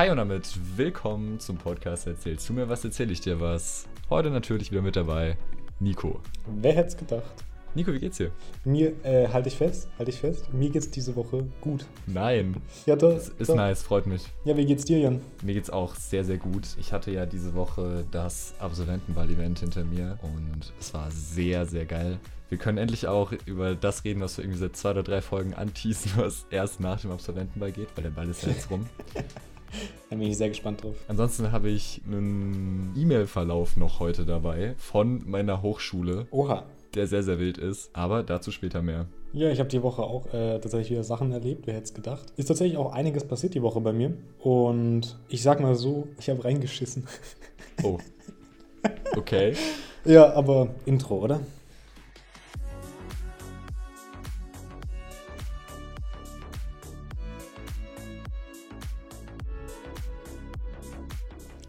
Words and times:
Hi 0.00 0.08
und 0.08 0.16
damit 0.16 0.58
willkommen 0.78 1.38
zum 1.40 1.58
Podcast 1.58 2.06
Erzählst 2.06 2.48
du 2.48 2.54
mir 2.54 2.66
was, 2.70 2.82
erzähl 2.82 3.10
ich 3.10 3.20
dir 3.20 3.38
was. 3.38 3.86
Heute 4.08 4.30
natürlich 4.30 4.70
wieder 4.72 4.80
mit 4.80 4.96
dabei 4.96 5.36
Nico. 5.78 6.20
Wer 6.46 6.72
hätte 6.72 6.88
es 6.88 6.96
gedacht? 6.96 7.30
Nico, 7.74 7.92
wie 7.92 7.98
geht's 7.98 8.16
dir? 8.16 8.30
Mir, 8.64 8.94
äh, 9.04 9.28
halte 9.28 9.50
ich 9.50 9.56
fest, 9.56 9.90
halte 9.98 10.10
ich 10.10 10.18
fest, 10.18 10.54
mir 10.54 10.70
geht's 10.70 10.90
diese 10.90 11.14
Woche 11.16 11.46
gut. 11.60 11.84
Nein. 12.06 12.56
Ja, 12.86 12.96
doch. 12.96 13.12
Das 13.12 13.28
ist 13.28 13.50
doch. 13.50 13.56
nice, 13.56 13.82
freut 13.82 14.06
mich. 14.06 14.22
Ja, 14.46 14.56
wie 14.56 14.64
geht's 14.64 14.86
dir, 14.86 14.98
Jan? 14.98 15.20
Mir 15.42 15.52
geht's 15.52 15.68
auch 15.68 15.94
sehr, 15.94 16.24
sehr 16.24 16.38
gut. 16.38 16.66
Ich 16.78 16.94
hatte 16.94 17.10
ja 17.10 17.26
diese 17.26 17.52
Woche 17.54 18.06
das 18.10 18.54
Absolventenball-Event 18.58 19.58
hinter 19.58 19.84
mir 19.84 20.18
und 20.22 20.72
es 20.80 20.94
war 20.94 21.10
sehr, 21.10 21.66
sehr 21.66 21.84
geil. 21.84 22.18
Wir 22.48 22.56
können 22.56 22.78
endlich 22.78 23.06
auch 23.06 23.32
über 23.44 23.74
das 23.74 24.02
reden, 24.04 24.22
was 24.22 24.38
wir 24.38 24.44
irgendwie 24.46 24.60
seit 24.60 24.76
zwei 24.76 24.92
oder 24.92 25.02
drei 25.02 25.20
Folgen 25.20 25.52
anteasen, 25.52 26.12
was 26.16 26.46
erst 26.48 26.80
nach 26.80 27.02
dem 27.02 27.10
Absolventenball 27.10 27.70
geht, 27.70 27.88
weil 27.96 28.04
der 28.04 28.10
Ball 28.10 28.30
ist 28.30 28.44
ja 28.44 28.48
jetzt 28.48 28.70
rum. 28.70 28.86
Da 30.10 30.16
bin 30.16 30.26
ich 30.26 30.36
sehr 30.36 30.48
gespannt 30.48 30.82
drauf. 30.82 30.96
Ansonsten 31.06 31.52
habe 31.52 31.68
ich 31.68 32.00
einen 32.04 32.92
E-Mail-Verlauf 32.96 33.76
noch 33.76 34.00
heute 34.00 34.26
dabei 34.26 34.74
von 34.76 35.22
meiner 35.30 35.62
Hochschule, 35.62 36.26
Oha. 36.32 36.64
der 36.94 37.06
sehr, 37.06 37.22
sehr 37.22 37.38
wild 37.38 37.58
ist, 37.58 37.90
aber 37.92 38.24
dazu 38.24 38.50
später 38.50 38.82
mehr. 38.82 39.06
Ja, 39.32 39.50
ich 39.50 39.60
habe 39.60 39.68
die 39.68 39.82
Woche 39.82 40.02
auch 40.02 40.26
äh, 40.34 40.58
tatsächlich 40.58 40.90
wieder 40.90 41.04
Sachen 41.04 41.30
erlebt, 41.30 41.68
wer 41.68 41.74
hätte 41.74 41.84
es 41.84 41.94
gedacht. 41.94 42.32
Ist 42.36 42.46
tatsächlich 42.46 42.76
auch 42.76 42.92
einiges 42.92 43.24
passiert 43.24 43.54
die 43.54 43.62
Woche 43.62 43.80
bei 43.80 43.92
mir. 43.92 44.14
Und 44.40 45.16
ich 45.28 45.42
sag 45.42 45.60
mal 45.60 45.76
so, 45.76 46.08
ich 46.18 46.28
habe 46.28 46.44
reingeschissen. 46.44 47.06
Oh. 47.84 47.98
Okay. 49.16 49.54
ja, 50.04 50.32
aber 50.34 50.74
Intro, 50.86 51.18
oder? 51.18 51.40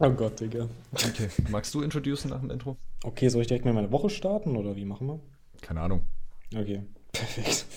Oh 0.04 0.10
Gott, 0.10 0.40
Digga. 0.40 0.68
Okay. 0.94 1.30
Magst 1.50 1.76
du 1.76 1.84
introducen 1.84 2.30
nach 2.32 2.40
dem 2.40 2.50
Intro? 2.50 2.76
Okay, 3.04 3.30
soll 3.30 3.42
ich 3.42 3.48
direkt 3.48 3.66
mit 3.66 3.76
meiner 3.76 3.92
Woche 3.92 4.10
starten 4.10 4.58
oder 4.58 4.76
wie 4.76 4.84
machen 4.84 5.06
wir? 5.06 5.20
Keine 5.62 5.82
Ahnung. 5.82 6.02
Okay, 6.56 6.82
perfekt. 7.12 7.68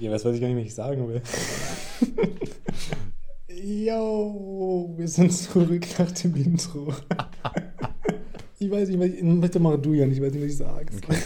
ja, 0.00 0.10
was 0.10 0.24
weiß 0.24 0.34
ich 0.34 0.40
gar 0.40 0.48
nicht, 0.48 0.56
was 0.58 0.64
ich 0.64 0.74
sagen 0.74 1.08
will. 1.08 1.22
Yo, 3.86 4.92
wir 4.96 5.06
sind 5.06 5.32
zurück 5.32 5.86
nach 5.96 6.10
dem 6.10 6.34
Intro. 6.34 6.92
ich 8.58 8.68
weiß 8.68 8.88
nicht, 8.88 8.98
was 8.98 9.06
ich, 9.06 9.40
bitte 9.40 9.60
mach 9.60 9.76
du, 9.76 9.94
Jan, 9.94 10.10
ich 10.10 10.20
weiß 10.20 10.32
nicht, 10.32 10.42
was 10.42 10.50
ich 10.50 10.56
sage. 10.56 10.86
Okay. 10.96 11.18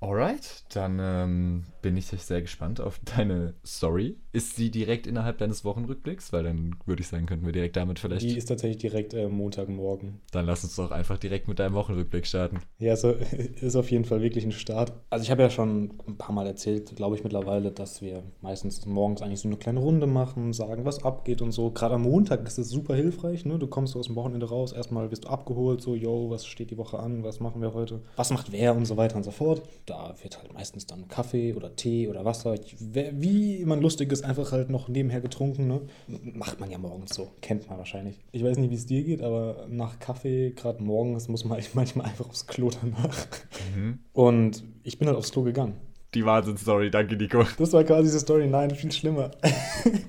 Alright, 0.00 0.64
dann 0.70 0.98
ähm, 1.02 1.64
bin 1.84 1.98
ich 1.98 2.06
sehr 2.06 2.40
gespannt 2.40 2.80
auf 2.80 2.98
deine 3.16 3.52
Story. 3.64 4.16
Ist 4.32 4.56
sie 4.56 4.70
direkt 4.70 5.06
innerhalb 5.06 5.36
deines 5.36 5.66
Wochenrückblicks? 5.66 6.32
Weil 6.32 6.44
dann 6.44 6.76
würde 6.86 7.02
ich 7.02 7.08
sagen, 7.08 7.26
könnten 7.26 7.44
wir 7.44 7.52
direkt 7.52 7.76
damit 7.76 7.98
vielleicht. 7.98 8.22
Die 8.22 8.38
ist 8.38 8.46
tatsächlich 8.46 8.78
direkt 8.78 9.12
äh, 9.12 9.28
Montagmorgen. 9.28 10.20
Dann 10.32 10.46
lass 10.46 10.64
uns 10.64 10.76
doch 10.76 10.90
einfach 10.90 11.18
direkt 11.18 11.46
mit 11.46 11.58
deinem 11.58 11.74
Wochenrückblick 11.74 12.26
starten. 12.26 12.60
Ja, 12.78 12.96
so, 12.96 13.10
ist 13.60 13.76
auf 13.76 13.90
jeden 13.90 14.06
Fall 14.06 14.22
wirklich 14.22 14.46
ein 14.46 14.52
Start. 14.52 14.94
Also 15.10 15.24
ich 15.24 15.30
habe 15.30 15.42
ja 15.42 15.50
schon 15.50 15.92
ein 16.08 16.16
paar 16.16 16.34
Mal 16.34 16.46
erzählt, 16.46 16.96
glaube 16.96 17.16
ich 17.16 17.22
mittlerweile, 17.22 17.70
dass 17.70 18.00
wir 18.00 18.22
meistens 18.40 18.86
morgens 18.86 19.20
eigentlich 19.20 19.40
so 19.40 19.48
eine 19.48 19.58
kleine 19.58 19.80
Runde 19.80 20.06
machen, 20.06 20.54
sagen, 20.54 20.86
was 20.86 21.04
abgeht 21.04 21.42
und 21.42 21.52
so. 21.52 21.70
Gerade 21.70 21.96
am 21.96 22.02
Montag 22.02 22.46
ist 22.46 22.56
das 22.56 22.70
super 22.70 22.94
hilfreich, 22.94 23.44
ne? 23.44 23.58
Du 23.58 23.66
kommst 23.66 23.92
so 23.92 23.98
aus 23.98 24.06
dem 24.06 24.16
Wochenende 24.16 24.48
raus, 24.48 24.72
erstmal 24.72 25.10
wirst 25.10 25.24
du 25.24 25.28
abgeholt, 25.28 25.82
so, 25.82 25.94
yo, 25.94 26.30
was 26.30 26.46
steht 26.46 26.70
die 26.70 26.78
Woche 26.78 26.98
an, 26.98 27.24
was 27.24 27.40
machen 27.40 27.60
wir 27.60 27.74
heute, 27.74 28.00
was 28.16 28.30
macht 28.30 28.52
wer 28.52 28.74
und 28.74 28.86
so 28.86 28.96
weiter 28.96 29.16
und 29.16 29.24
so 29.24 29.32
fort. 29.32 29.60
Da 29.84 30.14
wird 30.22 30.38
halt 30.38 30.54
meistens 30.54 30.86
dann 30.86 31.08
Kaffee 31.08 31.52
oder 31.52 31.73
Tee 31.76 32.08
oder 32.08 32.24
Wasser, 32.24 32.54
wie 32.78 33.64
man 33.64 33.80
lustig 33.80 34.12
ist, 34.12 34.24
einfach 34.24 34.52
halt 34.52 34.70
noch 34.70 34.88
nebenher 34.88 35.20
getrunken, 35.20 35.66
ne? 35.66 35.80
Macht 36.22 36.60
man 36.60 36.70
ja 36.70 36.78
morgens 36.78 37.14
so, 37.14 37.30
kennt 37.40 37.68
man 37.68 37.78
wahrscheinlich. 37.78 38.18
Ich 38.32 38.44
weiß 38.44 38.58
nicht, 38.58 38.70
wie 38.70 38.74
es 38.74 38.86
dir 38.86 39.02
geht, 39.02 39.22
aber 39.22 39.66
nach 39.68 39.98
Kaffee, 39.98 40.50
gerade 40.50 40.82
morgens, 40.82 41.28
muss 41.28 41.44
man 41.44 41.62
manchmal 41.74 42.06
einfach 42.06 42.28
aufs 42.28 42.46
Klo 42.46 42.70
danach. 42.70 43.26
Mhm. 43.74 43.98
Und 44.12 44.64
ich 44.82 44.98
bin 44.98 45.08
halt 45.08 45.16
aufs 45.16 45.32
Klo 45.32 45.42
gegangen. 45.42 45.74
Die 46.14 46.24
Wahnsinnsstory, 46.24 46.92
danke 46.92 47.16
Nico. 47.16 47.44
Das 47.58 47.72
war 47.72 47.82
quasi 47.82 48.04
diese 48.04 48.20
Story. 48.20 48.46
Nein, 48.46 48.70
viel 48.70 48.92
schlimmer. 48.92 49.32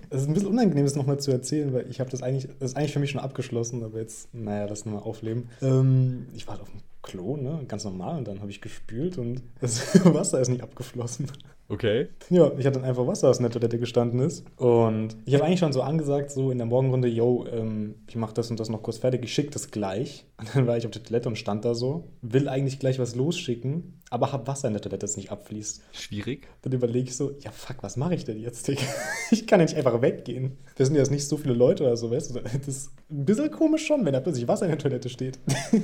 Es 0.09 0.21
ist 0.21 0.27
ein 0.29 0.33
bisschen 0.33 0.49
unangenehm, 0.49 0.85
das 0.85 0.95
nochmal 0.95 1.19
zu 1.19 1.29
erzählen, 1.31 1.73
weil 1.73 1.89
ich 1.89 1.99
habe 1.99 2.09
das 2.09 2.23
eigentlich, 2.23 2.47
das 2.59 2.71
ist 2.71 2.77
eigentlich 2.77 2.93
für 2.93 2.99
mich 2.99 3.11
schon 3.11 3.19
abgeschlossen, 3.19 3.83
aber 3.83 3.99
jetzt, 3.99 4.33
naja, 4.33 4.65
das 4.65 4.85
nochmal 4.85 5.01
aufleben. 5.01 5.49
Ähm, 5.61 6.27
ich 6.33 6.47
war 6.47 6.53
halt 6.53 6.61
auf 6.61 6.71
dem 6.71 6.79
Klo, 7.01 7.35
ne, 7.35 7.65
ganz 7.67 7.83
normal, 7.83 8.17
und 8.19 8.27
dann 8.27 8.39
habe 8.39 8.49
ich 8.49 8.61
gespült 8.61 9.17
und 9.17 9.41
das 9.59 10.05
Wasser 10.05 10.39
ist 10.39 10.47
nicht 10.47 10.61
abgeflossen. 10.61 11.29
Okay. 11.67 12.09
Ja, 12.29 12.51
ich 12.57 12.65
hatte 12.65 12.79
dann 12.79 12.83
einfach 12.87 13.07
Wasser, 13.07 13.27
das 13.27 13.37
in 13.37 13.43
der 13.43 13.51
Toilette 13.51 13.79
gestanden 13.79 14.19
ist. 14.19 14.45
Und 14.57 15.17
ich 15.25 15.33
habe 15.33 15.45
eigentlich 15.45 15.59
schon 15.59 15.73
so 15.73 15.81
angesagt, 15.81 16.31
so 16.31 16.51
in 16.51 16.59
der 16.59 16.67
Morgenrunde, 16.67 17.07
yo, 17.07 17.45
ähm, 17.51 17.95
ich 18.07 18.15
mache 18.15 18.33
das 18.35 18.51
und 18.51 18.59
das 18.59 18.69
noch 18.69 18.83
kurz 18.83 18.97
fertig, 18.97 19.23
ich 19.23 19.33
schicke 19.33 19.49
das 19.49 19.71
gleich. 19.71 20.25
Und 20.38 20.50
dann 20.56 20.68
war 20.68 20.78
ich 20.78 20.85
auf 20.85 20.91
der 20.91 21.03
Toilette 21.03 21.29
und 21.29 21.38
stand 21.38 21.66
da 21.66 21.75
so, 21.75 22.12
will 22.22 22.50
eigentlich 22.50 22.79
gleich 22.79 23.00
was 23.00 23.16
losschicken, 23.16 24.01
aber 24.09 24.31
hab 24.31 24.47
Wasser 24.47 24.68
in 24.68 24.73
der 24.73 24.81
Toilette, 24.81 25.00
das 25.00 25.18
nicht 25.18 25.31
abfließt. 25.31 25.81
Schwierig. 25.94 26.47
Dann 26.62 26.73
überlege 26.73 27.09
ich 27.09 27.16
so, 27.16 27.31
ja 27.40 27.51
fuck, 27.51 27.78
was 27.81 27.97
mache 27.97 28.16
ich 28.16 28.25
denn 28.25 28.40
jetzt, 28.40 28.68
Digga? 28.68 28.81
Ich 29.31 29.47
kann 29.47 29.59
ja 29.59 29.66
nicht 29.66 29.75
einfach 29.75 30.01
weggehen. 30.01 30.57
Das 30.75 30.88
sind 30.88 30.96
ja 30.96 31.01
jetzt 31.01 31.12
nicht 31.12 31.28
so 31.28 31.38
viele 31.38 31.53
Leute 31.53 31.84
oder 31.84 31.97
so, 31.97 32.12
weißt 32.12 32.35
du? 32.35 32.40
Das 32.41 32.68
ist 32.68 32.91
ein 33.09 33.25
bisschen 33.25 33.51
komisch 33.51 33.85
schon, 33.85 34.06
wenn 34.06 34.13
da 34.13 34.19
plötzlich 34.19 34.47
Wasser 34.47 34.66
in 34.66 34.72
der 34.72 34.79
Toilette 34.79 35.09
steht. 35.09 35.40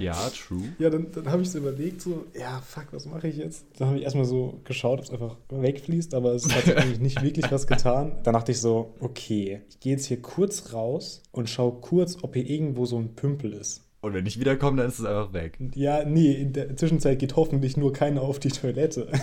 Ja, 0.00 0.14
true. 0.30 0.62
Ja, 0.78 0.90
dann, 0.90 1.12
dann 1.12 1.30
habe 1.30 1.42
ich 1.42 1.50
so 1.50 1.58
überlegt, 1.58 2.00
so, 2.00 2.24
ja, 2.34 2.60
fuck, 2.60 2.86
was 2.92 3.06
mache 3.06 3.28
ich 3.28 3.36
jetzt? 3.36 3.66
Dann 3.76 3.88
habe 3.88 3.98
ich 3.98 4.04
erstmal 4.04 4.24
so 4.24 4.60
geschaut, 4.64 4.98
ob 4.98 5.04
es 5.04 5.10
einfach 5.10 5.36
wegfließt, 5.50 6.14
aber 6.14 6.32
es 6.32 6.52
hat 6.52 6.76
eigentlich 6.76 7.00
nicht 7.00 7.22
wirklich 7.22 7.50
was 7.52 7.66
getan. 7.66 8.18
Dann 8.22 8.34
dachte 8.34 8.52
ich 8.52 8.60
so, 8.60 8.94
okay, 9.00 9.62
ich 9.68 9.80
gehe 9.80 9.92
jetzt 9.92 10.06
hier 10.06 10.20
kurz 10.20 10.72
raus 10.72 11.22
und 11.30 11.48
schaue 11.48 11.80
kurz, 11.80 12.16
ob 12.22 12.34
hier 12.34 12.48
irgendwo 12.48 12.86
so 12.86 12.98
ein 12.98 13.14
Pümpel 13.14 13.52
ist. 13.52 13.82
Und 14.04 14.14
wenn 14.14 14.26
ich 14.26 14.40
wiederkomme, 14.40 14.78
dann 14.78 14.88
ist 14.88 14.98
es 14.98 15.04
einfach 15.04 15.32
weg. 15.32 15.58
Ja, 15.76 16.04
nee, 16.04 16.32
in 16.32 16.52
der 16.52 16.76
Zwischenzeit 16.76 17.20
geht 17.20 17.36
hoffentlich 17.36 17.76
nur 17.76 17.92
keiner 17.92 18.22
auf 18.22 18.38
die 18.38 18.50
Toilette. 18.50 19.08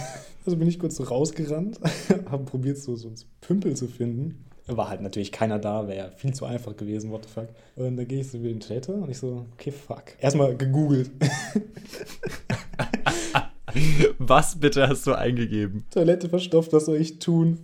Also 0.46 0.58
bin 0.58 0.70
ich 0.70 0.80
kurz 0.80 0.96
so 0.96 1.04
rausgerannt, 1.04 1.80
habe 2.32 2.46
probiert, 2.46 2.78
so, 2.78 2.96
so 2.96 3.10
einen 3.10 3.18
Pümpel 3.42 3.76
zu 3.76 3.88
finden. 3.88 4.46
War 4.66 4.88
halt 4.90 5.02
natürlich 5.02 5.34
keiner 5.34 5.60
da, 5.60 5.88
wäre 5.88 5.98
ja 5.98 6.10
viel 6.12 6.34
zu 6.34 6.46
einfach 6.46 6.76
gewesen, 6.76 7.12
what 7.12 7.26
the 7.26 7.32
fuck. 7.32 7.50
Und 7.76 7.98
dann 7.98 8.08
gehe 8.08 8.22
ich 8.22 8.32
so 8.32 8.40
wieder 8.40 8.50
in 8.50 8.60
die 8.60 8.66
Toilette 8.66 8.94
und 8.94 9.12
ich 9.12 9.20
so, 9.20 9.46
okay, 9.54 9.70
fuck. 9.70 10.14
Erstmal 10.20 10.56
gegoogelt. 10.56 11.12
Was 14.18 14.60
bitte 14.60 14.88
hast 14.88 15.06
du 15.06 15.14
eingegeben? 15.14 15.86
Toilette 15.92 16.30
verstopft, 16.30 16.74
was 16.74 16.86
soll 16.86 16.98
ich 16.98 17.20
tun? 17.20 17.60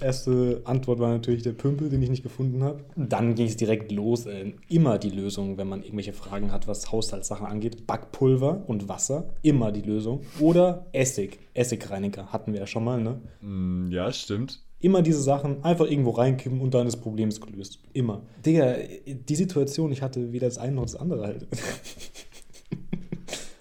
Erste 0.00 0.60
Antwort 0.64 1.00
war 1.00 1.10
natürlich 1.10 1.42
der 1.42 1.52
Pümpel, 1.52 1.88
den 1.88 2.02
ich 2.02 2.10
nicht 2.10 2.22
gefunden 2.22 2.62
habe. 2.62 2.84
Dann 2.96 3.34
ging 3.34 3.46
es 3.46 3.56
direkt 3.56 3.90
los. 3.90 4.26
Äh, 4.26 4.52
immer 4.68 4.98
die 4.98 5.10
Lösung, 5.10 5.58
wenn 5.58 5.68
man 5.68 5.82
irgendwelche 5.82 6.12
Fragen 6.12 6.52
hat, 6.52 6.68
was 6.68 6.92
Haushaltssachen 6.92 7.46
angeht. 7.46 7.86
Backpulver 7.86 8.64
und 8.66 8.88
Wasser, 8.88 9.30
immer 9.42 9.72
die 9.72 9.82
Lösung. 9.82 10.20
Oder 10.40 10.86
Essig. 10.92 11.38
Essigreiniger 11.54 12.26
hatten 12.32 12.52
wir 12.52 12.60
ja 12.60 12.66
schon 12.66 12.84
mal, 12.84 13.00
ne? 13.00 13.20
Mm, 13.40 13.90
ja, 13.90 14.12
stimmt. 14.12 14.62
Immer 14.80 15.02
diese 15.02 15.20
Sachen 15.20 15.64
einfach 15.64 15.86
irgendwo 15.86 16.10
reinkippen 16.10 16.60
und 16.60 16.72
dann 16.72 16.86
ist 16.86 16.98
Problems 16.98 17.40
gelöst. 17.40 17.80
Immer. 17.92 18.22
Digga, 18.46 18.76
die 19.06 19.34
Situation, 19.34 19.90
ich 19.90 20.02
hatte 20.02 20.32
weder 20.32 20.46
das 20.46 20.58
eine 20.58 20.76
noch 20.76 20.84
das 20.84 20.94
andere 20.94 21.26
halt. 21.26 21.48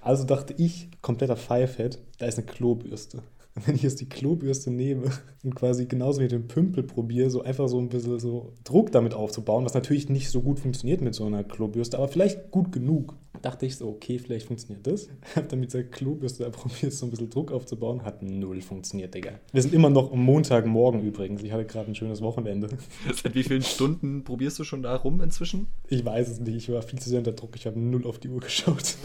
Also 0.08 0.24
dachte 0.24 0.54
ich, 0.58 0.88
kompletter 1.02 1.36
Pfeifhead, 1.36 2.00
da 2.18 2.28
ist 2.28 2.38
eine 2.38 2.48
Klobürste. 2.48 3.24
Und 3.58 3.68
wenn 3.68 3.74
ich 3.74 3.82
jetzt 3.82 4.00
die 4.02 4.08
Klobürste 4.08 4.70
nehme 4.70 5.10
und 5.44 5.56
quasi 5.56 5.88
genauso 5.88 6.22
wie 6.22 6.28
den 6.28 6.48
Pümpel 6.48 6.84
probiere, 6.84 7.32
so 7.32 7.42
einfach 7.42 7.68
so 7.68 7.80
ein 7.80 7.90
bisschen 7.90 8.20
so 8.20 8.54
Druck 8.64 8.92
damit 8.92 9.16
aufzubauen, 9.16 9.66
was 9.66 9.74
natürlich 9.74 10.10
nicht 10.10 10.30
so 10.30 10.42
gut 10.42 10.60
funktioniert 10.60 11.02
mit 11.02 11.16
so 11.16 11.26
einer 11.26 11.44
Klobürste, 11.44 11.98
aber 11.98 12.08
vielleicht 12.08 12.52
gut 12.52 12.72
genug, 12.72 13.16
dachte 13.42 13.66
ich 13.66 13.76
so, 13.76 13.90
okay, 13.90 14.20
vielleicht 14.20 14.46
funktioniert 14.46 14.86
das. 14.86 15.10
Hab 15.36 15.50
dann 15.50 15.60
mit 15.60 15.74
dieser 15.74 15.84
Klobürste 15.84 16.44
da 16.44 16.52
probiert, 16.52 16.94
so 16.94 17.08
ein 17.08 17.10
bisschen 17.10 17.32
Druck 17.32 17.52
aufzubauen, 17.52 18.04
hat 18.04 18.22
null 18.22 18.62
funktioniert, 18.62 19.16
Digga. 19.16 19.40
Wir 19.52 19.64
sind 19.64 19.74
immer 19.74 19.90
noch 19.90 20.12
am 20.12 20.20
Montagmorgen 20.20 21.02
übrigens. 21.02 21.42
Ich 21.42 21.52
hatte 21.52 21.66
gerade 21.66 21.90
ein 21.90 21.96
schönes 21.96 22.22
Wochenende. 22.22 22.70
Seit 23.24 23.34
wie 23.34 23.44
vielen 23.44 23.64
Stunden 23.64 24.24
probierst 24.24 24.60
du 24.60 24.66
schon 24.66 24.84
da 24.84 24.96
rum 24.96 25.20
inzwischen? 25.20 25.66
Ich 25.88 26.06
weiß 26.06 26.30
es 26.30 26.40
nicht, 26.40 26.56
ich 26.56 26.72
war 26.72 26.84
viel 26.84 27.00
zu 27.00 27.10
sehr 27.10 27.20
unter 27.20 27.32
Druck, 27.32 27.56
ich 27.56 27.66
habe 27.66 27.80
null 27.80 28.06
auf 28.06 28.20
die 28.20 28.30
Uhr 28.30 28.40
geschaut. 28.40 28.98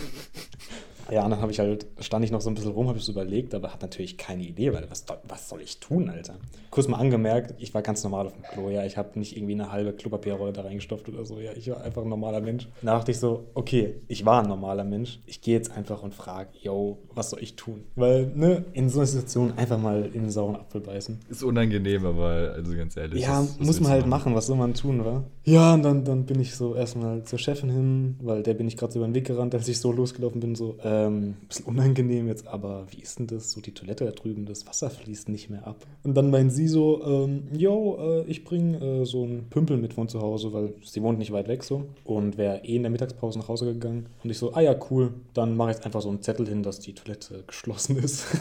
Ja, 1.12 1.24
und 1.24 1.30
dann 1.30 1.42
habe 1.42 1.52
ich 1.52 1.60
halt, 1.60 1.86
stand 2.00 2.24
ich 2.24 2.30
noch 2.30 2.40
so 2.40 2.48
ein 2.48 2.54
bisschen 2.54 2.72
rum, 2.72 2.88
habe 2.88 2.96
ich 2.96 3.04
so 3.04 3.12
überlegt, 3.12 3.54
aber 3.54 3.70
hatte 3.70 3.84
natürlich 3.84 4.16
keine 4.16 4.42
Idee, 4.42 4.72
weil 4.72 4.90
was, 4.90 5.04
was 5.28 5.48
soll 5.48 5.60
ich 5.60 5.78
tun, 5.78 6.08
Alter? 6.08 6.36
Kurz 6.70 6.88
mal 6.88 6.96
angemerkt, 6.96 7.54
ich 7.58 7.74
war 7.74 7.82
ganz 7.82 8.02
normal 8.02 8.26
auf 8.26 8.32
dem 8.32 8.42
Klo, 8.44 8.70
ja, 8.70 8.84
ich 8.86 8.96
habe 8.96 9.18
nicht 9.18 9.36
irgendwie 9.36 9.52
eine 9.52 9.70
halbe 9.70 9.92
Klopapierrolle 9.92 10.54
da 10.54 10.62
reingestopft 10.62 11.10
oder 11.10 11.26
so, 11.26 11.38
ja, 11.38 11.52
ich 11.54 11.70
war 11.70 11.82
einfach 11.82 12.00
ein 12.00 12.08
normaler 12.08 12.40
Mensch. 12.40 12.66
Da 12.80 12.94
dachte 12.94 13.10
ich 13.10 13.18
so, 13.18 13.44
okay, 13.52 13.96
ich 14.08 14.24
war 14.24 14.42
ein 14.42 14.48
normaler 14.48 14.84
Mensch, 14.84 15.20
ich 15.26 15.42
gehe 15.42 15.54
jetzt 15.54 15.70
einfach 15.76 16.02
und 16.02 16.14
frage, 16.14 16.48
yo, 16.62 16.98
was 17.14 17.28
soll 17.28 17.42
ich 17.42 17.56
tun? 17.56 17.84
Weil, 17.94 18.32
ne, 18.34 18.64
in 18.72 18.88
so 18.88 19.00
einer 19.00 19.06
Situation 19.06 19.52
einfach 19.58 19.78
mal 19.78 20.06
in 20.06 20.22
den 20.22 20.30
sauren 20.30 20.56
Apfel 20.56 20.80
beißen. 20.80 21.20
Ist 21.28 21.42
unangenehm, 21.42 22.06
aber 22.06 22.54
also 22.54 22.74
ganz 22.74 22.96
ehrlich. 22.96 23.20
Ja, 23.20 23.40
was 23.40 23.58
muss 23.58 23.80
man 23.80 23.92
halt 23.92 24.06
machen, 24.06 24.34
was 24.34 24.46
soll 24.46 24.56
man 24.56 24.72
tun, 24.72 25.04
wa? 25.04 25.24
Ja, 25.44 25.74
und 25.74 25.82
dann, 25.82 26.04
dann 26.04 26.24
bin 26.24 26.40
ich 26.40 26.54
so 26.54 26.74
erstmal 26.74 27.22
zur 27.24 27.38
Chefin 27.38 27.68
hin, 27.68 28.16
weil 28.22 28.42
der 28.42 28.54
bin 28.54 28.66
ich 28.66 28.78
gerade 28.78 28.94
so 28.94 28.98
über 28.98 29.08
den 29.08 29.14
Weg 29.14 29.26
gerannt, 29.26 29.54
als 29.54 29.68
ich 29.68 29.78
so 29.78 29.92
losgelaufen 29.92 30.40
bin, 30.40 30.54
so, 30.54 30.78
äh, 30.82 31.01
Ähm, 31.06 31.36
bisschen 31.48 31.66
unangenehm 31.66 32.28
jetzt, 32.28 32.46
aber 32.46 32.86
wie 32.90 33.00
ist 33.00 33.18
denn 33.18 33.26
das? 33.26 33.50
So 33.50 33.60
die 33.60 33.72
Toilette 33.72 34.04
da 34.04 34.10
drüben, 34.12 34.46
das 34.46 34.66
Wasser 34.66 34.90
fließt 34.90 35.28
nicht 35.28 35.50
mehr 35.50 35.66
ab. 35.66 35.86
Und 36.02 36.14
dann 36.14 36.30
meint 36.30 36.52
sie 36.52 36.68
so, 36.68 37.02
ähm, 37.04 37.44
yo, 37.56 37.98
äh, 38.00 38.30
ich 38.30 38.44
bringe 38.44 38.78
äh, 38.78 39.04
so 39.04 39.24
einen 39.24 39.48
Pümpel 39.50 39.76
mit 39.76 39.94
von 39.94 40.08
zu 40.08 40.20
Hause, 40.20 40.52
weil 40.52 40.74
sie 40.84 41.02
wohnt 41.02 41.18
nicht 41.18 41.32
weit 41.32 41.48
weg 41.48 41.64
so 41.64 41.86
und 42.04 42.38
wäre 42.38 42.64
eh 42.64 42.76
in 42.76 42.82
der 42.82 42.90
Mittagspause 42.90 43.38
nach 43.38 43.48
Hause 43.48 43.66
gegangen. 43.66 44.06
Und 44.22 44.30
ich 44.30 44.38
so, 44.38 44.54
ah 44.54 44.60
ja, 44.60 44.74
cool, 44.90 45.14
dann 45.34 45.56
mache 45.56 45.70
ich 45.70 45.76
jetzt 45.76 45.86
einfach 45.86 46.02
so 46.02 46.08
einen 46.08 46.22
Zettel 46.22 46.46
hin, 46.46 46.62
dass 46.62 46.80
die 46.80 46.94
Toilette 46.94 47.44
geschlossen 47.46 47.96
ist. 47.96 48.26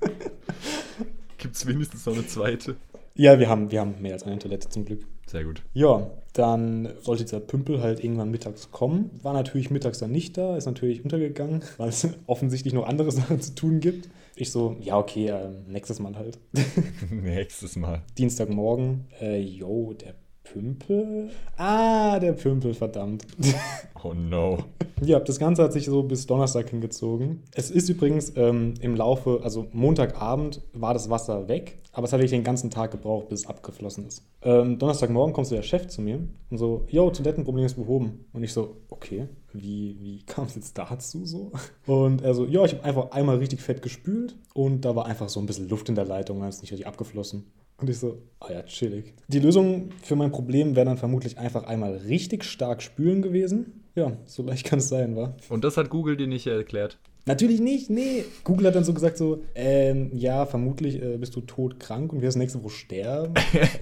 Gibt 1.38 1.56
es 1.56 1.66
wenigstens 1.66 2.06
noch 2.06 2.14
eine 2.14 2.26
zweite? 2.26 2.76
Ja, 3.16 3.38
wir 3.38 3.48
haben, 3.48 3.70
wir 3.70 3.80
haben 3.80 3.94
mehr 4.00 4.12
als 4.12 4.24
eine 4.24 4.38
Toilette 4.38 4.68
zum 4.68 4.84
Glück. 4.84 5.06
Sehr 5.26 5.44
gut. 5.44 5.62
Ja, 5.72 6.10
dann 6.34 6.90
sollte 7.00 7.24
dieser 7.24 7.40
Pümpel 7.40 7.80
halt 7.80 8.04
irgendwann 8.04 8.30
mittags 8.30 8.70
kommen. 8.70 9.10
War 9.22 9.32
natürlich 9.32 9.70
mittags 9.70 9.98
dann 9.98 10.12
nicht 10.12 10.36
da, 10.36 10.56
ist 10.56 10.66
natürlich 10.66 11.02
untergegangen, 11.02 11.62
weil 11.78 11.88
es 11.88 12.06
offensichtlich 12.26 12.74
noch 12.74 12.86
andere 12.86 13.10
Sachen 13.12 13.40
zu 13.40 13.54
tun 13.54 13.80
gibt. 13.80 14.08
Ich 14.36 14.52
so, 14.52 14.76
ja, 14.80 14.98
okay, 14.98 15.28
äh, 15.28 15.48
nächstes 15.66 15.98
Mal 15.98 16.14
halt. 16.16 16.38
nächstes 17.10 17.76
Mal. 17.76 18.02
Dienstagmorgen, 18.18 19.06
äh, 19.20 19.40
yo, 19.40 19.94
der 19.94 20.14
Pümpel? 20.52 21.30
Ah, 21.56 22.18
der 22.18 22.32
Pümpel, 22.32 22.74
verdammt. 22.74 23.26
Oh 24.04 24.14
no. 24.14 24.58
Ja, 25.02 25.18
das 25.18 25.40
Ganze 25.40 25.64
hat 25.64 25.72
sich 25.72 25.86
so 25.86 26.04
bis 26.04 26.26
Donnerstag 26.26 26.70
hingezogen. 26.70 27.42
Es 27.52 27.72
ist 27.72 27.88
übrigens 27.88 28.32
ähm, 28.36 28.74
im 28.80 28.94
Laufe, 28.94 29.40
also 29.42 29.66
Montagabend 29.72 30.60
war 30.74 30.94
das 30.94 31.10
Wasser 31.10 31.48
weg, 31.48 31.80
aber 31.92 32.04
es 32.04 32.12
hat 32.12 32.20
wirklich 32.20 32.30
den 32.30 32.44
ganzen 32.44 32.70
Tag 32.70 32.92
gebraucht, 32.92 33.28
bis 33.28 33.40
es 33.40 33.46
abgeflossen 33.48 34.06
ist. 34.06 34.22
Ähm, 34.42 34.78
Donnerstagmorgen 34.78 35.34
kommt 35.34 35.48
so 35.48 35.56
der 35.56 35.62
Chef 35.62 35.88
zu 35.88 36.02
mir 36.02 36.20
und 36.50 36.58
so, 36.58 36.84
yo, 36.88 37.10
Toilettenproblem 37.10 37.64
ist 37.64 37.74
behoben. 37.74 38.26
Und 38.32 38.44
ich 38.44 38.52
so, 38.52 38.76
okay, 38.88 39.26
wie, 39.52 39.96
wie 40.00 40.22
kam 40.24 40.44
es 40.44 40.54
jetzt 40.54 40.78
dazu 40.78 41.26
so? 41.26 41.50
Und 41.86 42.22
er 42.22 42.34
so, 42.34 42.44
ja, 42.46 42.64
ich 42.64 42.74
habe 42.74 42.84
einfach 42.84 43.10
einmal 43.10 43.38
richtig 43.38 43.60
fett 43.60 43.82
gespült 43.82 44.36
und 44.54 44.84
da 44.84 44.94
war 44.94 45.06
einfach 45.06 45.28
so 45.28 45.40
ein 45.40 45.46
bisschen 45.46 45.68
Luft 45.68 45.88
in 45.88 45.96
der 45.96 46.04
Leitung, 46.04 46.38
dann 46.38 46.48
ist 46.48 46.60
nicht 46.60 46.70
richtig 46.70 46.86
abgeflossen. 46.86 47.46
Und 47.78 47.90
ich 47.90 47.98
so, 47.98 48.22
ah 48.40 48.52
ja, 48.52 48.62
chillig. 48.62 49.14
Die 49.28 49.38
Lösung 49.38 49.90
für 50.02 50.16
mein 50.16 50.32
Problem 50.32 50.76
wäre 50.76 50.86
dann 50.86 50.96
vermutlich 50.96 51.38
einfach 51.38 51.64
einmal 51.64 51.96
richtig 51.96 52.44
stark 52.44 52.82
spülen 52.82 53.20
gewesen. 53.20 53.84
Ja, 53.94 54.12
so 54.24 54.42
leicht 54.42 54.66
kann 54.66 54.78
es 54.78 54.88
sein, 54.88 55.16
wa? 55.16 55.34
Und 55.48 55.64
das 55.64 55.76
hat 55.76 55.90
Google 55.90 56.16
dir 56.16 56.26
nicht 56.26 56.46
erklärt? 56.46 56.98
Natürlich 57.28 57.60
nicht, 57.60 57.90
nee. 57.90 58.24
Google 58.44 58.68
hat 58.68 58.76
dann 58.76 58.84
so 58.84 58.94
gesagt 58.94 59.18
so, 59.18 59.42
ähm, 59.56 60.12
ja, 60.14 60.46
vermutlich 60.46 61.02
äh, 61.02 61.16
bist 61.16 61.34
du 61.34 61.40
todkrank 61.40 62.12
und 62.12 62.22
wirst 62.22 62.36
nächste 62.36 62.62
Woche 62.62 62.70
sterben. 62.70 63.34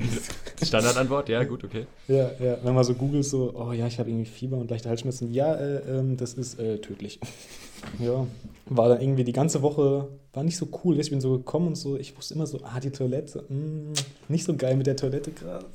Standardantwort, 0.62 1.28
ja, 1.28 1.44
gut, 1.44 1.62
okay. 1.62 1.86
Ja, 2.08 2.30
ja, 2.42 2.56
wenn 2.62 2.74
man 2.74 2.84
so 2.84 2.94
googelt 2.94 3.26
so, 3.26 3.52
oh 3.54 3.72
ja, 3.72 3.86
ich 3.86 3.98
habe 3.98 4.08
irgendwie 4.08 4.30
Fieber 4.30 4.56
und 4.56 4.70
leichte 4.70 4.88
Halsschmerzen, 4.88 5.30
ja, 5.30 5.54
äh, 5.56 5.98
ähm, 5.98 6.16
das 6.16 6.32
ist 6.34 6.58
äh, 6.58 6.78
tödlich. 6.78 7.20
Ja, 7.98 8.26
war 8.66 8.88
dann 8.88 9.00
irgendwie 9.00 9.24
die 9.24 9.32
ganze 9.32 9.62
Woche, 9.62 10.08
war 10.32 10.42
nicht 10.42 10.56
so 10.56 10.68
cool. 10.84 10.98
Ich 10.98 11.10
bin 11.10 11.20
so 11.20 11.32
gekommen 11.32 11.68
und 11.68 11.74
so, 11.76 11.96
ich 11.96 12.16
wusste 12.16 12.34
immer 12.34 12.46
so, 12.46 12.60
ah, 12.62 12.80
die 12.80 12.90
Toilette, 12.90 13.44
mh, 13.48 13.56
mm, 13.56 13.92
nicht 14.28 14.44
so 14.44 14.56
geil 14.56 14.76
mit 14.76 14.86
der 14.86 14.96
Toilette 14.96 15.32
gerade. 15.32 15.66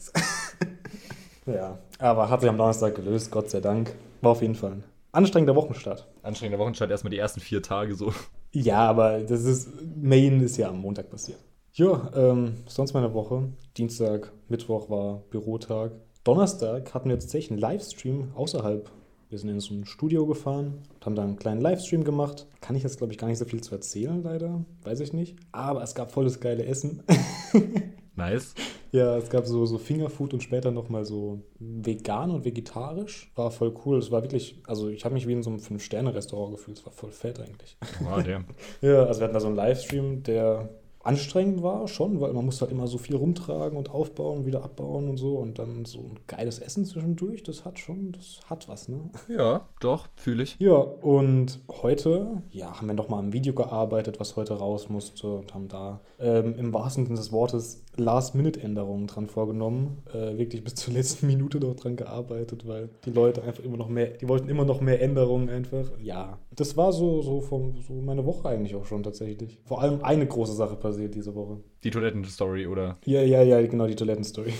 ja, 1.46 1.78
aber 2.00 2.30
hat 2.30 2.42
sich 2.42 2.50
am 2.50 2.58
Donnerstag 2.58 2.96
gelöst, 2.96 3.32
Gott 3.32 3.50
sei 3.50 3.62
Dank. 3.62 3.94
War 4.22 4.32
auf 4.32 4.42
jeden 4.42 4.56
Fall 4.56 4.72
ein 4.72 4.84
anstrengender 5.12 5.56
Wochenstart. 5.56 6.08
Anstrengender 6.24 6.60
Wochenstart, 6.60 6.92
erstmal 6.92 7.12
die 7.12 7.18
ersten 7.18 7.40
vier 7.40 7.62
Tage 7.62 7.96
so. 7.96 8.14
Ja, 8.52 8.80
aber 8.90 9.20
das 9.20 9.44
ist, 9.44 9.70
Main 9.96 10.42
ist 10.42 10.58
ja 10.58 10.70
am 10.70 10.82
Montag 10.82 11.10
passiert. 11.10 11.40
Ja, 11.74 12.12
ähm, 12.16 12.56
sonst 12.68 12.94
meine 12.94 13.14
Woche. 13.14 13.50
Dienstag, 13.78 14.32
Mittwoch 14.50 14.90
war 14.90 15.22
Bürotag. 15.30 15.92
Donnerstag 16.24 16.94
hatten 16.94 17.10
wir 17.10 17.20
tatsächlich 17.20 17.52
einen 17.52 17.60
Livestream 17.60 18.32
außerhalb. 18.36 18.90
Wir 19.30 19.38
sind 19.38 19.50
in 19.50 19.60
so 19.60 19.74
ein 19.76 19.86
Studio 19.86 20.26
gefahren 20.26 20.80
haben 21.10 21.16
da 21.16 21.24
einen 21.24 21.38
kleinen 21.38 21.62
Livestream 21.62 22.04
gemacht. 22.04 22.46
Kann 22.62 22.76
ich 22.76 22.84
jetzt, 22.84 22.98
glaube 23.00 23.12
ich, 23.12 23.18
gar 23.18 23.28
nicht 23.28 23.40
so 23.40 23.46
viel 23.46 23.62
zu 23.62 23.74
erzählen, 23.74 24.22
leider. 24.22 24.64
Weiß 24.84 25.00
ich 25.00 25.12
nicht. 25.12 25.36
Aber 25.52 25.82
es 25.82 25.96
gab 25.96 26.12
volles 26.12 26.40
geile 26.40 26.66
Essen. 26.66 27.04
Nice. 28.16 28.54
Ja, 28.92 29.16
es 29.16 29.30
gab 29.30 29.46
so, 29.46 29.66
so 29.66 29.78
Fingerfood 29.78 30.34
und 30.34 30.44
später 30.44 30.72
nochmal 30.72 31.06
so 31.06 31.42
vegan 31.58 32.32
und 32.32 32.44
vegetarisch. 32.44 33.32
War 33.36 33.50
voll 33.50 33.74
cool. 33.86 33.98
Es 33.98 34.12
war 34.12 34.22
wirklich, 34.24 34.62
also 34.68 34.90
ich 34.90 35.06
habe 35.06 35.14
mich 35.14 35.26
wie 35.26 35.32
in 35.32 35.42
so 35.42 35.50
einem 35.50 35.60
Fünf-Sterne-Restaurant 35.60 36.52
gefühlt. 36.52 36.80
Es 36.80 36.86
war 36.86 36.92
voll 36.92 37.14
fett 37.14 37.40
eigentlich. 37.40 37.78
Wow, 38.02 38.22
damn. 38.22 38.44
ja, 38.82 39.06
also 39.06 39.22
wir 39.22 39.24
hatten 39.24 39.36
da 39.36 39.40
so 39.40 39.48
einen 39.48 39.56
Livestream, 39.56 40.22
der 40.24 40.68
anstrengend 41.10 41.64
war 41.64 41.88
schon, 41.88 42.22
weil 42.22 42.34
man 42.34 42.46
muss 42.46 42.62
halt 42.62 42.72
immer 42.72 42.88
so 42.88 42.98
viel 42.98 43.16
rumtragen 43.16 43.78
und 43.78 43.90
aufbauen, 43.90 44.46
wieder 44.46 44.64
abbauen 44.64 45.10
und 45.10 45.18
so 45.18 45.38
und 45.38 45.58
dann 45.58 45.86
so 45.86 46.00
ein 46.00 46.20
geiles 46.28 46.60
Essen 46.60 46.86
zwischendurch, 46.86 47.44
das 47.44 47.66
hat 47.66 47.80
schon, 47.80 48.12
das 48.12 48.40
hat 48.50 48.70
was, 48.70 48.88
ne? 48.88 49.10
Ja, 49.28 49.68
doch, 49.80 50.08
fühle 50.16 50.44
ich. 50.44 50.56
Ja, 50.60 50.76
und 50.76 51.60
heute, 51.82 52.44
ja, 52.52 52.78
haben 52.78 52.88
wir 52.88 52.94
nochmal 52.94 53.20
am 53.20 53.34
Video 53.34 53.54
gearbeitet, 53.54 54.20
was 54.20 54.36
heute 54.36 54.54
raus 54.54 54.90
musste 54.90 55.28
und 55.28 55.54
haben 55.54 55.68
da 55.68 56.02
ähm, 56.20 56.56
im 56.58 56.74
wahrsten 56.74 57.06
Sinne 57.06 57.18
des 57.18 57.32
Wortes 57.32 57.84
Last-Minute-Änderungen 57.96 59.08
dran 59.08 59.28
vorgenommen, 59.28 60.04
äh, 60.14 60.38
wirklich 60.38 60.64
bis 60.64 60.76
zur 60.76 60.94
letzten 60.94 61.28
Minute 61.28 61.60
noch 61.60 61.76
dran 61.76 61.96
gearbeitet, 61.96 62.68
weil 62.68 62.90
die 63.06 63.12
Leute 63.12 63.44
einfach 63.44 63.64
immer 63.64 63.78
noch 63.78 63.90
mehr, 63.90 64.08
die 64.08 64.28
wollten 64.28 64.50
immer 64.50 64.66
noch 64.66 64.82
mehr 64.82 65.02
Änderungen 65.02 65.50
einfach. 65.50 65.92
Ja, 66.02 66.40
das 66.56 66.78
war 66.78 66.94
so, 66.94 67.22
so, 67.22 67.42
vom, 67.42 67.76
so 67.82 67.94
meine 67.94 68.26
Woche 68.26 68.50
eigentlich 68.50 68.76
auch 68.76 68.86
schon 68.86 69.04
tatsächlich. 69.04 69.60
Vor 69.66 69.82
allem 69.82 70.04
eine 70.04 70.26
große 70.26 70.54
Sache 70.54 70.76
passiert 70.76 71.16
diese 71.16 71.36
Woche. 71.36 71.58
Die 71.84 71.92
Toilettenstory, 71.92 72.68
oder? 72.68 72.98
Ja, 73.06 73.22
ja, 73.22 73.42
ja, 73.44 73.62
genau, 73.66 73.88
die 73.88 73.96
Toilettenstory. 73.96 74.54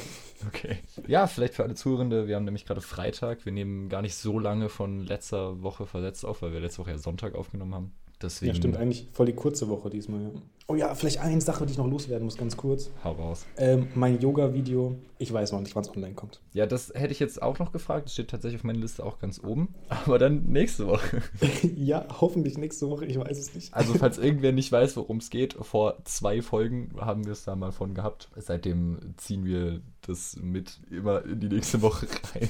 Okay. 0.48 0.78
Ja, 1.08 1.28
vielleicht 1.28 1.54
für 1.54 1.64
alle 1.64 1.76
Zuhörende, 1.76 2.28
wir 2.28 2.36
haben 2.36 2.46
nämlich 2.46 2.66
gerade 2.66 2.82
Freitag. 2.82 3.46
Wir 3.46 3.52
nehmen 3.52 3.90
gar 3.90 4.02
nicht 4.02 4.16
so 4.16 4.40
lange 4.40 4.70
von 4.70 5.06
letzter 5.06 5.62
Woche 5.62 5.86
versetzt 5.86 6.26
auf, 6.26 6.42
weil 6.42 6.54
wir 6.54 6.60
letzte 6.60 6.82
Woche 6.82 6.92
ja 6.92 6.98
Sonntag 6.98 7.36
aufgenommen 7.36 7.76
haben. 7.76 7.92
Deswegen, 8.22 8.52
ja, 8.52 8.56
stimmt, 8.56 8.76
eigentlich 8.76 9.08
voll 9.14 9.28
die 9.28 9.34
kurze 9.34 9.70
Woche 9.70 9.90
diesmal. 9.90 10.22
Ja. 10.22 10.30
Oh 10.68 10.76
ja, 10.76 10.94
vielleicht 10.94 11.20
eine 11.20 11.40
Sache, 11.40 11.66
die 11.66 11.72
ich 11.72 11.78
noch 11.78 11.88
loswerden 11.88 12.26
muss, 12.26 12.38
ganz 12.38 12.58
kurz. 12.58 12.92
Hau 13.04 13.14
raus. 13.14 13.46
Ähm, 13.58 13.88
mein 13.96 14.20
Yoga-Video, 14.20 14.98
ich 15.18 15.32
weiß 15.32 15.54
noch 15.54 15.62
nicht, 15.62 15.74
wann 15.76 15.84
es 15.84 15.90
online 15.90 16.14
kommt. 16.14 16.42
Ja, 16.54 16.66
das 16.66 16.92
hätte 16.94 17.14
ich 17.14 17.20
jetzt 17.20 17.42
auch 17.42 17.60
noch 17.60 17.72
gefragt. 17.72 18.06
Das 18.06 18.14
steht 18.14 18.30
tatsächlich 18.30 18.60
auf 18.60 18.66
meiner 18.66 18.80
Liste 18.80 19.06
auch 19.06 19.20
ganz 19.20 19.42
oben. 19.42 19.74
Aber 19.88 20.20
dann 20.20 20.44
nächste 20.44 20.86
Woche. 20.88 21.22
ja, 21.76 22.06
hoffentlich 22.20 22.58
nächste 22.58 22.90
Woche, 22.90 23.06
ich 23.06 23.18
weiß 23.18 23.38
es 23.38 23.56
nicht. 23.56 23.74
Also, 23.74 23.94
falls 23.94 24.18
irgendwer 24.20 24.52
nicht 24.52 24.72
weiß, 24.72 24.98
worum 24.98 25.18
es 25.18 25.30
geht, 25.30 25.54
vor 25.54 25.98
zwei 26.04 26.42
Folgen 26.42 26.92
haben 27.00 27.26
wir 27.26 27.32
es 27.32 27.46
da 27.46 27.56
mal 27.56 27.72
von 27.72 27.94
gehabt. 27.94 28.30
Seitdem 28.36 29.00
ziehen 29.16 29.46
wir 29.46 29.82
das 30.10 30.36
mit 30.38 30.80
immer 30.90 31.24
in 31.26 31.40
die 31.40 31.50
nächste 31.50 31.82
Woche 31.82 32.08
rein. 32.34 32.50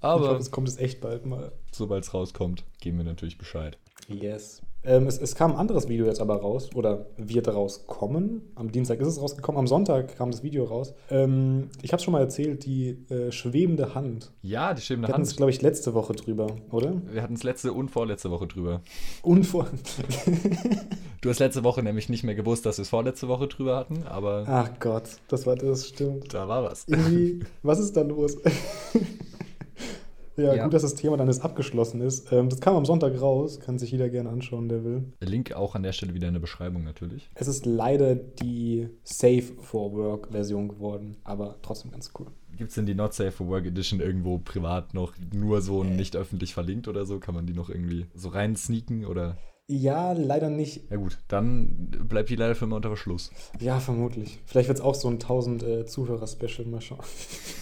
Aber 0.00 0.38
es 0.38 0.50
kommt 0.50 0.68
es 0.68 0.76
echt 0.78 1.00
bald 1.00 1.26
mal. 1.26 1.52
Sobald 1.72 2.04
es 2.04 2.14
rauskommt, 2.14 2.64
geben 2.80 2.98
wir 2.98 3.04
natürlich 3.04 3.38
Bescheid. 3.38 3.78
Yes. 4.08 4.62
Ähm, 4.86 5.08
es, 5.08 5.18
es, 5.18 5.34
kam 5.34 5.52
ein 5.52 5.56
anderes 5.56 5.88
Video 5.88 6.06
jetzt 6.06 6.20
aber 6.20 6.36
raus 6.36 6.70
oder 6.74 7.06
wird 7.16 7.48
rauskommen. 7.48 8.42
Am 8.54 8.70
Dienstag 8.70 9.00
ist 9.00 9.08
es 9.08 9.20
rausgekommen, 9.20 9.58
am 9.58 9.66
Sonntag 9.66 10.16
kam 10.16 10.30
das 10.30 10.44
Video 10.44 10.64
raus. 10.64 10.94
Ähm, 11.10 11.70
ich 11.82 11.92
habe 11.92 11.98
es 11.98 12.04
schon 12.04 12.12
mal 12.12 12.20
erzählt, 12.20 12.64
die 12.64 12.90
äh, 13.10 13.32
schwebende 13.32 13.96
Hand. 13.96 14.32
Ja, 14.42 14.74
die 14.74 14.82
schwebende 14.82 15.08
Wir 15.08 15.14
Hand. 15.14 15.18
Wir 15.18 15.24
hatten 15.24 15.30
es, 15.30 15.36
glaube 15.36 15.50
ich, 15.50 15.60
letzte 15.60 15.92
Woche 15.94 16.14
drüber, 16.14 16.46
oder? 16.70 17.02
Wir 17.10 17.22
hatten 17.22 17.34
es 17.34 17.42
letzte 17.42 17.72
und 17.72 17.90
vorletzte 17.90 18.30
Woche 18.30 18.46
drüber. 18.46 18.80
Und 19.22 19.44
vor. 19.44 19.66
du 21.20 21.30
hast 21.30 21.40
letzte 21.40 21.64
Woche 21.64 21.82
nämlich 21.82 22.08
nicht 22.08 22.22
mehr 22.22 22.36
gewusst, 22.36 22.64
dass 22.64 22.78
wir 22.78 22.82
es 22.82 22.88
vorletzte 22.88 23.26
Woche 23.26 23.48
drüber 23.48 23.76
hatten, 23.76 24.04
aber. 24.04 24.44
Ach 24.46 24.70
Gott, 24.78 25.04
das 25.26 25.46
war 25.46 25.56
das, 25.56 25.88
stimmt. 25.88 26.32
Da 26.32 26.46
war 26.46 26.62
was. 26.62 26.84
Irgendwie, 26.86 27.40
was 27.62 27.80
ist 27.80 27.96
da 27.96 28.02
los? 28.02 28.36
Ja, 30.36 30.54
ja, 30.54 30.64
gut, 30.64 30.74
dass 30.74 30.82
das 30.82 30.94
Thema 30.94 31.16
dann 31.16 31.28
jetzt 31.28 31.42
abgeschlossen 31.42 32.00
ist. 32.00 32.30
Ähm, 32.32 32.48
das 32.48 32.60
kam 32.60 32.76
am 32.76 32.84
Sonntag 32.84 33.20
raus, 33.20 33.60
kann 33.60 33.78
sich 33.78 33.90
jeder 33.90 34.08
gerne 34.08 34.28
anschauen, 34.28 34.68
der 34.68 34.84
will. 34.84 35.12
Link 35.20 35.52
auch 35.52 35.74
an 35.74 35.82
der 35.82 35.92
Stelle 35.92 36.14
wieder 36.14 36.28
in 36.28 36.34
der 36.34 36.40
Beschreibung 36.40 36.84
natürlich. 36.84 37.30
Es 37.34 37.48
ist 37.48 37.64
leider 37.64 38.14
die 38.14 38.88
Safe 39.02 39.42
for 39.60 39.92
Work 39.92 40.28
Version 40.30 40.68
geworden, 40.68 41.16
aber 41.24 41.56
trotzdem 41.62 41.90
ganz 41.90 42.12
cool. 42.18 42.26
Gibt 42.56 42.70
es 42.70 42.74
denn 42.74 42.86
die 42.86 42.94
Not 42.94 43.14
Safe 43.14 43.32
for 43.32 43.48
Work 43.48 43.66
Edition 43.66 44.00
irgendwo 44.00 44.38
privat 44.38 44.94
noch 44.94 45.14
nur 45.34 45.60
so 45.62 45.82
äh. 45.82 45.86
nicht 45.86 46.16
öffentlich 46.16 46.54
verlinkt 46.54 46.88
oder 46.88 47.04
so? 47.04 47.18
Kann 47.18 47.34
man 47.34 47.46
die 47.46 47.54
noch 47.54 47.68
irgendwie 47.68 48.06
so 48.14 48.28
rein 48.28 48.56
sneaken 48.56 49.04
oder? 49.04 49.36
Ja, 49.68 50.12
leider 50.12 50.48
nicht. 50.48 50.90
Ja 50.90 50.96
gut, 50.96 51.18
dann 51.28 51.90
bleibt 52.08 52.30
die 52.30 52.36
leider 52.36 52.54
für 52.54 52.66
immer 52.66 52.76
unter 52.76 52.88
Verschluss. 52.88 53.30
Ja, 53.58 53.80
vermutlich. 53.80 54.38
Vielleicht 54.46 54.68
wird 54.68 54.78
es 54.78 54.84
auch 54.84 54.94
so 54.94 55.08
ein 55.08 55.14
1000 55.14 55.62
äh, 55.62 55.86
Zuhörer-Special, 55.86 56.68
mal 56.68 56.80
schauen. 56.80 57.00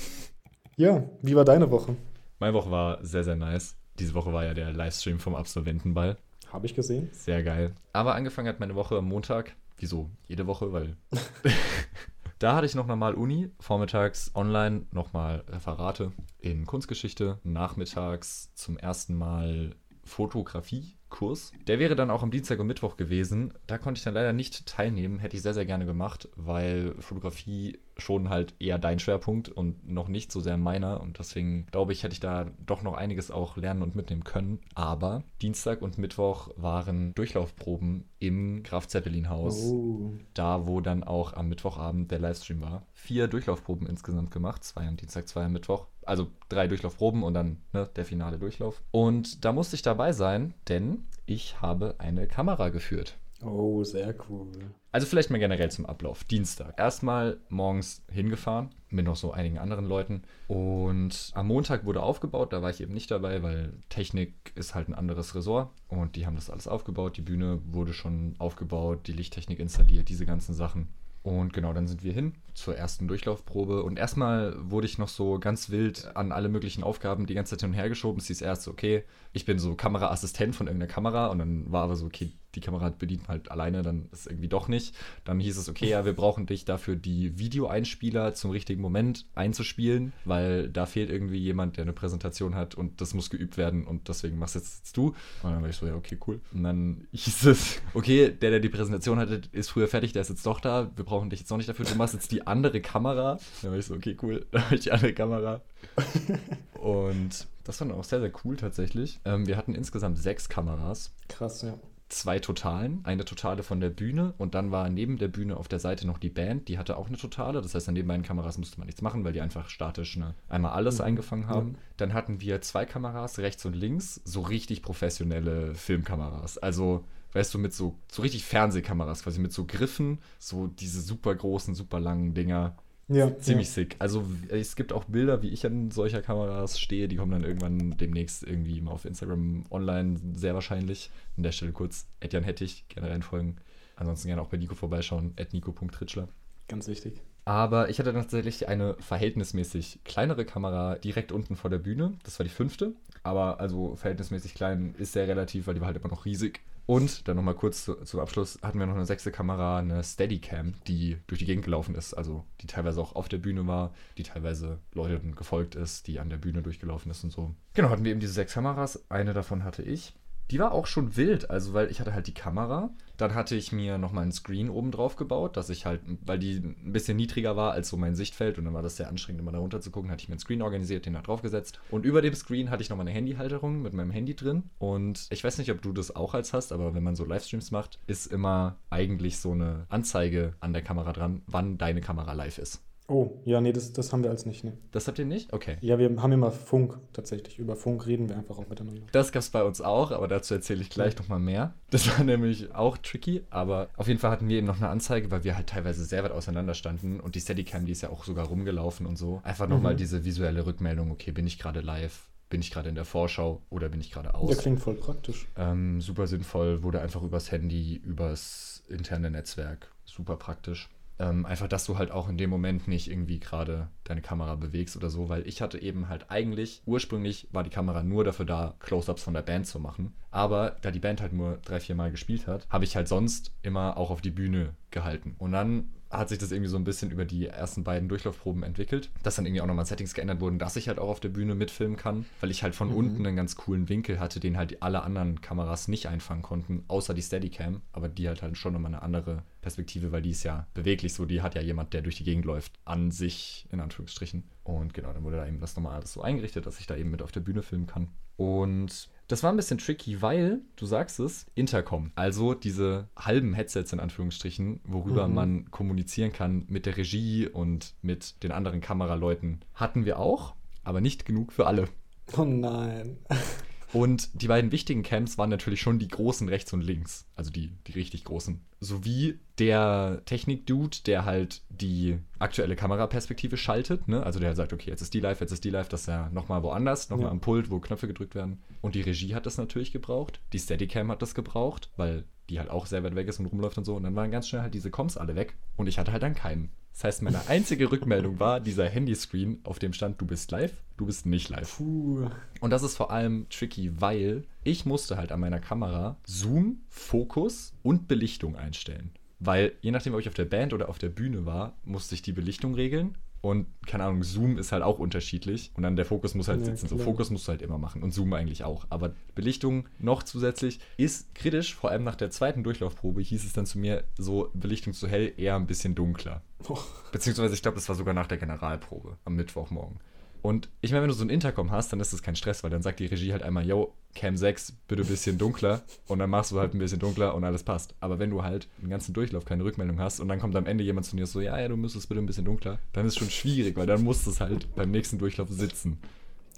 ja, 0.76 1.04
wie 1.22 1.34
war 1.34 1.46
deine 1.46 1.70
Woche? 1.70 1.96
Meine 2.38 2.54
Woche 2.54 2.70
war 2.70 3.04
sehr, 3.04 3.24
sehr 3.24 3.36
nice. 3.36 3.76
Diese 3.98 4.14
Woche 4.14 4.32
war 4.32 4.44
ja 4.44 4.54
der 4.54 4.72
Livestream 4.72 5.18
vom 5.18 5.34
Absolventenball. 5.34 6.16
Habe 6.52 6.66
ich 6.66 6.74
gesehen. 6.74 7.08
Sehr 7.12 7.42
geil. 7.42 7.74
Aber 7.92 8.14
angefangen 8.14 8.48
hat 8.48 8.60
meine 8.60 8.74
Woche 8.74 8.98
am 8.98 9.08
Montag. 9.08 9.54
Wieso? 9.76 10.10
Jede 10.26 10.46
Woche, 10.46 10.72
weil. 10.72 10.96
da 12.38 12.54
hatte 12.54 12.66
ich 12.66 12.74
noch 12.74 12.86
normal 12.86 13.14
Uni. 13.14 13.50
Vormittags 13.60 14.30
online 14.34 14.86
nochmal 14.92 15.44
Referate 15.48 16.12
in 16.38 16.66
Kunstgeschichte. 16.66 17.38
Nachmittags 17.44 18.52
zum 18.54 18.76
ersten 18.76 19.16
Mal 19.16 19.74
Fotografie 20.04 20.96
Kurs. 21.14 21.52
Der 21.68 21.78
wäre 21.78 21.94
dann 21.94 22.10
auch 22.10 22.24
am 22.24 22.32
Dienstag 22.32 22.58
und 22.58 22.66
Mittwoch 22.66 22.96
gewesen. 22.96 23.54
Da 23.68 23.78
konnte 23.78 23.98
ich 23.98 24.04
dann 24.04 24.14
leider 24.14 24.32
nicht 24.32 24.66
teilnehmen. 24.66 25.20
Hätte 25.20 25.36
ich 25.36 25.42
sehr, 25.42 25.54
sehr 25.54 25.64
gerne 25.64 25.86
gemacht, 25.86 26.28
weil 26.34 26.96
Fotografie 26.98 27.78
schon 27.96 28.30
halt 28.30 28.54
eher 28.58 28.78
dein 28.78 28.98
Schwerpunkt 28.98 29.48
und 29.48 29.88
noch 29.88 30.08
nicht 30.08 30.32
so 30.32 30.40
sehr 30.40 30.56
meiner. 30.56 31.00
Und 31.00 31.20
deswegen 31.20 31.66
glaube 31.66 31.92
ich, 31.92 32.02
hätte 32.02 32.14
ich 32.14 32.20
da 32.20 32.50
doch 32.66 32.82
noch 32.82 32.94
einiges 32.94 33.30
auch 33.30 33.56
lernen 33.56 33.82
und 33.82 33.94
mitnehmen 33.94 34.24
können. 34.24 34.58
Aber 34.74 35.22
Dienstag 35.40 35.82
und 35.82 35.98
Mittwoch 35.98 36.50
waren 36.56 37.14
Durchlaufproben 37.14 38.08
im 38.18 38.64
Graf 38.64 38.88
Zeppelin 38.88 39.28
Haus. 39.28 39.62
Oh. 39.70 40.14
Da, 40.34 40.66
wo 40.66 40.80
dann 40.80 41.04
auch 41.04 41.34
am 41.34 41.48
Mittwochabend 41.48 42.10
der 42.10 42.18
Livestream 42.18 42.60
war. 42.60 42.86
Vier 42.92 43.28
Durchlaufproben 43.28 43.86
insgesamt 43.86 44.32
gemacht. 44.32 44.64
Zwei 44.64 44.88
am 44.88 44.96
Dienstag, 44.96 45.28
zwei 45.28 45.44
am 45.44 45.52
Mittwoch. 45.52 45.86
Also 46.06 46.28
drei 46.48 46.68
Durchlaufproben 46.68 47.22
und 47.22 47.34
dann 47.34 47.58
ne, 47.72 47.88
der 47.96 48.04
finale 48.04 48.38
Durchlauf. 48.38 48.82
Und 48.90 49.44
da 49.44 49.52
musste 49.52 49.76
ich 49.76 49.82
dabei 49.82 50.12
sein, 50.12 50.54
denn 50.68 51.04
ich 51.26 51.60
habe 51.60 51.94
eine 51.98 52.26
Kamera 52.26 52.68
geführt. 52.68 53.16
Oh, 53.42 53.84
sehr 53.84 54.14
cool. 54.28 54.52
Also 54.92 55.06
vielleicht 55.06 55.30
mal 55.30 55.38
generell 55.38 55.70
zum 55.70 55.86
Ablauf. 55.86 56.24
Dienstag. 56.24 56.78
Erstmal 56.78 57.38
morgens 57.48 58.02
hingefahren 58.10 58.70
mit 58.90 59.04
noch 59.04 59.16
so 59.16 59.32
einigen 59.32 59.58
anderen 59.58 59.86
Leuten. 59.86 60.22
Und 60.46 61.30
am 61.34 61.48
Montag 61.48 61.84
wurde 61.84 62.02
aufgebaut. 62.02 62.52
Da 62.52 62.62
war 62.62 62.70
ich 62.70 62.80
eben 62.80 62.94
nicht 62.94 63.10
dabei, 63.10 63.42
weil 63.42 63.74
Technik 63.88 64.52
ist 64.54 64.74
halt 64.74 64.88
ein 64.88 64.94
anderes 64.94 65.34
Ressort. 65.34 65.70
Und 65.88 66.16
die 66.16 66.26
haben 66.26 66.36
das 66.36 66.48
alles 66.48 66.68
aufgebaut. 66.68 67.16
Die 67.16 67.22
Bühne 67.22 67.60
wurde 67.66 67.92
schon 67.92 68.34
aufgebaut, 68.38 69.06
die 69.06 69.12
Lichttechnik 69.12 69.58
installiert, 69.58 70.08
diese 70.08 70.26
ganzen 70.26 70.54
Sachen. 70.54 70.88
Und 71.24 71.54
genau, 71.54 71.72
dann 71.72 71.88
sind 71.88 72.04
wir 72.04 72.12
hin 72.12 72.34
zur 72.52 72.76
ersten 72.76 73.08
Durchlaufprobe. 73.08 73.82
Und 73.82 73.98
erstmal 73.98 74.54
wurde 74.58 74.86
ich 74.86 74.98
noch 74.98 75.08
so 75.08 75.38
ganz 75.38 75.70
wild 75.70 76.14
an 76.14 76.32
alle 76.32 76.50
möglichen 76.50 76.84
Aufgaben 76.84 77.24
die 77.24 77.32
ganze 77.32 77.52
Zeit 77.56 77.62
hin 77.62 77.70
und 77.70 77.76
her 77.76 77.88
geschoben. 77.88 78.20
Es 78.20 78.26
hieß 78.26 78.42
erst, 78.42 78.68
okay, 78.68 79.04
ich 79.32 79.46
bin 79.46 79.58
so 79.58 79.74
Kameraassistent 79.74 80.54
von 80.54 80.66
irgendeiner 80.66 80.92
Kamera. 80.92 81.28
Und 81.28 81.38
dann 81.38 81.72
war 81.72 81.84
aber 81.84 81.96
so, 81.96 82.04
okay, 82.04 82.32
die 82.54 82.60
Kamera 82.60 82.90
bedient 82.90 83.28
halt 83.28 83.50
alleine, 83.50 83.82
dann 83.82 84.08
ist 84.12 84.26
irgendwie 84.26 84.48
doch 84.48 84.68
nicht. 84.68 84.94
Dann 85.24 85.40
hieß 85.40 85.56
es, 85.56 85.68
okay, 85.68 85.88
ja, 85.88 86.04
wir 86.04 86.12
brauchen 86.12 86.46
dich 86.46 86.64
dafür, 86.64 86.96
die 86.96 87.38
Videoeinspieler 87.38 88.34
zum 88.34 88.50
richtigen 88.50 88.80
Moment 88.80 89.26
einzuspielen, 89.34 90.12
weil 90.24 90.68
da 90.68 90.86
fehlt 90.86 91.10
irgendwie 91.10 91.38
jemand, 91.38 91.76
der 91.76 91.82
eine 91.82 91.92
Präsentation 91.92 92.54
hat 92.54 92.74
und 92.74 93.00
das 93.00 93.14
muss 93.14 93.30
geübt 93.30 93.56
werden 93.56 93.86
und 93.86 94.08
deswegen 94.08 94.38
machst 94.38 94.54
jetzt, 94.54 94.78
jetzt 94.78 94.96
du. 94.96 95.08
Und 95.42 95.52
dann 95.52 95.62
war 95.62 95.68
ich 95.68 95.76
so, 95.76 95.86
ja, 95.86 95.94
okay, 95.94 96.18
cool. 96.26 96.40
Und 96.52 96.62
dann 96.62 97.06
hieß 97.12 97.46
es, 97.46 97.82
okay, 97.94 98.30
der, 98.30 98.50
der 98.50 98.60
die 98.60 98.68
Präsentation 98.68 99.18
hatte, 99.18 99.42
ist 99.52 99.70
früher 99.70 99.88
fertig, 99.88 100.12
der 100.12 100.22
ist 100.22 100.30
jetzt 100.30 100.46
doch 100.46 100.60
da, 100.60 100.90
wir 100.96 101.04
brauchen 101.04 101.30
dich 101.30 101.40
jetzt 101.40 101.50
noch 101.50 101.56
nicht 101.56 101.68
dafür, 101.68 101.84
du 101.84 101.94
machst 101.94 102.14
jetzt 102.14 102.32
die 102.32 102.46
andere 102.46 102.80
Kamera. 102.80 103.38
Dann 103.62 103.70
war 103.70 103.78
ich 103.78 103.86
so, 103.86 103.94
okay, 103.94 104.16
cool, 104.22 104.46
dann 104.52 104.64
habe 104.64 104.76
ich 104.76 104.82
die 104.82 104.92
andere 104.92 105.12
Kamera. 105.12 105.62
und 106.80 107.46
das 107.64 107.80
war 107.80 107.88
dann 107.88 107.96
auch 107.96 108.04
sehr, 108.04 108.20
sehr 108.20 108.32
cool 108.44 108.56
tatsächlich. 108.56 109.20
Ähm, 109.24 109.46
wir 109.46 109.56
hatten 109.56 109.74
insgesamt 109.74 110.18
sechs 110.18 110.48
Kameras. 110.48 111.14
Krass, 111.28 111.62
ja 111.62 111.78
zwei 112.18 112.38
Totalen. 112.38 113.00
Eine 113.04 113.24
Totale 113.24 113.62
von 113.62 113.80
der 113.80 113.90
Bühne 113.90 114.34
und 114.38 114.54
dann 114.54 114.70
war 114.70 114.88
neben 114.88 115.18
der 115.18 115.28
Bühne 115.28 115.56
auf 115.56 115.68
der 115.68 115.78
Seite 115.78 116.06
noch 116.06 116.18
die 116.18 116.30
Band, 116.30 116.68
die 116.68 116.78
hatte 116.78 116.96
auch 116.96 117.08
eine 117.08 117.16
Totale. 117.16 117.60
Das 117.60 117.74
heißt, 117.74 117.88
an 117.88 117.94
den 117.94 118.06
beiden 118.06 118.22
Kameras 118.22 118.58
musste 118.58 118.78
man 118.78 118.86
nichts 118.86 119.02
machen, 119.02 119.24
weil 119.24 119.32
die 119.32 119.40
einfach 119.40 119.68
statisch 119.68 120.16
ne, 120.16 120.34
einmal 120.48 120.72
alles 120.72 120.98
mhm. 120.98 121.04
eingefangen 121.04 121.46
haben. 121.48 121.72
Ja. 121.72 121.78
Dann 121.98 122.14
hatten 122.14 122.40
wir 122.40 122.60
zwei 122.62 122.86
Kameras, 122.86 123.38
rechts 123.38 123.64
und 123.64 123.74
links, 123.74 124.20
so 124.24 124.40
richtig 124.40 124.82
professionelle 124.82 125.74
Filmkameras. 125.74 126.58
Also 126.58 127.04
weißt 127.34 127.52
du, 127.52 127.58
mit 127.58 127.74
so, 127.74 127.98
so 128.10 128.22
richtig 128.22 128.44
Fernsehkameras, 128.44 129.24
quasi 129.24 129.40
mit 129.40 129.52
so 129.52 129.66
Griffen, 129.66 130.20
so 130.38 130.68
diese 130.68 131.02
super 131.02 131.34
großen, 131.34 131.74
super 131.74 132.00
langen 132.00 132.32
Dinger. 132.32 132.76
Ja, 133.08 133.36
Ziemlich 133.38 133.68
ja. 133.68 133.74
sick. 133.74 133.96
Also 133.98 134.24
es 134.48 134.76
gibt 134.76 134.92
auch 134.92 135.04
Bilder, 135.04 135.42
wie 135.42 135.50
ich 135.50 135.66
an 135.66 135.90
solcher 135.90 136.22
Kameras 136.22 136.80
stehe, 136.80 137.08
die 137.08 137.16
kommen 137.16 137.32
dann 137.32 137.44
irgendwann 137.44 137.96
demnächst 137.98 138.42
irgendwie 138.44 138.80
mal 138.80 138.92
auf 138.92 139.04
Instagram 139.04 139.64
online, 139.70 140.18
sehr 140.34 140.54
wahrscheinlich. 140.54 141.10
An 141.36 141.42
der 141.42 141.52
Stelle 141.52 141.72
kurz 141.72 142.06
Edjan 142.20 142.44
Hettich, 142.44 142.86
gerne 142.88 143.10
reinfolgen. 143.10 143.58
Ansonsten 143.96 144.28
gerne 144.28 144.42
auch 144.42 144.48
bei 144.48 144.56
Nico 144.56 144.74
vorbeischauen, 144.74 145.34
nico.ritschler. 145.52 146.28
Ganz 146.68 146.88
wichtig. 146.88 147.20
Aber 147.44 147.90
ich 147.90 147.98
hatte 147.98 148.12
tatsächlich 148.14 148.68
eine 148.68 148.94
verhältnismäßig 148.94 150.00
kleinere 150.04 150.46
Kamera 150.46 150.94
direkt 150.96 151.30
unten 151.30 151.56
vor 151.56 151.68
der 151.68 151.78
Bühne. 151.78 152.14
Das 152.24 152.38
war 152.38 152.44
die 152.44 152.50
fünfte. 152.50 152.94
Aber 153.22 153.60
also 153.60 153.96
verhältnismäßig 153.96 154.54
klein 154.54 154.94
ist 154.96 155.12
sehr 155.12 155.28
relativ, 155.28 155.66
weil 155.66 155.74
die 155.74 155.80
war 155.80 155.88
halt 155.88 155.98
immer 155.98 156.08
noch 156.08 156.24
riesig. 156.24 156.60
Und 156.86 157.26
dann 157.28 157.36
nochmal 157.36 157.54
kurz 157.54 157.84
zu, 157.84 157.94
zum 158.04 158.20
Abschluss 158.20 158.58
hatten 158.62 158.78
wir 158.78 158.86
noch 158.86 158.94
eine 158.94 159.06
sechste 159.06 159.30
Kamera, 159.30 159.78
eine 159.78 160.04
Steadicam, 160.04 160.74
die 160.86 161.18
durch 161.26 161.38
die 161.38 161.46
Gegend 161.46 161.64
gelaufen 161.64 161.94
ist. 161.94 162.14
Also 162.14 162.44
die 162.60 162.66
teilweise 162.66 163.00
auch 163.00 163.14
auf 163.14 163.28
der 163.28 163.38
Bühne 163.38 163.66
war, 163.66 163.94
die 164.18 164.22
teilweise 164.22 164.80
Leuten 164.92 165.34
gefolgt 165.34 165.74
ist, 165.74 166.06
die 166.06 166.20
an 166.20 166.28
der 166.28 166.36
Bühne 166.36 166.62
durchgelaufen 166.62 167.10
ist 167.10 167.24
und 167.24 167.30
so. 167.30 167.54
Genau, 167.72 167.90
hatten 167.90 168.04
wir 168.04 168.10
eben 168.10 168.20
diese 168.20 168.34
sechs 168.34 168.54
Kameras. 168.54 169.10
Eine 169.10 169.32
davon 169.32 169.64
hatte 169.64 169.82
ich. 169.82 170.14
Die 170.50 170.58
war 170.58 170.72
auch 170.72 170.86
schon 170.86 171.16
wild, 171.16 171.50
also 171.50 171.72
weil 171.72 171.90
ich 171.90 172.00
hatte 172.00 172.12
halt 172.12 172.26
die 172.26 172.34
Kamera, 172.34 172.90
dann 173.16 173.34
hatte 173.34 173.54
ich 173.54 173.72
mir 173.72 173.96
nochmal 173.98 174.24
einen 174.24 174.32
Screen 174.32 174.68
oben 174.68 174.90
drauf 174.90 175.16
gebaut, 175.16 175.56
dass 175.56 175.70
ich 175.70 175.86
halt, 175.86 176.02
weil 176.24 176.38
die 176.38 176.56
ein 176.56 176.92
bisschen 176.92 177.16
niedriger 177.16 177.56
war 177.56 177.72
als 177.72 177.88
so 177.88 177.96
mein 177.96 178.14
Sichtfeld 178.14 178.58
und 178.58 178.66
dann 178.66 178.74
war 178.74 178.82
das 178.82 178.96
sehr 178.96 179.08
anstrengend, 179.08 179.40
immer 179.40 179.52
da 179.52 179.58
runter 179.58 179.80
zu 179.80 179.90
gucken, 179.90 180.10
hatte 180.10 180.22
ich 180.22 180.28
mir 180.28 180.34
einen 180.34 180.40
Screen 180.40 180.62
organisiert, 180.62 181.06
den 181.06 181.14
da 181.14 181.22
drauf 181.22 181.42
gesetzt. 181.42 181.80
Und 181.90 182.04
über 182.04 182.20
dem 182.22 182.34
Screen 182.34 182.70
hatte 182.70 182.82
ich 182.82 182.90
nochmal 182.90 183.06
eine 183.06 183.14
Handyhalterung 183.14 183.82
mit 183.82 183.94
meinem 183.94 184.10
Handy 184.10 184.36
drin. 184.36 184.64
Und 184.78 185.26
ich 185.30 185.42
weiß 185.42 185.58
nicht, 185.58 185.70
ob 185.70 185.80
du 185.80 185.92
das 185.92 186.14
auch 186.14 186.34
als 186.34 186.52
hast, 186.52 186.72
aber 186.72 186.94
wenn 186.94 187.02
man 187.02 187.16
so 187.16 187.24
Livestreams 187.24 187.70
macht, 187.70 187.98
ist 188.06 188.26
immer 188.26 188.76
eigentlich 188.90 189.38
so 189.38 189.52
eine 189.52 189.86
Anzeige 189.88 190.54
an 190.60 190.72
der 190.72 190.82
Kamera 190.82 191.12
dran, 191.12 191.42
wann 191.46 191.78
deine 191.78 192.00
Kamera 192.00 192.32
live 192.32 192.58
ist. 192.58 192.82
Oh, 193.06 193.32
ja, 193.44 193.60
nee, 193.60 193.72
das, 193.72 193.92
das 193.92 194.12
haben 194.12 194.22
wir 194.22 194.30
als 194.30 194.46
nicht, 194.46 194.64
ne? 194.64 194.72
Das 194.92 195.08
habt 195.08 195.18
ihr 195.18 195.26
nicht? 195.26 195.52
Okay. 195.52 195.76
Ja, 195.82 195.98
wir 195.98 196.10
haben 196.22 196.32
immer 196.32 196.50
Funk 196.50 196.98
tatsächlich. 197.12 197.58
Über 197.58 197.76
Funk 197.76 198.06
reden 198.06 198.30
wir 198.30 198.36
einfach 198.36 198.56
auch 198.56 198.66
miteinander. 198.68 199.02
Das 199.12 199.30
gab 199.30 199.42
es 199.42 199.50
bei 199.50 199.62
uns 199.62 199.82
auch, 199.82 200.10
aber 200.10 200.26
dazu 200.26 200.54
erzähle 200.54 200.80
ich 200.80 200.88
gleich 200.88 201.12
ja. 201.12 201.20
nochmal 201.20 201.38
mehr. 201.38 201.74
Das 201.90 202.08
war 202.08 202.24
nämlich 202.24 202.74
auch 202.74 202.96
tricky, 202.96 203.42
aber 203.50 203.88
auf 203.96 204.08
jeden 204.08 204.18
Fall 204.18 204.30
hatten 204.30 204.48
wir 204.48 204.56
eben 204.56 204.66
noch 204.66 204.78
eine 204.78 204.88
Anzeige, 204.88 205.30
weil 205.30 205.44
wir 205.44 205.54
halt 205.54 205.66
teilweise 205.66 206.04
sehr 206.04 206.24
weit 206.24 206.32
auseinander 206.32 206.72
standen 206.72 207.20
und 207.20 207.34
die 207.34 207.40
Steadicam, 207.40 207.84
die 207.84 207.92
ist 207.92 208.00
ja 208.00 208.08
auch 208.08 208.24
sogar 208.24 208.46
rumgelaufen 208.46 209.04
und 209.04 209.16
so. 209.16 209.42
Einfach 209.44 209.68
nochmal 209.68 209.92
mhm. 209.92 209.98
diese 209.98 210.24
visuelle 210.24 210.64
Rückmeldung, 210.64 211.10
okay, 211.10 211.30
bin 211.30 211.46
ich 211.46 211.58
gerade 211.58 211.80
live? 211.80 212.30
Bin 212.48 212.60
ich 212.60 212.70
gerade 212.70 212.88
in 212.88 212.94
der 212.94 213.04
Vorschau 213.04 213.62
oder 213.68 213.88
bin 213.90 214.00
ich 214.00 214.12
gerade 214.12 214.34
aus? 214.34 214.48
Der 214.48 214.56
klingt 214.56 214.80
voll 214.80 214.94
praktisch. 214.94 215.46
Ähm, 215.56 216.00
super 216.00 216.26
sinnvoll, 216.26 216.82
wurde 216.82 217.00
einfach 217.00 217.22
übers 217.22 217.50
Handy, 217.50 217.96
übers 217.96 218.82
interne 218.88 219.30
Netzwerk. 219.30 219.92
Super 220.04 220.36
praktisch. 220.36 220.88
Ähm, 221.18 221.46
einfach, 221.46 221.68
dass 221.68 221.84
du 221.84 221.96
halt 221.96 222.10
auch 222.10 222.28
in 222.28 222.36
dem 222.36 222.50
Moment 222.50 222.88
nicht 222.88 223.08
irgendwie 223.08 223.38
gerade 223.38 223.88
deine 224.02 224.20
Kamera 224.20 224.56
bewegst 224.56 224.96
oder 224.96 225.10
so, 225.10 225.28
weil 225.28 225.46
ich 225.46 225.62
hatte 225.62 225.80
eben 225.80 226.08
halt 226.08 226.30
eigentlich, 226.30 226.82
ursprünglich 226.86 227.48
war 227.52 227.62
die 227.62 227.70
Kamera 227.70 228.02
nur 228.02 228.24
dafür 228.24 228.46
da, 228.46 228.74
Close-Ups 228.80 229.22
von 229.22 229.34
der 229.34 229.42
Band 229.42 229.66
zu 229.66 229.78
machen. 229.78 230.12
Aber 230.30 230.76
da 230.82 230.90
die 230.90 230.98
Band 230.98 231.20
halt 231.20 231.32
nur 231.32 231.58
drei, 231.58 231.78
vier 231.78 231.94
Mal 231.94 232.10
gespielt 232.10 232.46
hat, 232.48 232.66
habe 232.68 232.84
ich 232.84 232.96
halt 232.96 233.06
sonst 233.06 233.52
immer 233.62 233.96
auch 233.96 234.10
auf 234.10 234.20
die 234.20 234.30
Bühne 234.30 234.74
gehalten. 234.90 235.36
Und 235.38 235.52
dann 235.52 235.90
hat 236.18 236.28
sich 236.28 236.38
das 236.38 236.52
irgendwie 236.52 236.70
so 236.70 236.76
ein 236.76 236.84
bisschen 236.84 237.10
über 237.10 237.24
die 237.24 237.46
ersten 237.46 237.84
beiden 237.84 238.08
Durchlaufproben 238.08 238.62
entwickelt, 238.62 239.10
dass 239.22 239.36
dann 239.36 239.46
irgendwie 239.46 239.60
auch 239.60 239.66
nochmal 239.66 239.86
Settings 239.86 240.14
geändert 240.14 240.40
wurden, 240.40 240.58
dass 240.58 240.76
ich 240.76 240.88
halt 240.88 240.98
auch 240.98 241.08
auf 241.08 241.20
der 241.20 241.28
Bühne 241.28 241.54
mitfilmen 241.54 241.96
kann, 241.96 242.26
weil 242.40 242.50
ich 242.50 242.62
halt 242.62 242.74
von 242.74 242.88
mhm. 242.88 242.96
unten 242.96 243.26
einen 243.26 243.36
ganz 243.36 243.56
coolen 243.56 243.88
Winkel 243.88 244.20
hatte, 244.20 244.40
den 244.40 244.56
halt 244.56 244.82
alle 244.82 245.02
anderen 245.02 245.40
Kameras 245.40 245.88
nicht 245.88 246.08
einfangen 246.08 246.42
konnten, 246.42 246.84
außer 246.88 247.14
die 247.14 247.22
Steadicam, 247.22 247.82
aber 247.92 248.08
die 248.08 248.28
halt 248.28 248.42
halt 248.42 248.56
schon 248.56 248.72
nochmal 248.72 248.92
eine 248.92 249.02
andere 249.02 249.42
Perspektive, 249.60 250.12
weil 250.12 250.22
die 250.22 250.30
ist 250.30 250.42
ja 250.42 250.66
beweglich 250.74 251.14
so, 251.14 251.24
die 251.24 251.42
hat 251.42 251.54
ja 251.54 251.62
jemand, 251.62 251.94
der 251.94 252.02
durch 252.02 252.16
die 252.16 252.24
Gegend 252.24 252.44
läuft, 252.44 252.72
an 252.84 253.10
sich, 253.10 253.66
in 253.72 253.80
Anführungsstrichen. 253.80 254.44
Und 254.62 254.94
genau, 254.94 255.12
dann 255.12 255.24
wurde 255.24 255.36
da 255.36 255.46
eben 255.46 255.60
das 255.60 255.74
nochmal 255.76 255.94
alles 255.94 256.12
so 256.12 256.22
eingerichtet, 256.22 256.66
dass 256.66 256.80
ich 256.80 256.86
da 256.86 256.96
eben 256.96 257.10
mit 257.10 257.22
auf 257.22 257.32
der 257.32 257.40
Bühne 257.40 257.62
filmen 257.62 257.86
kann. 257.86 258.08
Und 258.36 259.08
das 259.28 259.42
war 259.42 259.52
ein 259.52 259.56
bisschen 259.56 259.78
tricky, 259.78 260.20
weil, 260.22 260.60
du 260.76 260.86
sagst 260.86 261.20
es, 261.20 261.46
Intercom, 261.54 262.12
also 262.14 262.54
diese 262.54 263.08
halben 263.16 263.54
Headsets 263.54 263.92
in 263.92 264.00
Anführungsstrichen, 264.00 264.80
worüber 264.84 265.28
mhm. 265.28 265.34
man 265.34 265.70
kommunizieren 265.70 266.32
kann 266.32 266.64
mit 266.68 266.86
der 266.86 266.96
Regie 266.96 267.48
und 267.48 267.94
mit 268.02 268.42
den 268.42 268.52
anderen 268.52 268.80
Kameraleuten, 268.80 269.64
hatten 269.74 270.04
wir 270.04 270.18
auch, 270.18 270.54
aber 270.82 271.00
nicht 271.00 271.24
genug 271.24 271.52
für 271.52 271.66
alle. 271.66 271.88
Oh 272.36 272.44
nein. 272.44 273.18
Und 273.94 274.42
die 274.42 274.48
beiden 274.48 274.72
wichtigen 274.72 275.04
Camps 275.04 275.38
waren 275.38 275.50
natürlich 275.50 275.80
schon 275.80 276.00
die 276.00 276.08
großen 276.08 276.48
rechts 276.48 276.72
und 276.72 276.80
links, 276.80 277.26
also 277.36 277.50
die, 277.50 277.70
die 277.86 277.92
richtig 277.92 278.24
großen. 278.24 278.60
Sowie 278.80 279.38
der 279.58 280.22
Technik-Dude, 280.24 280.98
der 281.06 281.24
halt 281.24 281.62
die 281.68 282.18
aktuelle 282.40 282.74
Kameraperspektive 282.74 283.56
schaltet, 283.56 284.08
ne? 284.08 284.24
also 284.24 284.40
der 284.40 284.48
halt 284.48 284.56
sagt, 284.56 284.72
okay, 284.72 284.90
jetzt 284.90 285.00
ist 285.00 285.14
die 285.14 285.20
live, 285.20 285.40
jetzt 285.40 285.52
ist 285.52 285.64
die 285.64 285.70
live, 285.70 285.88
das 285.88 286.02
ist 286.02 286.06
ja 286.08 286.28
nochmal 286.30 286.64
woanders, 286.64 287.08
nochmal 287.08 287.26
ja. 287.26 287.30
am 287.30 287.40
Pult, 287.40 287.70
wo 287.70 287.78
Knöpfe 287.78 288.08
gedrückt 288.08 288.34
werden. 288.34 288.60
Und 288.82 288.96
die 288.96 289.00
Regie 289.00 289.34
hat 289.34 289.46
das 289.46 289.58
natürlich 289.58 289.92
gebraucht, 289.92 290.40
die 290.52 290.58
Steadicam 290.58 291.10
hat 291.12 291.22
das 291.22 291.36
gebraucht, 291.36 291.90
weil 291.96 292.24
die 292.50 292.58
halt 292.58 292.70
auch 292.70 292.86
sehr 292.86 293.04
weit 293.04 293.14
weg 293.14 293.28
ist 293.28 293.38
und 293.38 293.46
rumläuft 293.46 293.78
und 293.78 293.84
so. 293.84 293.94
Und 293.94 294.02
dann 294.02 294.16
waren 294.16 294.30
ganz 294.30 294.48
schnell 294.48 294.62
halt 294.62 294.74
diese 294.74 294.90
Coms 294.90 295.16
alle 295.16 295.36
weg 295.36 295.54
und 295.76 295.86
ich 295.86 295.98
hatte 295.98 296.12
halt 296.12 296.22
dann 296.22 296.34
keinen. 296.34 296.70
Das 296.92 297.04
heißt, 297.04 297.22
meine 297.22 297.48
einzige 297.48 297.90
Rückmeldung 297.90 298.38
war 298.38 298.60
dieser 298.60 298.88
Handyscreen, 298.88 299.60
auf 299.64 299.78
dem 299.78 299.92
stand, 299.92 300.20
du 300.20 300.26
bist 300.26 300.50
live, 300.50 300.72
du 300.96 301.06
bist 301.06 301.26
nicht 301.26 301.48
live. 301.48 301.76
Puh. 301.76 302.28
Und 302.60 302.70
das 302.70 302.82
ist 302.82 302.96
vor 302.96 303.10
allem 303.10 303.46
tricky, 303.50 304.00
weil 304.00 304.44
ich 304.62 304.86
musste 304.86 305.16
halt 305.16 305.32
an 305.32 305.40
meiner 305.40 305.60
Kamera 305.60 306.16
Zoom, 306.26 306.80
Fokus 306.88 307.72
und 307.82 308.08
Belichtung 308.08 308.56
einstellen. 308.56 309.10
Weil 309.40 309.72
je 309.80 309.90
nachdem, 309.90 310.14
ob 310.14 310.20
ich 310.20 310.28
auf 310.28 310.34
der 310.34 310.44
Band 310.46 310.72
oder 310.72 310.88
auf 310.88 310.98
der 310.98 311.10
Bühne 311.10 311.44
war, 311.44 311.76
musste 311.84 312.14
ich 312.14 312.22
die 312.22 312.32
Belichtung 312.32 312.74
regeln 312.74 313.16
Und 313.44 313.66
keine 313.86 314.04
Ahnung, 314.04 314.22
Zoom 314.22 314.56
ist 314.56 314.72
halt 314.72 314.82
auch 314.82 314.98
unterschiedlich. 314.98 315.70
Und 315.74 315.82
dann 315.82 315.96
der 315.96 316.06
Fokus 316.06 316.34
muss 316.34 316.48
halt 316.48 316.60
Ja, 316.60 316.66
sitzen. 316.66 316.88
So 316.88 316.96
klar. 316.96 317.04
Fokus 317.04 317.28
musst 317.28 317.46
du 317.46 317.50
halt 317.50 317.60
immer 317.60 317.76
machen. 317.76 318.02
Und 318.02 318.12
Zoom 318.12 318.32
eigentlich 318.32 318.64
auch. 318.64 318.86
Aber 318.88 319.14
Belichtung 319.34 319.86
noch 319.98 320.22
zusätzlich 320.22 320.80
ist 320.96 321.34
kritisch. 321.34 321.74
Vor 321.74 321.90
allem 321.90 322.04
nach 322.04 322.16
der 322.16 322.30
zweiten 322.30 322.64
Durchlaufprobe 322.64 323.20
hieß 323.20 323.44
es 323.44 323.52
dann 323.52 323.66
zu 323.66 323.78
mir, 323.78 324.04
so 324.16 324.50
Belichtung 324.54 324.94
zu 324.94 325.08
hell, 325.08 325.30
eher 325.36 325.56
ein 325.56 325.66
bisschen 325.66 325.94
dunkler. 325.94 326.40
Oh. 326.66 326.78
Beziehungsweise 327.12 327.52
ich 327.52 327.60
glaube, 327.60 327.74
das 327.74 327.86
war 327.86 327.96
sogar 327.96 328.14
nach 328.14 328.28
der 328.28 328.38
Generalprobe 328.38 329.18
am 329.26 329.34
Mittwochmorgen. 329.34 329.98
Und 330.44 330.68
ich 330.82 330.90
meine, 330.90 331.00
wenn 331.00 331.08
du 331.08 331.14
so 331.14 331.24
ein 331.24 331.30
Intercom 331.30 331.70
hast, 331.70 331.90
dann 331.90 332.00
ist 332.00 332.12
das 332.12 332.20
kein 332.20 332.36
Stress, 332.36 332.62
weil 332.62 332.70
dann 332.70 332.82
sagt 332.82 333.00
die 333.00 333.06
Regie 333.06 333.32
halt 333.32 333.42
einmal, 333.42 333.66
yo, 333.66 333.94
Cam 334.14 334.36
6, 334.36 334.72
bitte 334.86 335.00
ein 335.00 335.08
bisschen 335.08 335.38
dunkler. 335.38 335.80
Und 336.06 336.18
dann 336.18 336.28
machst 336.28 336.52
du 336.52 336.60
halt 336.60 336.74
ein 336.74 336.78
bisschen 336.78 336.98
dunkler 336.98 337.34
und 337.34 337.44
alles 337.44 337.62
passt. 337.62 337.94
Aber 337.98 338.18
wenn 338.18 338.28
du 338.28 338.42
halt 338.42 338.68
den 338.82 338.90
ganzen 338.90 339.14
Durchlauf 339.14 339.46
keine 339.46 339.64
Rückmeldung 339.64 339.98
hast 339.98 340.20
und 340.20 340.28
dann 340.28 340.40
kommt 340.40 340.54
am 340.54 340.66
Ende 340.66 340.84
jemand 340.84 341.06
zu 341.06 341.16
dir 341.16 341.24
so, 341.24 341.40
ja, 341.40 341.58
ja, 341.58 341.66
du 341.66 341.78
müsstest 341.78 342.10
bitte 342.10 342.20
ein 342.20 342.26
bisschen 342.26 342.44
dunkler, 342.44 342.78
dann 342.92 343.06
ist 343.06 343.14
es 343.14 343.20
schon 343.20 343.30
schwierig, 343.30 343.74
weil 343.78 343.86
dann 343.86 344.04
muss 344.04 344.26
es 344.26 344.38
halt 344.38 344.74
beim 344.74 344.90
nächsten 344.90 345.16
Durchlauf 345.16 345.48
sitzen. 345.48 345.96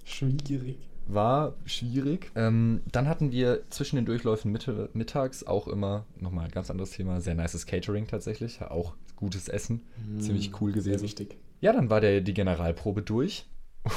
Schwierig. 0.04 0.78
War 1.06 1.54
schwierig. 1.64 2.32
Ähm, 2.34 2.80
dann 2.90 3.06
hatten 3.06 3.30
wir 3.30 3.70
zwischen 3.70 3.94
den 3.94 4.04
Durchläufen 4.04 4.50
Mitte, 4.50 4.90
mittags 4.94 5.46
auch 5.46 5.68
immer, 5.68 6.06
nochmal 6.18 6.46
ein 6.46 6.50
ganz 6.50 6.72
anderes 6.72 6.90
Thema, 6.90 7.20
sehr 7.20 7.36
nices 7.36 7.66
Catering 7.66 8.08
tatsächlich, 8.08 8.62
auch 8.62 8.94
gutes 9.14 9.48
Essen, 9.48 9.82
ziemlich 10.18 10.60
cool 10.60 10.72
Sehr 10.72 10.82
gewesen. 10.82 11.04
wichtig. 11.04 11.36
Ja, 11.60 11.72
dann 11.72 11.88
war 11.88 12.00
der, 12.00 12.20
die 12.20 12.34
Generalprobe 12.34 13.02
durch. 13.02 13.46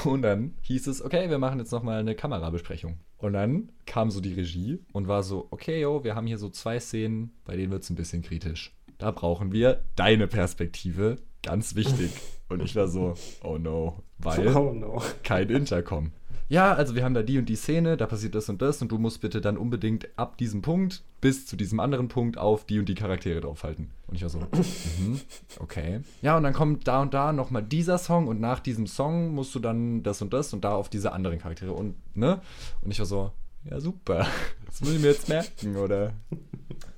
Und 0.04 0.22
dann 0.22 0.54
hieß 0.62 0.88
es, 0.88 1.04
okay, 1.04 1.30
wir 1.30 1.40
machen 1.40 1.60
jetzt 1.60 1.72
nochmal 1.72 2.00
eine 2.00 2.16
Kamerabesprechung. 2.16 2.98
Und 3.18 3.34
dann 3.34 3.72
kam 3.86 4.12
so 4.12 4.22
die 4.22 4.34
Regie 4.34 4.80
und 4.94 5.08
war 5.08 5.24
so, 5.24 5.48
okay, 5.52 5.82
yo, 5.82 6.04
wir 6.04 6.16
haben 6.16 6.28
hier 6.28 6.38
so 6.38 6.50
zwei 6.50 6.80
Szenen, 6.80 7.32
bei 7.46 7.56
denen 7.56 7.72
wird 7.72 7.84
es 7.84 7.90
ein 7.90 7.96
bisschen 7.96 8.22
kritisch. 8.22 8.76
Da 8.98 9.12
brauchen 9.12 9.52
wir 9.52 9.84
deine 9.96 10.28
Perspektive. 10.28 11.18
Ganz 11.42 11.76
wichtig. 11.76 12.12
Und 12.50 12.62
ich 12.62 12.76
war 12.76 12.88
so, 12.88 13.14
oh 13.44 13.58
no, 13.58 14.04
weil 14.18 14.48
Oh 14.56 14.74
no. 14.74 15.02
kein 15.24 15.50
Intercom. 15.50 16.12
Ja, 16.50 16.74
also 16.74 16.96
wir 16.96 17.04
haben 17.04 17.14
da 17.14 17.22
die 17.22 17.38
und 17.38 17.48
die 17.48 17.56
Szene, 17.56 17.96
da 17.96 18.08
passiert 18.08 18.34
das 18.34 18.50
und 18.50 18.60
das 18.60 18.82
und 18.82 18.92
du 18.92 18.98
musst 18.98 19.22
bitte 19.22 19.40
dann 19.40 19.56
unbedingt 19.56 20.10
ab 20.16 20.36
diesem 20.38 20.64
Punkt 20.64 21.04
bis 21.22 21.46
zu 21.46 21.56
diesem 21.56 21.80
anderen 21.80 22.08
Punkt 22.08 22.40
auf 22.40 22.66
die 22.66 22.80
und 22.80 22.90
die 22.90 22.96
Charaktere 22.96 23.40
draufhalten. 23.40 23.92
Und 24.08 24.16
ich 24.16 24.24
war 24.24 24.30
so, 24.30 24.40
mhm, 24.40 25.22
okay. 25.60 26.02
Ja, 26.24 26.38
und 26.38 26.44
dann 26.44 26.54
kommt 26.54 26.88
da 26.88 27.04
und 27.04 27.14
da 27.14 27.34
nochmal 27.34 27.62
dieser 27.62 28.00
Song 28.00 28.28
und 28.28 28.42
nach 28.42 28.60
diesem 28.62 28.88
Song 28.88 29.36
musst 29.36 29.54
du 29.54 29.60
dann 29.60 30.02
das 30.02 30.24
und 30.24 30.34
das 30.34 30.52
und 30.52 30.64
da 30.64 30.72
auf 30.72 30.90
diese 30.90 31.12
anderen 31.12 31.38
Charaktere 31.38 31.72
und, 31.72 31.96
ne? 32.16 32.42
Und 32.82 32.90
ich 32.90 32.98
war 32.98 33.06
so, 33.06 33.32
ja 33.70 33.80
super, 33.80 34.26
das 34.66 34.82
muss 34.82 34.94
ich 34.94 35.02
mir 35.02 35.10
jetzt 35.10 35.30
merken, 35.30 35.76
oder? 35.78 36.14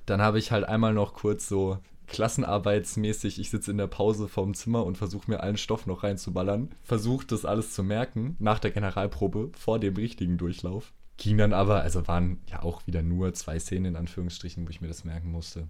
Dann 0.05 0.21
habe 0.21 0.39
ich 0.39 0.53
halt 0.53 0.63
einmal 0.63 0.93
noch 0.93 1.13
kurz 1.13 1.49
so 1.49 1.77
klassenarbeitsmäßig, 2.11 3.39
ich 3.39 3.49
sitze 3.49 3.71
in 3.71 3.77
der 3.77 3.87
Pause 3.87 4.27
vorm 4.27 4.53
Zimmer 4.53 4.85
und 4.85 4.97
versuche 4.97 5.31
mir 5.31 5.39
allen 5.39 5.57
Stoff 5.57 5.87
noch 5.87 6.03
reinzuballern. 6.03 6.69
Versuche 6.83 7.25
das 7.25 7.45
alles 7.45 7.73
zu 7.73 7.83
merken 7.83 8.35
nach 8.37 8.59
der 8.59 8.71
Generalprobe 8.71 9.49
vor 9.57 9.79
dem 9.79 9.95
richtigen 9.95 10.37
Durchlauf. 10.37 10.93
Ging 11.17 11.37
dann 11.37 11.53
aber, 11.53 11.81
also 11.81 12.07
waren 12.07 12.41
ja 12.47 12.63
auch 12.63 12.85
wieder 12.85 13.01
nur 13.01 13.33
zwei 13.33 13.59
Szenen 13.59 13.85
in 13.85 13.95
Anführungsstrichen, 13.95 14.65
wo 14.65 14.69
ich 14.69 14.81
mir 14.81 14.89
das 14.89 15.05
merken 15.05 15.31
musste. 15.31 15.69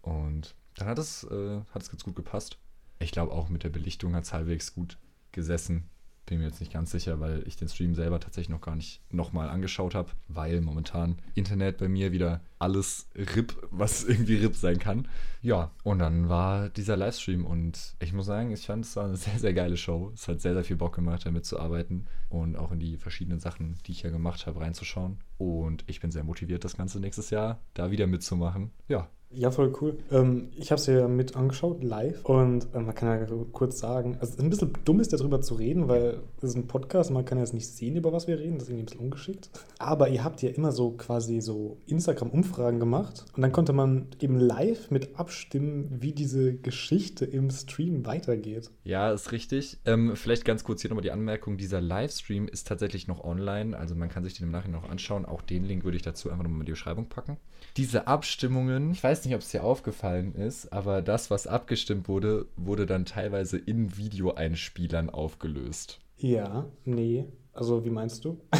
Und 0.00 0.54
dann 0.76 0.88
hat 0.88 0.98
es, 0.98 1.24
äh, 1.24 1.60
hat 1.74 1.82
es 1.82 1.90
ganz 1.90 2.04
gut 2.04 2.16
gepasst. 2.16 2.56
Ich 2.98 3.12
glaube 3.12 3.32
auch 3.32 3.50
mit 3.50 3.62
der 3.62 3.68
Belichtung 3.68 4.14
hat 4.14 4.24
es 4.24 4.32
halbwegs 4.32 4.74
gut 4.74 4.96
gesessen. 5.30 5.90
Bin 6.24 6.38
mir 6.38 6.46
jetzt 6.46 6.60
nicht 6.60 6.72
ganz 6.72 6.90
sicher, 6.90 7.20
weil 7.20 7.42
ich 7.46 7.56
den 7.56 7.68
Stream 7.68 7.94
selber 7.94 8.18
tatsächlich 8.18 8.48
noch 8.48 8.60
gar 8.60 8.76
nicht 8.76 9.02
nochmal 9.10 9.50
angeschaut 9.50 9.94
habe, 9.94 10.12
weil 10.28 10.60
momentan 10.62 11.18
Internet 11.34 11.78
bei 11.78 11.88
mir 11.88 12.12
wieder 12.12 12.40
alles 12.62 13.08
RIP, 13.16 13.54
was 13.70 14.04
irgendwie 14.04 14.36
RIP 14.36 14.54
sein 14.56 14.78
kann. 14.78 15.08
Ja, 15.42 15.72
und 15.82 15.98
dann 15.98 16.28
war 16.28 16.68
dieser 16.68 16.96
Livestream 16.96 17.44
und 17.44 17.94
ich 17.98 18.12
muss 18.12 18.26
sagen, 18.26 18.52
ich 18.52 18.66
fand 18.66 18.84
es 18.84 18.94
war 18.94 19.06
eine 19.06 19.16
sehr, 19.16 19.38
sehr 19.38 19.52
geile 19.52 19.76
Show. 19.76 20.12
Es 20.14 20.28
hat 20.28 20.40
sehr, 20.40 20.54
sehr 20.54 20.64
viel 20.64 20.76
Bock 20.76 20.94
gemacht, 20.94 21.26
damit 21.26 21.44
zu 21.44 21.58
arbeiten 21.58 22.06
und 22.30 22.56
auch 22.56 22.70
in 22.72 22.78
die 22.78 22.96
verschiedenen 22.96 23.40
Sachen, 23.40 23.76
die 23.86 23.92
ich 23.92 24.02
ja 24.02 24.10
gemacht 24.10 24.46
habe, 24.46 24.60
reinzuschauen. 24.60 25.18
Und 25.38 25.84
ich 25.88 26.00
bin 26.00 26.12
sehr 26.12 26.24
motiviert, 26.24 26.64
das 26.64 26.76
Ganze 26.76 27.00
nächstes 27.00 27.30
Jahr 27.30 27.60
da 27.74 27.90
wieder 27.90 28.06
mitzumachen. 28.06 28.70
Ja, 28.88 29.08
Ja, 29.34 29.50
voll 29.50 29.72
cool. 29.80 29.96
Ähm, 30.10 30.50
ich 30.56 30.70
habe 30.70 30.78
es 30.78 30.86
ja 30.86 31.08
mit 31.08 31.36
angeschaut, 31.36 31.82
live. 31.82 32.22
Und 32.24 32.68
äh, 32.74 32.80
man 32.80 32.94
kann 32.94 33.08
ja 33.08 33.26
kurz 33.52 33.78
sagen, 33.78 34.16
also 34.20 34.26
es 34.26 34.36
ist 34.36 34.40
ein 34.40 34.50
bisschen 34.50 34.72
dumm 34.84 35.00
ist, 35.00 35.12
darüber 35.12 35.40
zu 35.40 35.54
reden, 35.54 35.88
weil 35.88 36.20
es 36.38 36.50
ist 36.50 36.56
ein 36.56 36.66
Podcast, 36.66 37.10
man 37.10 37.24
kann 37.24 37.38
ja 37.38 37.44
jetzt 37.44 37.54
nicht 37.54 37.66
sehen, 37.66 37.96
über 37.96 38.12
was 38.12 38.26
wir 38.26 38.38
reden, 38.38 38.58
das 38.58 38.64
ist 38.64 38.68
irgendwie 38.68 38.82
ein 38.82 38.86
bisschen 38.86 39.00
ungeschickt. 39.00 39.50
Aber 39.78 40.10
ihr 40.10 40.22
habt 40.22 40.42
ja 40.42 40.50
immer 40.50 40.70
so 40.70 40.90
quasi 40.90 41.40
so 41.40 41.78
Instagram-Umfragen 41.86 42.51
gemacht 42.52 43.24
und 43.34 43.42
dann 43.42 43.52
konnte 43.52 43.72
man 43.72 44.08
eben 44.20 44.38
live 44.38 44.90
mit 44.90 45.18
abstimmen, 45.18 45.88
wie 46.00 46.12
diese 46.12 46.54
Geschichte 46.54 47.24
im 47.24 47.50
Stream 47.50 48.06
weitergeht. 48.06 48.70
Ja, 48.84 49.10
ist 49.12 49.32
richtig. 49.32 49.78
Ähm, 49.84 50.16
vielleicht 50.16 50.44
ganz 50.44 50.64
kurz 50.64 50.82
hier 50.82 50.90
nochmal 50.90 51.02
die 51.02 51.10
Anmerkung: 51.10 51.56
Dieser 51.56 51.80
Livestream 51.80 52.48
ist 52.48 52.66
tatsächlich 52.68 53.08
noch 53.08 53.24
online, 53.24 53.76
also 53.76 53.94
man 53.94 54.08
kann 54.08 54.24
sich 54.24 54.34
den 54.34 54.46
im 54.46 54.52
Nachhinein 54.52 54.80
noch 54.80 54.90
anschauen. 54.90 55.24
Auch 55.24 55.42
den 55.42 55.64
Link 55.64 55.84
würde 55.84 55.96
ich 55.96 56.02
dazu 56.02 56.30
einfach 56.30 56.44
nochmal 56.44 56.60
in 56.60 56.66
die 56.66 56.72
Beschreibung 56.72 57.08
packen. 57.08 57.36
Diese 57.76 58.06
Abstimmungen, 58.06 58.92
ich 58.92 59.02
weiß 59.02 59.24
nicht, 59.24 59.34
ob 59.34 59.40
es 59.40 59.48
dir 59.48 59.64
aufgefallen 59.64 60.34
ist, 60.34 60.72
aber 60.72 61.02
das, 61.02 61.30
was 61.30 61.46
abgestimmt 61.46 62.08
wurde, 62.08 62.46
wurde 62.56 62.86
dann 62.86 63.04
teilweise 63.04 63.58
in 63.58 63.96
Videoeinspielern 63.96 65.10
aufgelöst. 65.10 66.00
Ja, 66.18 66.66
nee. 66.84 67.26
Also, 67.52 67.84
wie 67.84 67.90
meinst 67.90 68.24
du? 68.24 68.38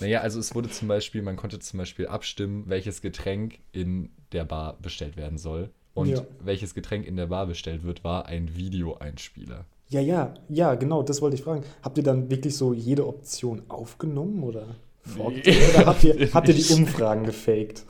Naja, 0.00 0.22
also 0.22 0.40
es 0.40 0.52
wurde 0.56 0.68
zum 0.70 0.88
Beispiel, 0.88 1.22
man 1.22 1.36
konnte 1.36 1.60
zum 1.60 1.78
Beispiel 1.78 2.08
abstimmen, 2.08 2.64
welches 2.66 3.00
Getränk 3.00 3.60
in 3.70 4.10
der 4.32 4.44
Bar 4.44 4.76
bestellt 4.82 5.16
werden 5.16 5.38
soll. 5.38 5.70
Und 5.94 6.08
Ja. 6.08 6.26
welches 6.40 6.74
Getränk 6.74 7.06
in 7.06 7.14
der 7.16 7.26
Bar 7.26 7.46
bestellt 7.46 7.84
wird, 7.84 8.02
war 8.02 8.26
ein 8.26 8.56
Videoeinspieler. 8.56 9.66
Ja, 9.90 10.00
ja, 10.00 10.34
ja, 10.48 10.74
genau, 10.74 11.04
das 11.04 11.22
wollte 11.22 11.36
ich 11.36 11.42
fragen. 11.44 11.62
Habt 11.82 11.96
ihr 11.96 12.02
dann 12.02 12.28
wirklich 12.28 12.56
so 12.56 12.72
jede 12.74 13.06
Option 13.06 13.62
aufgenommen 13.68 14.42
oder 14.42 14.74
vorgezählt? 15.02 15.76
Oder 15.76 15.86
habt 15.86 16.02
ihr, 16.02 16.28
habt 16.34 16.48
ihr 16.48 16.54
die. 16.54 16.72
Umfragen 16.74 17.24
gefaked? 17.24 17.84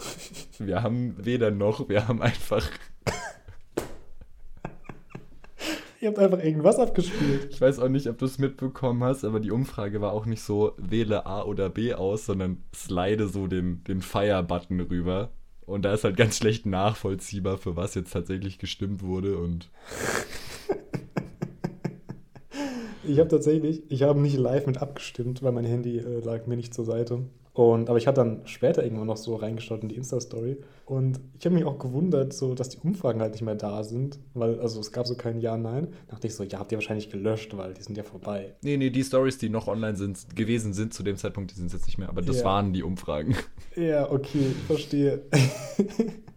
Wir 0.58 0.82
haben 0.82 1.14
weder 1.24 1.50
noch, 1.50 1.88
wir 1.88 2.06
haben 2.06 2.20
einfach 2.20 2.68
Ihr 6.04 6.10
habt 6.10 6.18
einfach 6.18 6.44
irgendwas 6.44 6.78
abgespielt. 6.78 7.48
Ich 7.50 7.62
weiß 7.62 7.78
auch 7.78 7.88
nicht, 7.88 8.08
ob 8.08 8.18
du 8.18 8.26
es 8.26 8.38
mitbekommen 8.38 9.02
hast, 9.02 9.24
aber 9.24 9.40
die 9.40 9.50
Umfrage 9.50 10.02
war 10.02 10.12
auch 10.12 10.26
nicht 10.26 10.42
so, 10.42 10.74
wähle 10.76 11.24
A 11.24 11.44
oder 11.44 11.70
B 11.70 11.94
aus, 11.94 12.26
sondern 12.26 12.62
slide 12.74 13.26
so 13.26 13.46
den, 13.46 13.82
den 13.84 14.02
Fire-Button 14.02 14.80
rüber. 14.80 15.30
Und 15.64 15.86
da 15.86 15.94
ist 15.94 16.04
halt 16.04 16.18
ganz 16.18 16.36
schlecht 16.36 16.66
nachvollziehbar, 16.66 17.56
für 17.56 17.76
was 17.76 17.94
jetzt 17.94 18.12
tatsächlich 18.12 18.58
gestimmt 18.58 19.02
wurde. 19.02 19.38
Und 19.38 19.70
Ich 23.06 23.18
habe 23.18 23.28
tatsächlich, 23.28 23.82
ich 23.90 24.02
habe 24.02 24.20
nicht 24.20 24.36
live 24.38 24.66
mit 24.66 24.78
abgestimmt, 24.80 25.42
weil 25.42 25.52
mein 25.52 25.64
Handy 25.64 25.98
äh, 25.98 26.20
lag 26.20 26.46
mir 26.46 26.56
nicht 26.56 26.72
zur 26.74 26.84
Seite. 26.84 27.20
Und, 27.52 27.88
aber 27.88 27.98
ich 27.98 28.08
habe 28.08 28.16
dann 28.16 28.40
später 28.46 28.82
irgendwann 28.82 29.06
noch 29.06 29.16
so 29.16 29.36
reingeschaut 29.36 29.82
in 29.82 29.88
die 29.88 29.94
Insta-Story. 29.94 30.56
Und 30.86 31.20
ich 31.38 31.44
habe 31.46 31.54
mich 31.54 31.64
auch 31.64 31.78
gewundert, 31.78 32.32
so, 32.32 32.54
dass 32.54 32.68
die 32.70 32.78
Umfragen 32.78 33.20
halt 33.20 33.32
nicht 33.32 33.42
mehr 33.42 33.54
da 33.54 33.84
sind. 33.84 34.18
Weil, 34.34 34.58
also 34.58 34.80
es 34.80 34.90
gab 34.90 35.06
so 35.06 35.14
kein 35.14 35.38
Ja, 35.40 35.56
Nein. 35.56 35.88
Da 36.08 36.14
dachte 36.14 36.26
ich 36.26 36.34
so, 36.34 36.42
ja, 36.42 36.58
habt 36.58 36.72
ihr 36.72 36.78
wahrscheinlich 36.78 37.10
gelöscht, 37.10 37.56
weil 37.56 37.74
die 37.74 37.82
sind 37.82 37.96
ja 37.96 38.02
vorbei. 38.02 38.54
nee, 38.62 38.76
nee, 38.76 38.90
die 38.90 39.04
Stories, 39.04 39.38
die 39.38 39.50
noch 39.50 39.68
online 39.68 39.96
sind, 39.96 40.34
gewesen 40.34 40.72
sind 40.72 40.94
zu 40.94 41.04
dem 41.04 41.16
Zeitpunkt, 41.16 41.52
die 41.52 41.54
sind 41.56 41.72
jetzt 41.72 41.86
nicht 41.86 41.98
mehr. 41.98 42.08
Aber 42.08 42.22
das 42.22 42.38
Ja. 42.38 42.44
waren 42.46 42.72
die 42.72 42.82
Umfragen. 42.82 43.36
Ja, 43.76 44.10
okay, 44.10 44.46
ich 44.50 44.62
verstehe. 44.66 45.22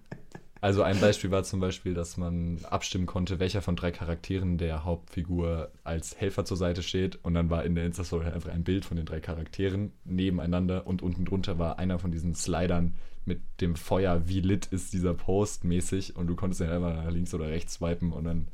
Also 0.68 0.84
ein 0.84 1.00
Beispiel 1.00 1.32
war 1.32 1.46
zum 1.46 1.62
Beispiel, 1.62 1.94
dass 1.94 2.18
man 2.18 2.60
abstimmen 2.66 3.06
konnte, 3.06 3.40
welcher 3.40 3.62
von 3.62 3.78
drei 3.78 3.90
Charakteren 3.94 4.58
der 4.58 4.84
Hauptfigur 4.84 5.72
als 5.86 6.20
Helfer 6.20 6.44
zur 6.44 6.58
Seite 6.58 6.84
steht. 6.84 7.20
Und 7.24 7.36
dann 7.36 7.50
war 7.50 7.64
in 7.64 7.74
der 7.74 7.86
Insta-Story 7.86 8.26
einfach 8.26 8.52
ein 8.52 8.66
Bild 8.66 8.84
von 8.84 8.98
den 8.98 9.06
drei 9.06 9.22
Charakteren 9.22 9.94
nebeneinander 10.04 10.86
und 10.86 11.02
unten 11.02 11.24
drunter 11.24 11.58
war 11.58 11.80
einer 11.80 12.00
von 12.00 12.12
diesen 12.12 12.36
Slidern 12.36 12.96
mit 13.24 13.40
dem 13.62 13.78
Feuer, 13.78 14.28
wie 14.28 14.42
lit 14.42 14.66
ist 14.66 14.92
dieser 14.92 15.14
Post 15.14 15.64
mäßig. 15.64 16.18
Und 16.18 16.28
du 16.28 16.36
konntest 16.36 16.60
dann 16.60 16.70
einfach 16.70 17.02
nach 17.02 17.12
links 17.12 17.34
oder 17.34 17.48
rechts 17.48 17.76
swipen 17.76 18.12
und 18.12 18.26
dann, 18.26 18.50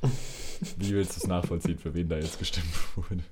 wie 0.77 0.91
willst 0.91 1.15
du 1.15 1.21
es 1.21 1.25
nachvollziehen, 1.25 1.79
für 1.79 1.95
wen 1.95 2.09
da 2.09 2.17
jetzt 2.17 2.37
gestimmt 2.37 2.67
wurde? 2.95 3.23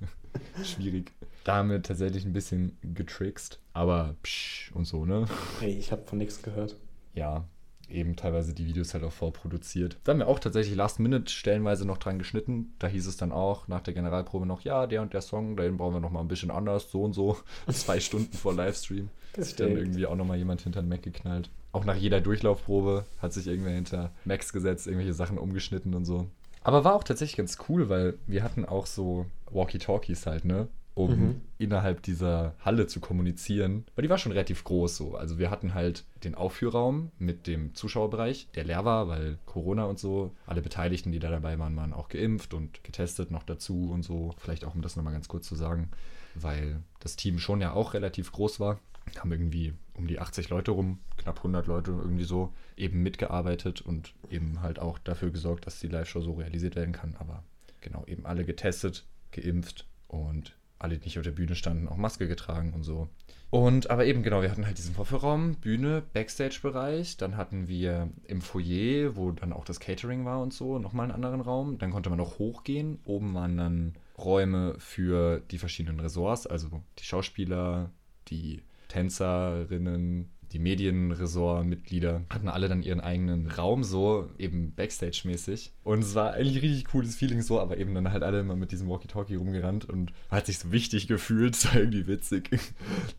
Schwierig. 0.64 1.12
Damit 1.44 1.86
tatsächlich 1.86 2.24
ein 2.24 2.32
bisschen 2.32 2.76
getrickst, 2.82 3.60
aber 3.74 4.16
psch 4.24 4.72
und 4.74 4.86
so, 4.86 5.04
ne? 5.04 5.26
Ey, 5.60 5.70
ich 5.70 5.92
habe 5.92 6.02
von 6.04 6.18
nichts 6.18 6.42
gehört. 6.42 6.74
ja, 7.14 7.44
eben 7.92 8.16
teilweise 8.16 8.54
die 8.54 8.66
Videos 8.66 8.94
halt 8.94 9.04
auch 9.04 9.12
vorproduziert. 9.12 9.98
Da 10.04 10.12
haben 10.12 10.18
wir 10.18 10.28
auch 10.28 10.38
tatsächlich 10.38 10.76
Last 10.76 11.00
Minute 11.00 11.32
stellenweise 11.32 11.86
noch 11.86 11.98
dran 11.98 12.18
geschnitten. 12.18 12.74
Da 12.78 12.86
hieß 12.86 13.06
es 13.06 13.16
dann 13.16 13.32
auch 13.32 13.68
nach 13.68 13.80
der 13.80 13.94
Generalprobe 13.94 14.46
noch, 14.46 14.62
ja, 14.62 14.86
der 14.86 15.02
und 15.02 15.12
der 15.12 15.22
Song, 15.22 15.56
den 15.56 15.76
brauchen 15.76 15.94
wir 15.94 16.00
noch 16.00 16.10
mal 16.10 16.20
ein 16.20 16.28
bisschen 16.28 16.50
anders, 16.50 16.90
so 16.90 17.02
und 17.02 17.12
so. 17.12 17.36
Zwei 17.70 18.00
Stunden 18.00 18.32
vor 18.32 18.54
Livestream. 18.54 19.08
Ist 19.36 19.60
dann 19.60 19.68
Perfekt. 19.68 19.86
irgendwie 19.86 20.06
auch 20.06 20.16
noch 20.16 20.26
mal 20.26 20.36
jemand 20.36 20.62
hinter 20.62 20.82
den 20.82 20.88
Mac 20.88 21.02
geknallt. 21.02 21.50
Auch 21.72 21.84
nach 21.84 21.96
jeder 21.96 22.20
Durchlaufprobe 22.20 23.06
hat 23.20 23.32
sich 23.32 23.46
irgendwer 23.46 23.72
hinter 23.72 24.10
Macs 24.24 24.52
gesetzt, 24.52 24.86
irgendwelche 24.86 25.14
Sachen 25.14 25.38
umgeschnitten 25.38 25.94
und 25.94 26.04
so. 26.04 26.26
Aber 26.62 26.84
war 26.84 26.94
auch 26.94 27.04
tatsächlich 27.04 27.36
ganz 27.36 27.58
cool, 27.68 27.88
weil 27.88 28.14
wir 28.26 28.42
hatten 28.42 28.64
auch 28.64 28.86
so 28.86 29.26
Walkie-Talkies 29.50 30.26
halt, 30.26 30.44
ne? 30.44 30.68
Um 30.94 31.10
Mhm. 31.10 31.40
innerhalb 31.58 32.02
dieser 32.02 32.54
Halle 32.60 32.86
zu 32.86 33.00
kommunizieren. 33.00 33.84
Weil 33.94 34.02
die 34.02 34.10
war 34.10 34.18
schon 34.18 34.32
relativ 34.32 34.64
groß 34.64 34.96
so. 34.96 35.16
Also 35.16 35.38
wir 35.38 35.50
hatten 35.50 35.74
halt 35.74 36.04
den 36.24 36.34
Aufführraum 36.34 37.10
mit 37.18 37.46
dem 37.46 37.74
Zuschauerbereich, 37.74 38.48
der 38.54 38.64
leer 38.64 38.84
war, 38.84 39.08
weil 39.08 39.38
Corona 39.46 39.84
und 39.84 39.98
so. 39.98 40.32
Alle 40.46 40.62
Beteiligten, 40.62 41.12
die 41.12 41.18
da 41.18 41.30
dabei 41.30 41.58
waren, 41.58 41.76
waren 41.76 41.92
auch 41.92 42.08
geimpft 42.08 42.52
und 42.54 42.84
getestet 42.84 43.30
noch 43.30 43.42
dazu 43.44 43.90
und 43.90 44.02
so. 44.02 44.34
Vielleicht 44.38 44.64
auch, 44.64 44.74
um 44.74 44.82
das 44.82 44.96
nochmal 44.96 45.12
ganz 45.14 45.28
kurz 45.28 45.48
zu 45.48 45.54
sagen, 45.54 45.90
weil 46.34 46.82
das 47.00 47.16
Team 47.16 47.38
schon 47.38 47.60
ja 47.60 47.72
auch 47.72 47.94
relativ 47.94 48.32
groß 48.32 48.60
war. 48.60 48.78
Haben 49.18 49.32
irgendwie 49.32 49.74
um 49.94 50.06
die 50.06 50.20
80 50.20 50.48
Leute 50.48 50.70
rum, 50.70 50.98
knapp 51.16 51.38
100 51.38 51.66
Leute 51.66 51.90
irgendwie 51.90 52.24
so, 52.24 52.52
eben 52.76 53.02
mitgearbeitet 53.02 53.80
und 53.80 54.14
eben 54.30 54.62
halt 54.62 54.78
auch 54.78 54.98
dafür 54.98 55.30
gesorgt, 55.30 55.66
dass 55.66 55.80
die 55.80 55.88
Live-Show 55.88 56.20
so 56.20 56.32
realisiert 56.34 56.76
werden 56.76 56.92
kann. 56.92 57.16
Aber 57.18 57.42
genau, 57.80 58.04
eben 58.06 58.24
alle 58.24 58.44
getestet, 58.44 59.04
geimpft 59.32 59.86
und 60.08 60.54
alle, 60.82 60.98
die 60.98 61.04
nicht 61.04 61.18
auf 61.18 61.24
der 61.24 61.30
Bühne 61.30 61.54
standen, 61.54 61.88
auch 61.88 61.96
Maske 61.96 62.28
getragen 62.28 62.72
und 62.74 62.82
so. 62.82 63.08
Und 63.50 63.90
aber 63.90 64.06
eben 64.06 64.22
genau, 64.22 64.40
wir 64.40 64.50
hatten 64.50 64.64
halt 64.64 64.78
diesen 64.78 64.94
Vorführraum, 64.94 65.56
Bühne, 65.56 66.02
Backstage-Bereich. 66.14 67.18
Dann 67.18 67.36
hatten 67.36 67.68
wir 67.68 68.08
im 68.24 68.40
Foyer, 68.40 69.14
wo 69.14 69.30
dann 69.30 69.52
auch 69.52 69.66
das 69.66 69.78
Catering 69.78 70.24
war 70.24 70.40
und 70.40 70.54
so, 70.54 70.78
nochmal 70.78 71.04
einen 71.04 71.14
anderen 71.14 71.42
Raum. 71.42 71.76
Dann 71.76 71.90
konnte 71.90 72.08
man 72.08 72.18
noch 72.18 72.38
hochgehen. 72.38 72.98
Oben 73.04 73.34
waren 73.34 73.58
dann 73.58 73.94
Räume 74.16 74.74
für 74.78 75.40
die 75.50 75.58
verschiedenen 75.58 76.00
Ressorts, 76.00 76.46
also 76.46 76.82
die 76.98 77.04
Schauspieler, 77.04 77.90
die 78.28 78.62
Tänzerinnen, 78.88 80.30
die 80.52 80.58
Medienressort-Mitglieder 80.58 82.22
hatten 82.30 82.48
alle 82.48 82.68
dann 82.68 82.82
ihren 82.82 83.00
eigenen 83.00 83.46
Raum, 83.46 83.84
so 83.84 84.28
eben 84.38 84.74
Backstage-mäßig. 84.74 85.72
Und 85.82 86.00
es 86.00 86.14
war 86.14 86.34
eigentlich 86.34 86.62
richtig 86.62 86.84
cooles 86.86 87.16
Feeling 87.16 87.42
so, 87.42 87.60
aber 87.60 87.78
eben 87.78 87.94
dann 87.94 88.12
halt 88.12 88.22
alle 88.22 88.40
immer 88.40 88.56
mit 88.56 88.72
diesem 88.72 88.88
Walkie-Talkie 88.88 89.36
rumgerannt 89.36 89.88
und 89.88 90.12
hat 90.30 90.46
sich 90.46 90.58
so 90.58 90.72
wichtig 90.72 91.08
gefühlt, 91.08 91.64
war 91.72 91.80
irgendwie 91.80 92.06
witzig. 92.06 92.50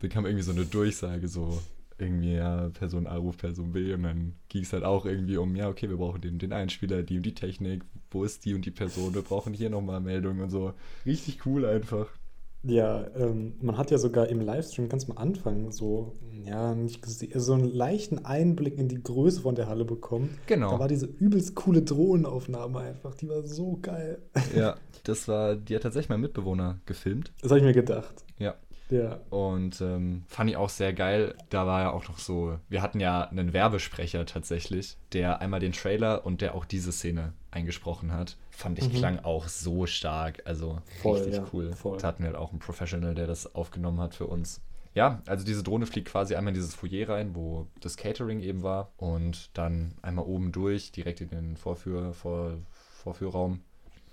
dann 0.00 0.10
kam 0.10 0.26
irgendwie 0.26 0.44
so 0.44 0.52
eine 0.52 0.64
Durchsage, 0.64 1.28
so 1.28 1.60
irgendwie, 1.98 2.34
ja, 2.34 2.70
Person 2.70 3.06
A 3.06 3.16
ruft 3.16 3.40
Person 3.40 3.72
B 3.72 3.92
und 3.94 4.02
dann 4.02 4.34
ging 4.48 4.62
es 4.62 4.72
halt 4.72 4.84
auch 4.84 5.06
irgendwie 5.06 5.36
um, 5.36 5.54
ja, 5.54 5.68
okay, 5.68 5.88
wir 5.88 5.96
brauchen 5.96 6.20
den, 6.20 6.38
den 6.38 6.52
Einspieler, 6.52 7.02
die 7.02 7.16
und 7.16 7.26
die 7.26 7.34
Technik, 7.34 7.82
wo 8.10 8.24
ist 8.24 8.44
die 8.44 8.54
und 8.54 8.64
die 8.66 8.70
Person, 8.70 9.14
wir 9.14 9.22
brauchen 9.22 9.54
hier 9.54 9.70
nochmal 9.70 10.00
Meldungen 10.00 10.42
und 10.42 10.50
so. 10.50 10.74
Richtig 11.06 11.46
cool 11.46 11.64
einfach. 11.66 12.08
Ja, 12.64 13.06
ähm, 13.14 13.54
man 13.60 13.76
hat 13.76 13.90
ja 13.90 13.98
sogar 13.98 14.28
im 14.28 14.40
Livestream 14.40 14.88
ganz 14.88 15.08
am 15.08 15.18
Anfang 15.18 15.70
so, 15.70 16.14
ja, 16.44 16.74
nicht 16.74 17.02
gesehen, 17.02 17.38
so 17.38 17.52
einen 17.52 17.64
leichten 17.64 18.24
Einblick 18.24 18.78
in 18.78 18.88
die 18.88 19.02
Größe 19.02 19.42
von 19.42 19.54
der 19.54 19.66
Halle 19.66 19.84
bekommen. 19.84 20.38
Genau. 20.46 20.70
Da 20.70 20.78
war 20.78 20.88
diese 20.88 21.06
übelst 21.06 21.54
coole 21.54 21.82
Drohnenaufnahme 21.82 22.80
einfach, 22.80 23.14
die 23.14 23.28
war 23.28 23.42
so 23.42 23.78
geil. 23.80 24.22
Ja, 24.56 24.76
das 25.04 25.28
war, 25.28 25.56
die 25.56 25.74
hat 25.74 25.82
tatsächlich 25.82 26.08
mein 26.08 26.20
Mitbewohner 26.20 26.80
gefilmt. 26.86 27.32
Das 27.42 27.50
habe 27.50 27.58
ich 27.58 27.64
mir 27.64 27.74
gedacht. 27.74 28.24
Ja. 28.38 28.54
Ja. 28.90 29.20
Und 29.30 29.80
ähm, 29.80 30.24
fand 30.28 30.50
ich 30.50 30.56
auch 30.56 30.68
sehr 30.68 30.92
geil. 30.92 31.34
Da 31.48 31.66
war 31.66 31.80
ja 31.82 31.90
auch 31.90 32.06
noch 32.08 32.18
so, 32.18 32.58
wir 32.68 32.82
hatten 32.82 33.00
ja 33.00 33.22
einen 33.22 33.52
Werbesprecher 33.52 34.26
tatsächlich, 34.26 34.96
der 35.12 35.40
einmal 35.40 35.60
den 35.60 35.72
Trailer 35.72 36.24
und 36.26 36.40
der 36.40 36.54
auch 36.54 36.64
diese 36.64 36.92
Szene 36.92 37.32
eingesprochen 37.54 38.12
hat. 38.12 38.36
Fand 38.50 38.78
ich 38.78 38.88
Mhm. 38.92 38.96
klang 38.98 39.18
auch 39.20 39.48
so 39.48 39.86
stark. 39.86 40.42
Also 40.44 40.78
Voll, 41.02 41.16
richtig 41.18 41.34
ja, 41.36 41.46
cool. 41.52 41.72
voll. 41.72 41.98
Da 41.98 42.08
hatten 42.08 42.22
wir 42.22 42.28
halt 42.30 42.36
auch 42.38 42.50
einen 42.50 42.58
Professional, 42.58 43.14
der 43.14 43.26
das 43.26 43.54
aufgenommen 43.54 44.00
hat 44.00 44.14
für 44.14 44.26
uns. 44.26 44.60
Ja, 44.94 45.22
also 45.26 45.44
diese 45.44 45.62
Drohne 45.64 45.86
fliegt 45.86 46.08
quasi 46.08 46.36
einmal 46.36 46.50
in 46.52 46.54
dieses 46.54 46.74
Foyer 46.74 47.08
rein, 47.08 47.34
wo 47.34 47.66
das 47.80 47.96
Catering 47.96 48.40
eben 48.40 48.62
war. 48.62 48.92
Und 48.96 49.50
dann 49.56 49.94
einmal 50.02 50.24
oben 50.24 50.52
durch, 50.52 50.92
direkt 50.92 51.20
in 51.20 51.28
den 51.30 51.56
Vorführ, 51.56 52.12
Vor, 52.12 52.58
Vorführraum. 53.02 53.60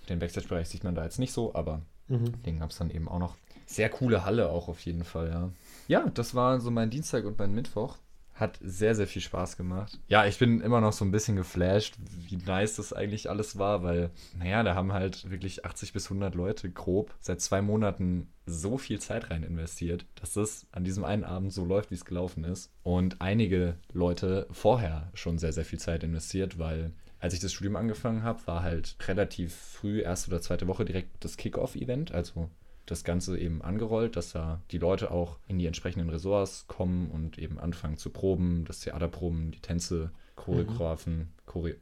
Den 0.10 0.20
Backstage-Bereich 0.20 0.68
sieht 0.70 0.84
man 0.84 0.96
da 0.96 1.04
jetzt 1.04 1.20
nicht 1.20 1.34
so, 1.34 1.54
aber 1.54 1.82
Mhm. 2.08 2.42
den 2.44 2.60
gab 2.60 2.72
es 2.72 2.78
dann 2.78 2.90
eben 2.90 3.08
auch 3.08 3.20
noch. 3.20 3.36
Sehr 3.68 3.90
coole 3.90 4.26
Halle 4.26 4.50
auch 4.50 4.68
auf 4.68 4.80
jeden 4.82 5.04
Fall, 5.04 5.30
ja. 5.30 5.50
Ja, 5.88 6.10
das 6.14 6.36
war 6.36 6.60
so 6.60 6.72
mein 6.72 6.90
Dienstag 6.90 7.26
und 7.26 7.38
mein 7.40 7.54
Mittwoch. 7.54 7.98
Hat 8.42 8.58
sehr, 8.60 8.96
sehr 8.96 9.06
viel 9.06 9.22
Spaß 9.22 9.56
gemacht. 9.56 10.00
Ja, 10.08 10.26
ich 10.26 10.40
bin 10.40 10.62
immer 10.62 10.82
noch 10.82 10.94
so 10.94 11.06
ein 11.06 11.12
bisschen 11.12 11.36
geflasht, 11.36 11.96
wie 12.28 12.38
nice 12.38 12.76
das 12.78 12.92
eigentlich 12.92 13.30
alles 13.30 13.60
war, 13.60 13.84
weil, 13.84 14.10
naja, 14.36 14.64
da 14.64 14.74
haben 14.74 14.94
halt 14.94 15.30
wirklich 15.30 15.64
80 15.64 15.94
bis 15.94 16.06
100 16.06 16.34
Leute 16.34 16.72
grob 16.72 17.14
seit 17.20 17.40
zwei 17.40 17.62
Monaten 17.62 18.30
so 18.48 18.80
viel 18.80 19.00
Zeit 19.00 19.30
rein 19.30 19.44
investiert, 19.44 20.08
dass 20.16 20.34
das 20.34 20.66
an 20.72 20.84
diesem 20.84 21.04
einen 21.04 21.24
Abend 21.24 21.54
so 21.54 21.64
läuft, 21.64 21.92
wie 21.92 21.96
es 21.96 22.04
gelaufen 22.04 22.44
ist. 22.44 22.72
Und 22.82 23.22
einige 23.22 23.76
Leute 23.94 24.48
vorher 24.50 25.12
schon 25.14 25.38
sehr, 25.38 25.54
sehr 25.54 25.64
viel 25.66 25.80
Zeit 25.80 26.04
investiert, 26.04 26.58
weil 26.58 26.94
als 27.20 27.36
ich 27.36 27.40
das 27.40 27.54
Studium 27.54 27.76
angefangen 27.76 28.24
habe, 28.24 28.46
war 28.48 28.64
halt 28.64 28.96
relativ 29.08 29.54
früh, 29.54 30.02
erste 30.02 30.32
oder 30.32 30.42
zweite 30.42 30.68
Woche 30.68 30.84
direkt 30.84 31.24
das 31.24 31.38
Kickoff-Event, 31.38 32.12
also 32.12 32.50
das 32.92 33.04
Ganze 33.04 33.40
eben 33.40 33.62
angerollt, 33.62 34.16
dass 34.16 34.34
da 34.34 34.62
die 34.72 34.78
Leute 34.78 35.12
auch 35.12 35.40
in 35.48 35.58
die 35.58 35.66
entsprechenden 35.66 36.10
Ressorts 36.10 36.68
kommen 36.68 37.10
und 37.10 37.40
eben 37.40 37.58
anfangen 37.58 37.98
zu 37.98 38.10
proben, 38.10 38.66
das 38.66 38.82
Theaterproben, 38.82 39.52
die 39.52 39.62
Tänze, 39.62 40.12
Choreografen, 40.36 41.34
Chore 41.46 41.78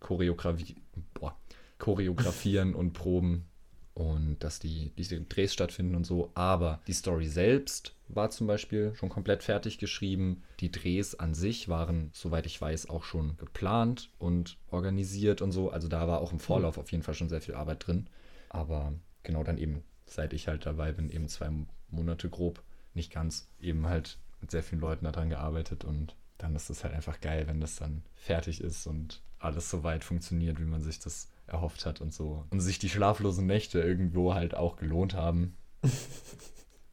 Choreografie, 0.00 0.74
boah, 1.14 1.36
choreografieren 1.78 2.74
und 2.74 2.92
proben 2.92 3.46
und 3.94 4.38
dass 4.40 4.58
die 4.58 4.92
diese 4.98 5.20
Drehs 5.20 5.52
stattfinden 5.52 5.94
und 5.94 6.04
so. 6.04 6.30
Aber 6.34 6.80
die 6.86 6.92
Story 6.92 7.28
selbst 7.28 7.94
war 8.08 8.30
zum 8.30 8.46
Beispiel 8.46 8.94
schon 8.94 9.08
komplett 9.08 9.42
fertig 9.42 9.78
geschrieben. 9.78 10.42
Die 10.60 10.72
Drehs 10.72 11.14
an 11.14 11.34
sich 11.34 11.68
waren, 11.68 12.10
soweit 12.12 12.46
ich 12.46 12.60
weiß, 12.60 12.90
auch 12.90 13.04
schon 13.04 13.36
geplant 13.36 14.10
und 14.18 14.58
organisiert 14.70 15.40
und 15.40 15.52
so. 15.52 15.70
Also 15.70 15.88
da 15.88 16.08
war 16.08 16.20
auch 16.20 16.32
im 16.32 16.40
Vorlauf 16.40 16.78
auf 16.78 16.90
jeden 16.90 17.04
Fall 17.04 17.14
schon 17.14 17.28
sehr 17.28 17.40
viel 17.40 17.54
Arbeit 17.54 17.86
drin. 17.86 18.08
Aber 18.48 18.92
genau 19.22 19.44
dann 19.44 19.58
eben, 19.58 19.82
seit 20.12 20.32
ich 20.32 20.48
halt 20.48 20.66
dabei 20.66 20.92
bin, 20.92 21.10
eben 21.10 21.28
zwei 21.28 21.50
Monate 21.90 22.28
grob, 22.28 22.62
nicht 22.94 23.12
ganz, 23.12 23.48
eben 23.60 23.86
halt 23.86 24.18
mit 24.40 24.50
sehr 24.50 24.62
vielen 24.62 24.80
Leuten 24.80 25.04
daran 25.04 25.30
gearbeitet 25.30 25.84
und 25.84 26.16
dann 26.38 26.56
ist 26.56 26.70
es 26.70 26.82
halt 26.84 26.94
einfach 26.94 27.20
geil, 27.20 27.46
wenn 27.46 27.60
das 27.60 27.76
dann 27.76 28.02
fertig 28.14 28.60
ist 28.60 28.86
und 28.86 29.22
alles 29.38 29.70
so 29.70 29.82
weit 29.82 30.04
funktioniert, 30.04 30.58
wie 30.60 30.64
man 30.64 30.82
sich 30.82 30.98
das 30.98 31.28
erhofft 31.46 31.86
hat 31.86 32.00
und 32.00 32.12
so. 32.12 32.44
Und 32.50 32.60
sich 32.60 32.78
die 32.78 32.88
schlaflosen 32.88 33.46
Nächte 33.46 33.80
irgendwo 33.80 34.34
halt 34.34 34.54
auch 34.54 34.76
gelohnt 34.76 35.14
haben. 35.14 35.56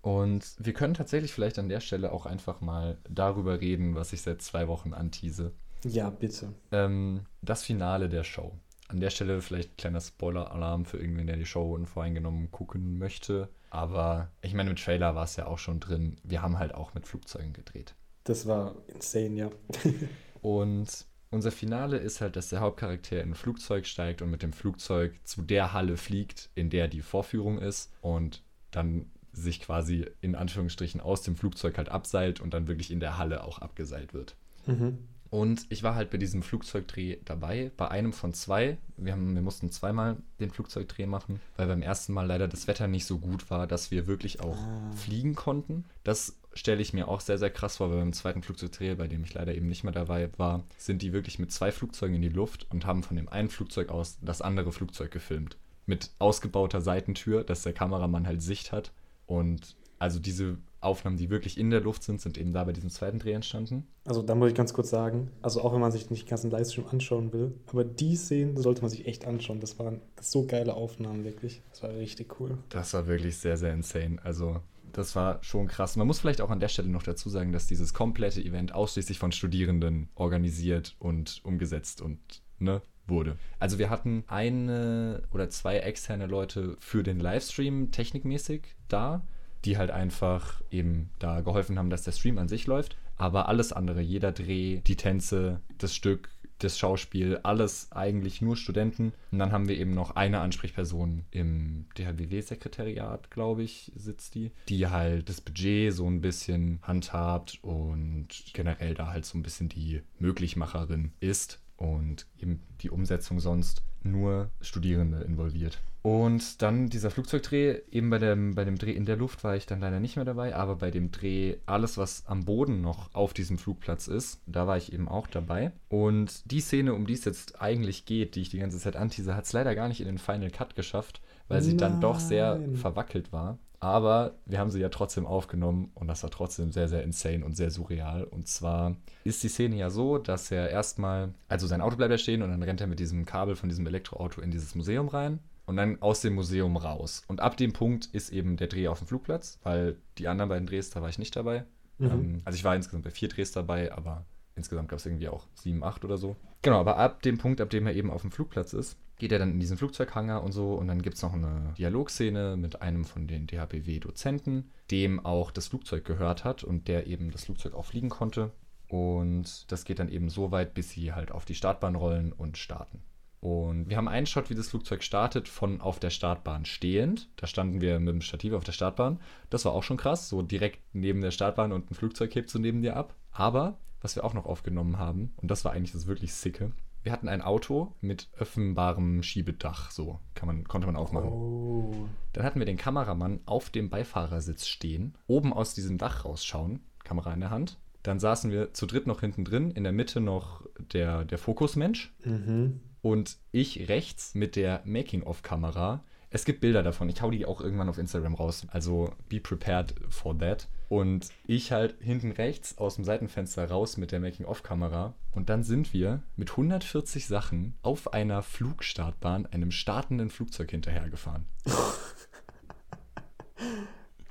Und 0.02 0.56
wir 0.58 0.74
können 0.74 0.94
tatsächlich 0.94 1.34
vielleicht 1.34 1.60
an 1.60 1.68
der 1.68 1.82
Stelle 1.82 2.14
auch 2.14 2.26
einfach 2.26 2.62
mal 2.62 2.98
darüber 3.10 3.60
reden, 3.60 3.96
was 3.96 4.14
ich 4.14 4.22
seit 4.22 4.42
zwei 4.42 4.68
Wochen 4.70 4.94
antease. 4.94 5.52
Ja, 5.84 6.10
bitte. 6.10 6.54
Ähm, 6.72 7.26
das 7.42 7.64
Finale 7.64 8.08
der 8.08 8.24
Show. 8.24 8.54
An 8.90 9.00
der 9.00 9.12
Stelle 9.12 9.42
vielleicht 9.42 9.78
kleiner 9.78 10.02
Spoiler-Alarm 10.02 10.84
für 10.84 10.98
irgendwen, 10.98 11.28
der 11.28 11.38
die 11.38 11.46
Show 11.46 11.74
unvoreingenommen 11.74 12.52
gucken 12.52 12.98
möchte. 12.98 13.48
Aber 13.70 14.32
ich 14.42 14.54
meine, 14.54 14.72
mit 14.72 14.84
Trailer 14.84 15.16
war 15.16 15.24
es 15.24 15.36
ja 15.36 15.46
auch 15.46 15.60
schon 15.60 15.80
drin. 15.80 16.18
Wir 16.24 16.42
haben 16.42 16.58
halt 16.58 16.74
auch 16.74 16.96
mit 16.96 17.06
Flugzeugen 17.06 17.54
gedreht. 17.54 17.94
Das 18.24 18.48
war 18.48 18.76
insane, 18.88 19.36
ja. 19.36 19.50
Und 20.42 21.06
unser 21.30 21.52
Finale 21.52 21.98
ist 21.98 22.20
halt, 22.20 22.36
dass 22.36 22.50
der 22.50 22.62
Hauptcharakter 22.62 23.22
in 23.22 23.32
ein 23.32 23.36
Flugzeug 23.36 23.86
steigt 23.86 24.24
und 24.24 24.32
mit 24.32 24.42
dem 24.42 24.54
Flugzeug 24.54 25.14
zu 25.24 25.44
der 25.44 25.74
Halle 25.74 25.96
fliegt, 25.96 26.50
in 26.56 26.72
der 26.72 26.88
die 26.88 27.02
Vorführung 27.02 27.60
ist 27.60 27.92
und 28.02 28.42
dann 28.72 29.12
sich 29.32 29.62
quasi 29.62 30.08
in 30.22 30.34
Anführungsstrichen 30.34 31.02
aus 31.02 31.22
dem 31.22 31.36
Flugzeug 31.36 31.78
halt 31.78 31.90
abseilt 31.90 32.40
und 32.40 32.56
dann 32.56 32.68
wirklich 32.68 32.90
in 32.90 33.00
der 33.00 33.20
Halle 33.20 33.44
auch 33.44 33.60
abgeseilt 33.60 34.16
wird. 34.16 34.36
Mhm. 34.66 34.98
Und 35.30 35.68
ich 35.70 35.84
war 35.84 35.94
halt 35.94 36.10
bei 36.10 36.18
diesem 36.18 36.42
Flugzeugdreh 36.42 37.18
dabei, 37.24 37.72
bei 37.78 37.88
einem 37.90 38.14
von 38.14 38.34
zwei. 38.34 38.78
Wir, 38.98 39.14
haben, 39.14 39.36
wir 39.36 39.44
mussten 39.44 39.70
zweimal 39.72 40.18
den 40.40 40.50
Flugzeugdreh 40.50 41.06
machen, 41.06 41.40
weil 41.56 41.68
beim 41.68 41.84
ersten 41.84 42.14
Mal 42.14 42.26
leider 42.26 42.48
das 42.48 42.66
Wetter 42.68 42.88
nicht 42.88 43.06
so 43.06 43.20
gut 43.20 43.52
war, 43.52 43.68
dass 43.68 43.92
wir 43.92 44.08
wirklich 44.08 44.40
auch 44.42 44.58
Ah. 44.58 44.92
fliegen 44.96 45.36
konnten. 45.36 45.86
Das 46.04 46.36
stelle 46.56 46.82
ich 46.82 46.94
mir 46.94 47.08
auch 47.08 47.22
sehr, 47.22 47.38
sehr 47.38 47.52
krass 47.52 47.78
vor, 47.78 47.92
weil 47.92 48.00
beim 48.00 48.14
zweiten 48.14 48.42
Flugzeugdreh, 48.42 48.96
bei 48.96 49.08
dem 49.08 49.24
ich 49.24 49.34
leider 49.36 49.54
eben 49.54 49.68
nicht 49.68 49.84
mehr 49.84 49.94
dabei 49.94 50.32
war, 50.38 50.64
sind 50.78 51.04
die 51.04 51.14
wirklich 51.14 51.38
mit 51.38 51.52
zwei 51.52 51.72
Flugzeugen 51.72 52.16
in 52.16 52.24
die 52.24 52.30
Luft 52.30 52.66
und 52.72 52.88
haben 52.88 53.04
von 53.04 53.16
dem 53.16 53.30
einen 53.30 53.50
Flugzeug 53.50 53.90
aus 53.90 54.18
das 54.22 54.42
andere 54.42 54.72
Flugzeug 54.72 55.12
gefilmt. 55.12 55.58
Mit 55.86 56.10
ausgebauter 56.18 56.82
Seitentür, 56.82 57.44
dass 57.44 57.62
der 57.62 57.74
Kameramann 57.74 58.26
halt 58.26 58.42
Sicht 58.42 58.72
hat. 58.72 58.92
Und 59.28 59.76
also 60.00 60.20
diese 60.20 60.58
Aufnahmen, 60.82 61.18
die 61.18 61.30
wirklich 61.30 61.58
in 61.58 61.70
der 61.70 61.82
Luft 61.82 62.04
sind, 62.04 62.22
sind 62.22 62.38
eben 62.38 62.54
da 62.54 62.64
bei 62.64 62.74
diesem 62.74 62.90
zweiten 62.90 63.20
Dreh 63.20 63.34
entstanden. 63.34 63.88
Also 64.06 64.22
da 64.22 64.36
muss 64.36 64.50
ich 64.50 64.56
ganz 64.56 64.74
kurz 64.74 64.90
sagen, 64.90 65.30
also 65.42 65.62
auch 65.62 65.74
wenn 65.74 65.82
man 65.82 65.92
sich 65.92 66.10
nicht 66.10 66.24
den 66.24 66.30
ganzen 66.30 66.52
Livestream 66.52 66.88
anschauen 66.88 67.34
will, 67.34 67.54
aber 67.68 67.84
die 67.84 68.16
Szenen 68.16 68.58
sollte 68.58 68.82
man 68.82 68.90
sich 68.90 69.06
echt 69.06 69.26
anschauen. 69.26 69.60
Das 69.60 69.78
waren 69.80 70.02
so 70.20 70.46
geile 70.46 70.74
Aufnahmen, 70.74 71.24
wirklich. 71.24 71.62
Das 71.72 71.84
war 71.84 71.90
richtig 71.92 72.40
cool. 72.40 72.58
Das 72.70 72.94
war 72.94 73.08
wirklich 73.08 73.38
sehr, 73.38 73.58
sehr 73.58 73.74
insane. 73.74 74.18
Also, 74.24 74.62
das 74.92 75.16
war 75.16 75.44
schon 75.44 75.68
krass. 75.68 75.96
Man 75.96 76.08
muss 76.08 76.20
vielleicht 76.20 76.42
auch 76.42 76.50
an 76.50 76.60
der 76.60 76.68
Stelle 76.68 76.90
noch 76.90 77.04
dazu 77.04 77.30
sagen, 77.30 77.52
dass 77.52 77.68
dieses 77.68 77.94
komplette 77.94 78.42
Event 78.42 78.74
ausschließlich 78.74 79.20
von 79.20 79.32
Studierenden 79.32 80.10
organisiert 80.16 80.96
und 81.00 81.42
umgesetzt 81.44 82.02
und 82.02 82.20
ne, 82.58 82.82
wurde. 83.10 83.38
Also 83.60 83.80
wir 83.80 83.90
hatten 83.90 84.24
eine 84.28 85.24
oder 85.32 85.50
zwei 85.50 85.78
externe 85.78 86.28
Leute 86.28 86.76
für 86.80 87.04
den 87.04 87.20
Livestream 87.20 87.92
technikmäßig 87.92 88.76
da, 88.88 89.26
die 89.66 89.78
halt 89.78 89.92
einfach 89.92 90.62
eben 90.72 91.10
da 91.20 91.42
geholfen 91.42 91.78
haben, 91.78 91.90
dass 91.90 92.04
der 92.04 92.12
Stream 92.12 92.38
an 92.38 92.48
sich 92.48 92.68
läuft. 92.68 92.98
Aber 93.18 93.50
alles 93.50 93.74
andere, 93.74 94.02
jeder 94.02 94.32
Dreh, 94.32 94.80
die 94.80 94.96
Tänze, 94.96 95.60
das 95.78 95.94
Stück, 95.94 96.30
das 96.60 96.78
Schauspiel, 96.78 97.40
alles 97.44 97.92
eigentlich 97.92 98.42
nur 98.42 98.56
Studenten. 98.56 99.14
Und 99.32 99.40
dann 99.40 99.52
haben 99.52 99.68
wir 99.68 99.78
eben 99.78 99.94
noch 99.94 100.16
eine 100.16 100.42
Ansprechperson 100.42 101.24
im 101.32 101.86
DHBW-Sekretariat, 101.98 103.32
glaube 103.32 103.64
ich, 103.64 103.92
sitzt 103.96 104.36
die, 104.36 104.52
die 104.68 104.88
halt 104.88 105.30
das 105.30 105.42
Budget 105.42 105.94
so 105.94 106.08
ein 106.08 106.22
bisschen 106.22 106.80
handhabt 106.84 107.60
und 107.62 108.28
generell 108.54 108.94
da 108.94 109.08
halt 109.08 109.26
so 109.26 109.38
ein 109.38 109.44
bisschen 109.44 109.70
die 109.70 110.02
Möglichmacherin 110.20 111.14
ist 111.20 111.60
und 111.78 112.26
eben 112.38 112.62
die 112.82 112.90
Umsetzung 112.90 113.40
sonst 113.40 113.82
nur 114.04 114.50
Studierende 114.62 115.22
involviert. 115.22 115.80
Und 116.02 116.62
dann 116.62 116.88
dieser 116.88 117.12
Flugzeugdreh, 117.12 117.82
eben 117.92 118.10
bei 118.10 118.20
dem, 118.20 118.56
bei 118.56 118.64
dem 118.64 118.78
Dreh 118.78 118.94
in 118.94 119.06
der 119.06 119.18
Luft 119.18 119.44
war 119.44 119.58
ich 119.58 119.66
dann 119.66 119.82
leider 119.82 120.00
nicht 120.00 120.16
mehr 120.16 120.24
dabei, 120.24 120.56
aber 120.56 120.78
bei 120.78 120.92
dem 120.92 121.12
Dreh, 121.12 121.58
alles 121.66 121.98
was 121.98 122.26
am 122.26 122.46
Boden 122.46 122.82
noch 122.82 123.14
auf 123.14 123.34
diesem 123.34 123.58
Flugplatz 123.58 124.08
ist, 124.08 124.42
da 124.46 124.66
war 124.66 124.78
ich 124.78 124.94
eben 124.94 125.10
auch 125.10 125.28
dabei. 125.28 125.74
Und 125.90 126.50
die 126.50 126.62
Szene, 126.62 126.94
um 126.94 127.06
die 127.06 127.14
es 127.14 127.26
jetzt 127.26 127.62
eigentlich 127.62 128.06
geht, 128.06 128.36
die 128.36 128.42
ich 128.42 128.50
die 128.50 128.60
ganze 128.60 128.80
Zeit 128.80 128.96
antease, 128.96 129.36
hat 129.36 129.46
es 129.46 129.54
leider 129.54 129.76
gar 129.76 129.90
nicht 129.90 130.00
in 130.00 130.08
den 130.08 130.20
Final 130.20 130.52
Cut 130.52 130.76
geschafft, 130.76 131.22
weil 131.50 131.62
sie 131.62 131.76
dann 131.76 132.00
doch 132.00 132.20
sehr 132.20 132.62
verwackelt 132.76 133.34
war. 133.34 133.58
Aber 133.80 134.36
wir 134.46 134.60
haben 134.60 134.72
sie 134.72 134.80
ja 134.80 134.90
trotzdem 134.90 135.26
aufgenommen 135.26 135.92
und 135.96 136.08
das 136.08 136.24
war 136.24 136.30
trotzdem 136.30 136.72
sehr, 136.72 136.90
sehr 136.90 137.04
insane 137.04 137.46
und 137.46 137.56
sehr 137.56 137.72
surreal. 137.72 138.26
Und 138.26 138.48
zwar 138.48 138.98
ist 139.24 139.42
die 139.44 139.48
Szene 139.48 139.78
ja 139.78 139.90
so, 139.90 140.18
dass 140.18 140.52
er 140.52 140.70
erstmal, 140.70 141.34
also 141.48 141.66
sein 141.66 141.82
Auto 141.82 141.96
bleibt 141.96 142.12
ja 142.12 142.18
stehen 142.18 142.42
und 142.42 142.50
dann 142.50 142.64
rennt 142.64 142.82
er 142.82 142.88
mit 142.88 143.00
diesem 143.00 143.26
Kabel 143.26 143.56
von 143.56 143.70
diesem 143.70 143.88
Elektroauto 143.88 144.42
in 144.42 144.52
dieses 144.52 144.76
Museum 144.76 145.08
rein 145.08 145.40
und 145.66 145.78
dann 145.78 146.02
aus 146.02 146.22
dem 146.22 146.34
Museum 146.36 146.76
raus. 146.76 147.24
Und 147.28 147.40
ab 147.40 147.56
dem 147.56 147.72
Punkt 147.72 148.08
ist 148.08 148.32
eben 148.32 148.58
der 148.58 148.68
Dreh 148.68 148.88
auf 148.88 149.00
dem 149.00 149.08
Flugplatz, 149.08 149.60
weil 149.64 149.98
die 150.18 150.28
anderen 150.28 150.50
beiden 150.50 150.68
Drehs, 150.68 150.90
da 150.90 151.02
war 151.02 151.10
ich 151.10 151.20
nicht 151.20 151.36
dabei. 151.36 151.64
Mhm. 152.00 152.12
Ähm, 152.12 152.42
also 152.44 152.58
ich 152.58 152.64
war 152.64 152.76
insgesamt 152.76 153.06
bei 153.06 153.12
vier 153.12 153.30
Drehs 153.30 153.52
dabei, 153.54 153.94
aber 153.94 154.26
insgesamt 154.56 154.90
gab 154.90 155.00
es 155.00 155.06
irgendwie 155.06 155.30
auch 155.30 155.46
sieben, 155.54 155.84
acht 155.84 156.04
oder 156.04 156.18
so. 156.18 156.36
Genau, 156.64 156.80
aber 156.80 156.98
ab 156.98 157.22
dem 157.22 157.38
Punkt, 157.38 157.62
ab 157.62 157.70
dem 157.70 157.88
er 157.88 157.96
eben 157.96 158.12
auf 158.12 158.22
dem 158.22 158.32
Flugplatz 158.32 158.74
ist, 158.74 158.98
geht 159.20 159.32
er 159.32 159.40
dann 159.40 159.52
in 159.52 159.60
diesen 159.60 159.78
Flugzeughanger 159.78 160.42
und 160.42 160.52
so 160.54 160.74
und 160.74 160.88
dann 160.88 161.02
gibt 161.02 161.18
es 161.18 161.22
noch 161.22 161.34
eine 161.34 161.74
Dialogszene 161.78 162.58
mit 162.58 162.82
einem 162.82 163.06
von 163.06 163.28
den 163.28 163.46
DHBW-Dozenten, 163.46 164.72
dem 164.90 165.24
auch 165.24 165.52
das 165.52 165.68
Flugzeug 165.68 166.06
gehört 166.06 166.44
hat 166.44 166.64
und 166.64 166.88
der 166.88 167.06
eben 167.06 167.30
das 167.30 167.46
Flugzeug 167.46 167.76
auch 167.76 167.86
fliegen 167.86 168.10
konnte. 168.10 168.52
Und 168.88 169.72
das 169.72 169.86
geht 169.86 170.00
dann 170.00 170.10
eben 170.10 170.30
so 170.30 170.52
weit, 170.52 170.74
bis 170.74 170.90
sie 170.90 171.14
halt 171.14 171.32
auf 171.32 171.46
die 171.46 171.54
Startbahn 171.54 171.96
rollen 171.96 172.34
und 172.34 172.58
starten. 172.58 173.04
Und 173.42 173.90
wir 173.90 173.98
haben 173.98 174.08
einen 174.08 174.26
Shot, 174.26 174.50
wie 174.50 174.56
das 174.56 174.70
Flugzeug 174.70 175.04
startet, 175.04 175.48
von 175.48 175.80
auf 175.80 176.00
der 176.00 176.10
Startbahn 176.10 176.66
stehend. 176.66 177.30
Da 177.36 177.48
standen 177.48 177.82
wir 177.82 178.00
mit 178.00 178.14
dem 178.14 178.22
Stativ 178.22 178.54
auf 178.54 178.64
der 178.64 178.72
Startbahn. 178.72 179.20
Das 179.50 179.64
war 179.64 179.74
auch 179.74 179.84
schon 179.84 179.98
krass, 179.98 180.28
so 180.28 180.42
direkt 180.42 180.80
neben 180.94 181.22
der 181.22 181.32
Startbahn 181.32 181.72
und 181.72 181.90
ein 181.90 181.96
Flugzeug 181.96 182.34
hebt 182.36 182.50
so 182.50 182.60
neben 182.60 182.82
dir 182.82 182.98
ab. 182.98 183.16
Aber 183.32 183.78
was 184.02 184.16
wir 184.16 184.24
auch 184.24 184.34
noch 184.34 184.46
aufgenommen 184.46 184.98
haben, 184.98 185.34
und 185.38 185.52
das 185.52 185.64
war 185.64 185.72
eigentlich 185.72 185.92
das 185.92 186.08
wirklich 186.08 186.34
Sicke, 186.34 186.72
wir 187.04 187.12
hatten 187.12 187.30
ein 187.30 187.42
Auto 187.42 187.94
mit 188.02 188.30
öffnbarem 188.38 189.24
Schiebedach, 189.24 189.92
so 189.92 190.20
kann 190.36 190.48
man, 190.48 190.64
konnte 190.66 190.88
man 190.88 190.96
aufmachen. 190.96 191.30
Oh. 191.30 192.08
Dann 192.34 192.44
hatten 192.44 192.60
wir 192.60 192.66
den 192.66 192.78
Kameramann 192.78 193.40
auf 193.46 193.70
dem 193.70 193.90
Beifahrersitz 193.90 194.68
stehen, 194.68 195.16
oben 195.28 195.54
aus 195.54 195.74
diesem 195.74 195.98
Dach 195.98 196.26
rausschauen, 196.26 196.82
Kamera 197.04 197.34
in 197.34 197.40
der 197.40 197.50
Hand. 197.50 197.78
Dann 198.04 198.20
saßen 198.20 198.52
wir 198.52 198.74
zu 198.74 198.86
dritt 198.86 199.08
noch 199.08 199.22
hinten 199.22 199.44
drin, 199.44 199.72
in 199.72 199.84
der 199.84 199.92
Mitte 199.92 200.22
noch 200.22 200.64
der, 200.94 201.26
der 201.26 201.38
Fokusmensch. 201.38 202.14
Mhm 202.24 202.80
und 203.02 203.38
ich 203.52 203.90
rechts 203.90 204.36
mit 204.36 204.56
der 204.56 204.82
Making-of-Kamera. 204.86 206.04
Es 206.30 206.46
gibt 206.46 206.62
Bilder 206.62 206.84
davon. 206.84 207.10
Ich 207.10 207.22
hau 207.22 207.32
die 207.32 207.46
auch 207.46 207.62
irgendwann 207.62 207.90
auf 207.90 207.98
Instagram 207.98 208.36
raus. 208.36 208.68
Also 208.70 209.14
be 209.30 209.40
prepared 209.40 209.96
for 210.10 210.38
that. 210.38 210.68
Und 210.90 211.30
ich 211.46 211.72
halt 211.72 211.96
hinten 212.02 212.32
rechts 212.32 212.80
aus 212.80 212.96
dem 212.96 213.06
Seitenfenster 213.06 213.70
raus 213.70 213.98
mit 213.98 214.12
der 214.12 214.20
Making-of-Kamera. 214.20 215.14
Und 215.32 215.50
dann 215.50 215.64
sind 215.64 215.94
wir 215.94 216.24
mit 216.36 216.50
140 216.50 217.28
Sachen 217.28 217.76
auf 217.84 218.12
einer 218.14 218.42
Flugstartbahn 218.42 219.46
einem 219.46 219.70
startenden 219.70 220.32
Flugzeug 220.32 220.72
hinterhergefahren. 220.72 221.46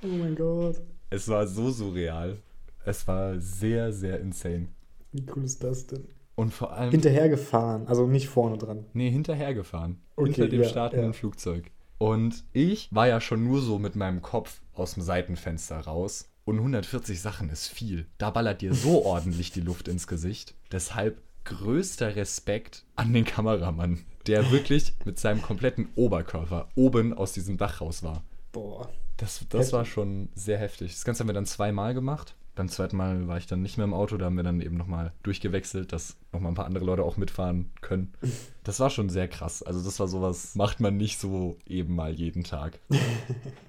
oh 0.03 0.07
mein 0.07 0.35
Gott. 0.35 0.81
Es 1.09 1.29
war 1.29 1.47
so 1.47 1.71
surreal. 1.71 2.37
Es 2.85 3.07
war 3.07 3.39
sehr, 3.39 3.93
sehr 3.93 4.19
insane. 4.19 4.67
Wie 5.13 5.25
cool 5.35 5.45
ist 5.45 5.63
das 5.63 5.87
denn? 5.87 6.07
Und 6.35 6.53
vor 6.53 6.73
allem. 6.73 6.91
Hinterhergefahren, 6.91 7.87
also 7.87 8.07
nicht 8.07 8.27
vorne 8.27 8.57
dran. 8.57 8.85
Nee, 8.93 9.09
hinterhergefahren. 9.09 10.01
Okay, 10.15 10.33
hinter 10.33 10.47
dem 10.49 10.61
ja, 10.61 10.67
startenden 10.69 11.11
ja. 11.11 11.13
Flugzeug. 11.13 11.71
Und 11.97 12.45
ich 12.53 12.87
war 12.93 13.07
ja 13.07 13.19
schon 13.19 13.43
nur 13.43 13.61
so 13.61 13.77
mit 13.77 13.95
meinem 13.95 14.21
Kopf 14.21 14.61
aus 14.73 14.93
dem 14.93 15.03
Seitenfenster 15.03 15.81
raus. 15.81 16.29
Und 16.49 16.57
140 16.57 17.21
Sachen 17.21 17.51
ist 17.51 17.67
viel. 17.67 18.07
Da 18.17 18.31
ballert 18.31 18.61
dir 18.63 18.73
so 18.73 19.05
ordentlich 19.05 19.51
die 19.51 19.61
Luft 19.61 19.87
ins 19.87 20.07
Gesicht. 20.07 20.55
Deshalb 20.71 21.21
größter 21.43 22.15
Respekt 22.15 22.85
an 22.95 23.13
den 23.13 23.23
Kameramann, 23.23 24.03
der 24.25 24.49
wirklich 24.49 24.95
mit 25.05 25.19
seinem 25.19 25.43
kompletten 25.43 25.89
Oberkörper 25.93 26.67
oben 26.73 27.13
aus 27.13 27.33
diesem 27.33 27.57
Dach 27.57 27.81
raus 27.81 28.01
war. 28.01 28.23
Boah. 28.51 28.89
Das, 29.17 29.45
das 29.49 29.73
war 29.73 29.85
schon 29.85 30.29
sehr 30.33 30.57
heftig. 30.57 30.93
Das 30.93 31.05
Ganze 31.05 31.19
haben 31.19 31.29
wir 31.29 31.33
dann 31.33 31.45
zweimal 31.45 31.93
gemacht. 31.93 32.33
Beim 32.55 32.67
zweiten 32.67 32.97
Mal 32.97 33.27
war 33.27 33.37
ich 33.37 33.45
dann 33.45 33.61
nicht 33.61 33.77
mehr 33.77 33.83
im 33.83 33.93
Auto, 33.93 34.17
da 34.17 34.25
haben 34.25 34.35
wir 34.35 34.43
dann 34.43 34.59
eben 34.59 34.75
nochmal 34.75 35.13
durchgewechselt, 35.21 35.93
dass 35.93 36.17
nochmal 36.31 36.51
ein 36.51 36.55
paar 36.55 36.65
andere 36.65 36.83
Leute 36.83 37.03
auch 37.03 37.17
mitfahren 37.17 37.69
können. 37.81 38.11
Das 38.63 38.79
war 38.79 38.91
schon 38.91 39.09
sehr 39.09 39.27
krass. 39.27 39.63
Also 39.63 39.83
das 39.83 39.99
war 39.99 40.07
sowas, 40.07 40.53
macht 40.53 40.79
man 40.79 40.95
nicht 40.95 41.19
so 41.19 41.57
eben 41.65 41.95
mal 41.95 42.13
jeden 42.13 42.43
Tag. 42.43 42.79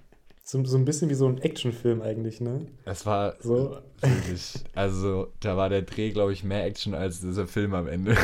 So, 0.51 0.65
so 0.65 0.77
ein 0.77 0.85
bisschen 0.85 1.09
wie 1.11 1.15
so 1.15 1.29
ein 1.29 1.39
Actionfilm 1.39 2.03
eigentlich, 2.03 2.41
ne? 2.41 2.67
Es 2.85 3.07
war 3.07 3.37
so. 3.41 3.79
Wirklich, 4.01 4.55
also 4.75 5.29
da 5.39 5.57
war 5.57 5.69
der 5.69 5.83
Dreh, 5.83 6.11
glaube 6.11 6.33
ich, 6.33 6.43
mehr 6.43 6.65
Action 6.65 6.93
als 6.93 7.21
dieser 7.21 7.47
Film 7.47 7.73
am 7.73 7.87
Ende. 7.87 8.17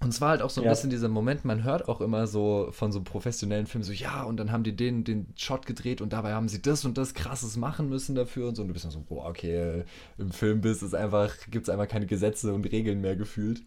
Und 0.00 0.10
es 0.10 0.20
war 0.20 0.28
halt 0.30 0.42
auch 0.42 0.50
so 0.50 0.60
ein 0.60 0.66
ja. 0.66 0.70
bisschen 0.70 0.90
dieser 0.90 1.08
Moment, 1.08 1.44
man 1.44 1.64
hört 1.64 1.88
auch 1.88 2.00
immer 2.00 2.28
so 2.28 2.68
von 2.70 2.92
so 2.92 3.02
professionellen 3.02 3.66
Filmen 3.66 3.84
so, 3.84 3.92
ja, 3.92 4.22
und 4.22 4.36
dann 4.36 4.50
haben 4.52 4.64
die 4.64 4.74
den, 4.74 5.04
den 5.04 5.32
Shot 5.36 5.66
gedreht 5.66 6.00
und 6.00 6.12
dabei 6.12 6.32
haben 6.32 6.48
sie 6.48 6.60
das 6.62 6.84
und 6.84 6.96
das 6.98 7.14
krasses 7.14 7.56
machen 7.56 7.88
müssen 7.88 8.14
dafür 8.14 8.48
und 8.48 8.54
so. 8.56 8.62
Und 8.62 8.68
du 8.68 8.74
bist 8.74 8.84
dann 8.84 8.92
so, 8.92 9.00
boah, 9.00 9.28
okay, 9.28 9.82
im 10.18 10.30
Film 10.30 10.60
bist 10.60 10.82
es 10.82 10.94
einfach, 10.94 11.34
gibt 11.50 11.66
es 11.66 11.68
einfach 11.68 11.88
keine 11.88 12.06
Gesetze 12.06 12.52
und 12.54 12.64
Regeln 12.70 13.00
mehr 13.00 13.16
gefühlt. 13.16 13.62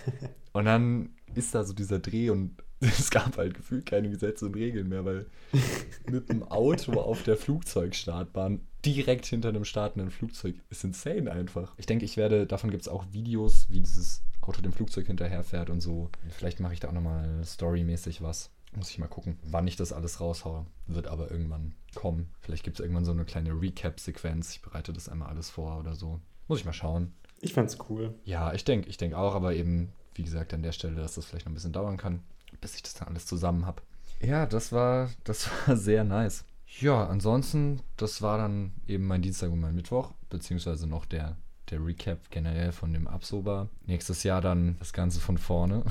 und 0.52 0.64
dann 0.64 1.10
ist 1.34 1.54
da 1.54 1.64
so 1.64 1.74
dieser 1.74 1.98
Dreh 1.98 2.30
und 2.30 2.56
es 2.80 3.10
gab 3.10 3.36
halt 3.36 3.54
gefühlt 3.54 3.86
keine 3.86 4.08
Gesetze 4.08 4.46
und 4.46 4.54
Regeln 4.54 4.88
mehr, 4.88 5.04
weil 5.04 5.26
mit 6.10 6.28
dem 6.28 6.42
Auto 6.44 6.92
auf 7.00 7.22
der 7.24 7.36
Flugzeugstartbahn 7.36 8.60
direkt 8.84 9.26
hinter 9.26 9.48
einem 9.48 9.64
startenden 9.64 10.10
Flugzeug 10.10 10.56
ist 10.70 10.84
insane 10.84 11.30
einfach. 11.30 11.74
Ich 11.76 11.86
denke, 11.86 12.04
ich 12.04 12.16
werde, 12.16 12.46
davon 12.46 12.70
gibt 12.70 12.82
es 12.82 12.88
auch 12.88 13.04
Videos, 13.12 13.66
wie 13.68 13.80
dieses 13.80 14.22
Auto 14.48 14.62
dem 14.62 14.72
Flugzeug 14.72 15.06
hinterherfährt 15.06 15.68
und 15.68 15.82
so. 15.82 16.10
Vielleicht 16.30 16.58
mache 16.60 16.72
ich 16.72 16.80
da 16.80 16.88
auch 16.88 16.92
nochmal 16.92 17.44
storymäßig 17.44 18.22
was. 18.22 18.50
Muss 18.74 18.90
ich 18.90 18.98
mal 18.98 19.06
gucken, 19.06 19.38
wann 19.42 19.66
ich 19.66 19.76
das 19.76 19.92
alles 19.92 20.20
raushaue. 20.20 20.64
Wird 20.86 21.06
aber 21.06 21.30
irgendwann 21.30 21.74
kommen. 21.94 22.30
Vielleicht 22.40 22.64
gibt 22.64 22.78
es 22.78 22.80
irgendwann 22.80 23.04
so 23.04 23.12
eine 23.12 23.26
kleine 23.26 23.50
Recap-Sequenz. 23.50 24.52
Ich 24.52 24.62
bereite 24.62 24.94
das 24.94 25.08
einmal 25.08 25.28
alles 25.28 25.50
vor 25.50 25.78
oder 25.78 25.94
so. 25.94 26.20
Muss 26.46 26.60
ich 26.60 26.64
mal 26.64 26.72
schauen. 26.72 27.12
Ich 27.40 27.52
fand's 27.52 27.76
cool. 27.90 28.14
Ja, 28.24 28.54
ich 28.54 28.64
denke, 28.64 28.88
ich 28.88 28.96
denke 28.96 29.18
auch, 29.18 29.34
aber 29.34 29.54
eben, 29.54 29.92
wie 30.14 30.24
gesagt, 30.24 30.54
an 30.54 30.62
der 30.62 30.72
Stelle, 30.72 30.96
dass 30.96 31.14
das 31.14 31.26
vielleicht 31.26 31.44
noch 31.44 31.52
ein 31.52 31.54
bisschen 31.54 31.72
dauern 31.72 31.98
kann, 31.98 32.22
bis 32.60 32.74
ich 32.74 32.82
das 32.82 32.94
dann 32.94 33.08
alles 33.08 33.26
zusammen 33.26 33.66
habe. 33.66 33.82
Ja, 34.20 34.46
das 34.46 34.72
war, 34.72 35.10
das 35.24 35.48
war 35.66 35.76
sehr 35.76 36.04
nice. 36.04 36.44
Ja, 36.80 37.06
ansonsten, 37.06 37.80
das 37.96 38.20
war 38.20 38.38
dann 38.38 38.72
eben 38.86 39.06
mein 39.06 39.22
Dienstag 39.22 39.50
und 39.50 39.60
mein 39.60 39.74
Mittwoch, 39.74 40.12
beziehungsweise 40.28 40.86
noch 40.86 41.06
der 41.06 41.36
der 41.70 41.84
Recap 41.84 42.30
generell 42.30 42.72
von 42.72 42.92
dem 42.92 43.06
Absober. 43.06 43.68
Nächstes 43.86 44.22
Jahr 44.22 44.40
dann 44.40 44.76
das 44.78 44.92
Ganze 44.92 45.20
von 45.20 45.38
vorne. 45.38 45.84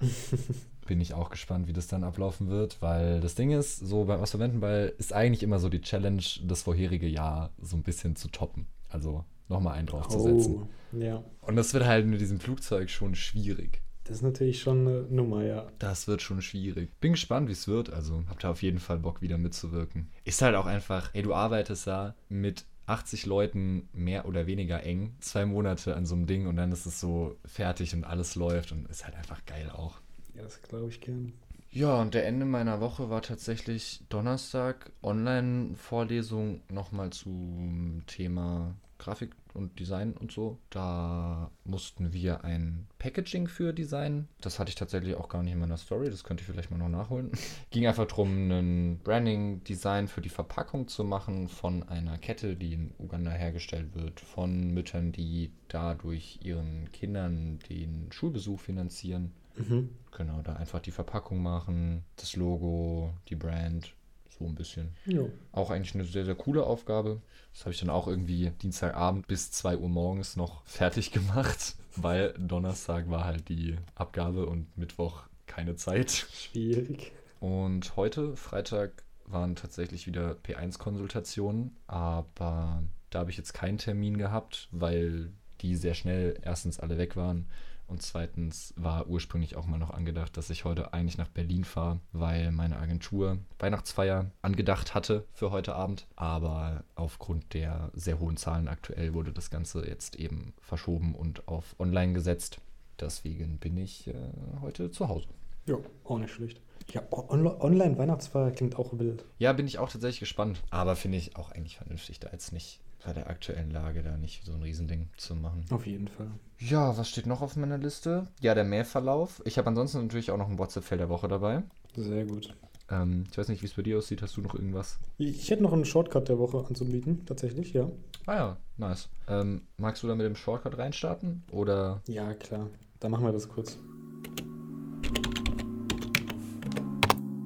Bin 0.86 1.00
ich 1.00 1.12
auch 1.12 1.30
gespannt, 1.30 1.68
wie 1.68 1.72
das 1.72 1.86
dann 1.86 2.04
ablaufen 2.04 2.48
wird, 2.48 2.80
weil 2.80 3.20
das 3.20 3.34
Ding 3.34 3.50
ist, 3.50 3.78
so 3.78 4.04
beim 4.04 4.20
Absolventenball 4.20 4.92
ist 4.96 5.12
eigentlich 5.12 5.42
immer 5.42 5.58
so 5.58 5.68
die 5.68 5.82
Challenge, 5.82 6.22
das 6.44 6.62
vorherige 6.62 7.06
Jahr 7.06 7.50
so 7.60 7.76
ein 7.76 7.82
bisschen 7.82 8.16
zu 8.16 8.28
toppen. 8.28 8.66
Also 8.88 9.24
nochmal 9.48 9.74
einen 9.74 9.86
draufzusetzen. 9.86 10.62
Oh, 10.62 10.96
ja. 10.96 11.22
Und 11.42 11.56
das 11.56 11.74
wird 11.74 11.84
halt 11.84 12.06
mit 12.06 12.20
diesem 12.20 12.40
Flugzeug 12.40 12.88
schon 12.88 13.14
schwierig. 13.14 13.82
Das 14.08 14.16
ist 14.16 14.22
natürlich 14.22 14.62
schon 14.62 14.88
eine 14.88 15.02
Nummer, 15.02 15.44
ja. 15.44 15.70
Das 15.78 16.08
wird 16.08 16.22
schon 16.22 16.40
schwierig. 16.40 16.90
Bin 16.98 17.12
gespannt, 17.12 17.48
wie 17.48 17.52
es 17.52 17.68
wird. 17.68 17.92
Also 17.92 18.24
habt 18.30 18.42
ihr 18.42 18.50
auf 18.50 18.62
jeden 18.62 18.78
Fall 18.78 18.98
Bock, 18.98 19.20
wieder 19.20 19.36
mitzuwirken. 19.36 20.08
Ist 20.24 20.40
halt 20.40 20.56
auch 20.56 20.64
einfach, 20.64 21.10
ey, 21.12 21.22
du 21.22 21.34
arbeitest 21.34 21.86
da 21.86 22.14
mit 22.30 22.64
80 22.86 23.26
Leuten 23.26 23.86
mehr 23.92 24.26
oder 24.26 24.46
weniger 24.46 24.82
eng, 24.82 25.14
zwei 25.20 25.44
Monate 25.44 25.94
an 25.94 26.06
so 26.06 26.14
einem 26.14 26.26
Ding 26.26 26.46
und 26.46 26.56
dann 26.56 26.72
ist 26.72 26.86
es 26.86 26.98
so 26.98 27.36
fertig 27.44 27.94
und 27.94 28.04
alles 28.04 28.34
läuft 28.34 28.72
und 28.72 28.88
ist 28.88 29.04
halt 29.04 29.14
einfach 29.14 29.44
geil 29.44 29.70
auch. 29.70 30.00
Ja, 30.34 30.42
das 30.42 30.62
glaube 30.62 30.88
ich 30.88 31.02
gern. 31.02 31.34
Ja, 31.70 32.00
und 32.00 32.14
der 32.14 32.26
Ende 32.26 32.46
meiner 32.46 32.80
Woche 32.80 33.10
war 33.10 33.20
tatsächlich 33.20 34.00
Donnerstag 34.08 34.90
Online-Vorlesung 35.02 36.62
nochmal 36.70 37.10
zum 37.10 38.04
Thema 38.06 38.74
Grafik 38.96 39.32
und 39.58 39.78
Design 39.78 40.12
und 40.12 40.32
so. 40.32 40.58
Da 40.70 41.50
mussten 41.64 42.12
wir 42.12 42.44
ein 42.44 42.86
Packaging 42.98 43.48
für 43.48 43.72
designen. 43.72 44.28
Das 44.40 44.58
hatte 44.58 44.70
ich 44.70 44.76
tatsächlich 44.76 45.16
auch 45.16 45.28
gar 45.28 45.42
nicht 45.42 45.52
in 45.52 45.58
meiner 45.58 45.76
Story. 45.76 46.08
Das 46.08 46.24
könnte 46.24 46.42
ich 46.42 46.46
vielleicht 46.46 46.70
mal 46.70 46.78
noch 46.78 46.88
nachholen. 46.88 47.30
Ging 47.70 47.86
einfach 47.86 48.06
darum, 48.06 48.50
ein 48.50 49.00
Branding-Design 49.04 50.08
für 50.08 50.22
die 50.22 50.28
Verpackung 50.28 50.88
zu 50.88 51.04
machen 51.04 51.48
von 51.48 51.82
einer 51.82 52.16
Kette, 52.18 52.56
die 52.56 52.72
in 52.72 52.94
Uganda 52.98 53.32
hergestellt 53.32 53.94
wird, 53.94 54.20
von 54.20 54.72
Müttern, 54.72 55.12
die 55.12 55.52
dadurch 55.68 56.40
ihren 56.42 56.90
Kindern 56.92 57.58
den 57.68 58.10
Schulbesuch 58.12 58.60
finanzieren. 58.60 59.32
Mhm. 59.56 59.90
Genau, 60.16 60.40
da 60.42 60.54
einfach 60.54 60.80
die 60.80 60.90
Verpackung 60.90 61.42
machen, 61.42 62.04
das 62.16 62.36
Logo, 62.36 63.12
die 63.28 63.34
Brand, 63.34 63.94
so 64.38 64.46
ein 64.46 64.54
bisschen. 64.54 64.90
Ja. 65.06 65.22
Auch 65.52 65.70
eigentlich 65.70 65.94
eine 65.94 66.04
sehr, 66.04 66.24
sehr 66.24 66.34
coole 66.34 66.64
Aufgabe. 66.64 67.20
Das 67.52 67.62
habe 67.62 67.72
ich 67.72 67.80
dann 67.80 67.90
auch 67.90 68.06
irgendwie 68.06 68.50
Dienstagabend 68.62 69.26
bis 69.26 69.50
2 69.50 69.78
Uhr 69.78 69.88
morgens 69.88 70.36
noch 70.36 70.62
fertig 70.66 71.10
gemacht, 71.12 71.76
weil 71.96 72.34
Donnerstag 72.38 73.10
war 73.10 73.24
halt 73.24 73.48
die 73.48 73.76
Abgabe 73.94 74.46
und 74.46 74.76
Mittwoch 74.76 75.22
keine 75.46 75.76
Zeit. 75.76 76.10
Schwierig. 76.10 77.12
Und 77.40 77.96
heute, 77.96 78.36
Freitag, 78.36 79.02
waren 79.26 79.56
tatsächlich 79.56 80.06
wieder 80.06 80.36
P1-Konsultationen, 80.42 81.76
aber 81.86 82.82
da 83.10 83.18
habe 83.20 83.30
ich 83.30 83.36
jetzt 83.36 83.52
keinen 83.52 83.76
Termin 83.76 84.16
gehabt, 84.16 84.68
weil 84.70 85.30
die 85.60 85.76
sehr 85.76 85.94
schnell 85.94 86.38
erstens 86.42 86.80
alle 86.80 86.96
weg 86.96 87.14
waren 87.16 87.46
und 87.88 88.02
zweitens 88.02 88.74
war 88.76 89.08
ursprünglich 89.08 89.56
auch 89.56 89.66
mal 89.66 89.78
noch 89.78 89.90
angedacht, 89.90 90.36
dass 90.36 90.50
ich 90.50 90.64
heute 90.64 90.92
eigentlich 90.92 91.18
nach 91.18 91.28
Berlin 91.28 91.64
fahre, 91.64 92.00
weil 92.12 92.52
meine 92.52 92.78
Agentur 92.78 93.38
Weihnachtsfeier 93.58 94.30
angedacht 94.42 94.94
hatte 94.94 95.24
für 95.32 95.50
heute 95.50 95.74
Abend. 95.74 96.06
Aber 96.14 96.84
aufgrund 96.94 97.54
der 97.54 97.90
sehr 97.94 98.20
hohen 98.20 98.36
Zahlen 98.36 98.68
aktuell 98.68 99.14
wurde 99.14 99.32
das 99.32 99.50
Ganze 99.50 99.86
jetzt 99.86 100.16
eben 100.16 100.52
verschoben 100.60 101.14
und 101.14 101.48
auf 101.48 101.74
online 101.78 102.12
gesetzt. 102.12 102.60
Deswegen 103.00 103.58
bin 103.58 103.76
ich 103.78 104.08
äh, 104.08 104.14
heute 104.60 104.90
zu 104.90 105.08
Hause. 105.08 105.28
Ja, 105.66 105.76
auch 106.04 106.18
nicht 106.18 106.32
schlecht. 106.32 106.60
Ja, 106.92 107.02
on 107.10 107.46
Online-Weihnachtsfeier 107.46 108.50
klingt 108.50 108.76
auch 108.76 108.98
wild. 108.98 109.24
Ja, 109.38 109.52
bin 109.52 109.66
ich 109.66 109.78
auch 109.78 109.90
tatsächlich 109.90 110.20
gespannt. 110.20 110.62
Aber 110.70 110.96
finde 110.96 111.18
ich 111.18 111.36
auch 111.36 111.50
eigentlich 111.52 111.76
vernünftig, 111.76 112.20
da 112.20 112.30
jetzt 112.32 112.52
nicht 112.52 112.80
bei 113.04 113.12
der 113.12 113.30
aktuellen 113.30 113.70
Lage 113.70 114.02
da 114.02 114.16
nicht 114.16 114.44
so 114.44 114.52
ein 114.52 114.62
Riesending 114.62 115.08
zu 115.16 115.34
machen. 115.34 115.64
Auf 115.70 115.86
jeden 115.86 116.08
Fall. 116.08 116.30
Ja, 116.58 116.96
was 116.98 117.08
steht 117.08 117.26
noch 117.26 117.40
auf 117.40 117.56
meiner 117.56 117.78
Liste? 117.78 118.26
Ja, 118.40 118.54
der 118.54 118.64
Mailverlauf. 118.64 119.40
Ich 119.44 119.58
habe 119.58 119.68
ansonsten 119.68 120.02
natürlich 120.02 120.30
auch 120.30 120.38
noch 120.38 120.48
ein 120.48 120.58
WhatsApp-Feld 120.58 121.00
der 121.00 121.08
Woche 121.08 121.28
dabei. 121.28 121.62
Sehr 121.96 122.24
gut. 122.24 122.54
Ähm, 122.90 123.24
ich 123.30 123.38
weiß 123.38 123.48
nicht, 123.48 123.62
wie 123.62 123.66
es 123.66 123.74
bei 123.74 123.82
dir 123.82 123.98
aussieht. 123.98 124.22
Hast 124.22 124.36
du 124.36 124.40
noch 124.40 124.54
irgendwas? 124.54 124.98
Ich 125.18 125.50
hätte 125.50 125.62
noch 125.62 125.72
einen 125.72 125.84
Shortcut 125.84 126.28
der 126.28 126.38
Woche 126.38 126.64
anzubieten, 126.66 127.24
tatsächlich, 127.26 127.72
ja. 127.72 127.88
Ah 128.26 128.34
ja, 128.34 128.56
nice. 128.76 129.08
Ähm, 129.28 129.62
magst 129.76 130.02
du 130.02 130.08
da 130.08 130.14
mit 130.14 130.26
dem 130.26 130.36
Shortcut 130.36 130.76
reinstarten? 130.78 131.44
Oder? 131.50 132.02
Ja, 132.08 132.34
klar. 132.34 132.68
Dann 133.00 133.10
machen 133.10 133.24
wir 133.24 133.32
das 133.32 133.48
kurz. 133.48 133.78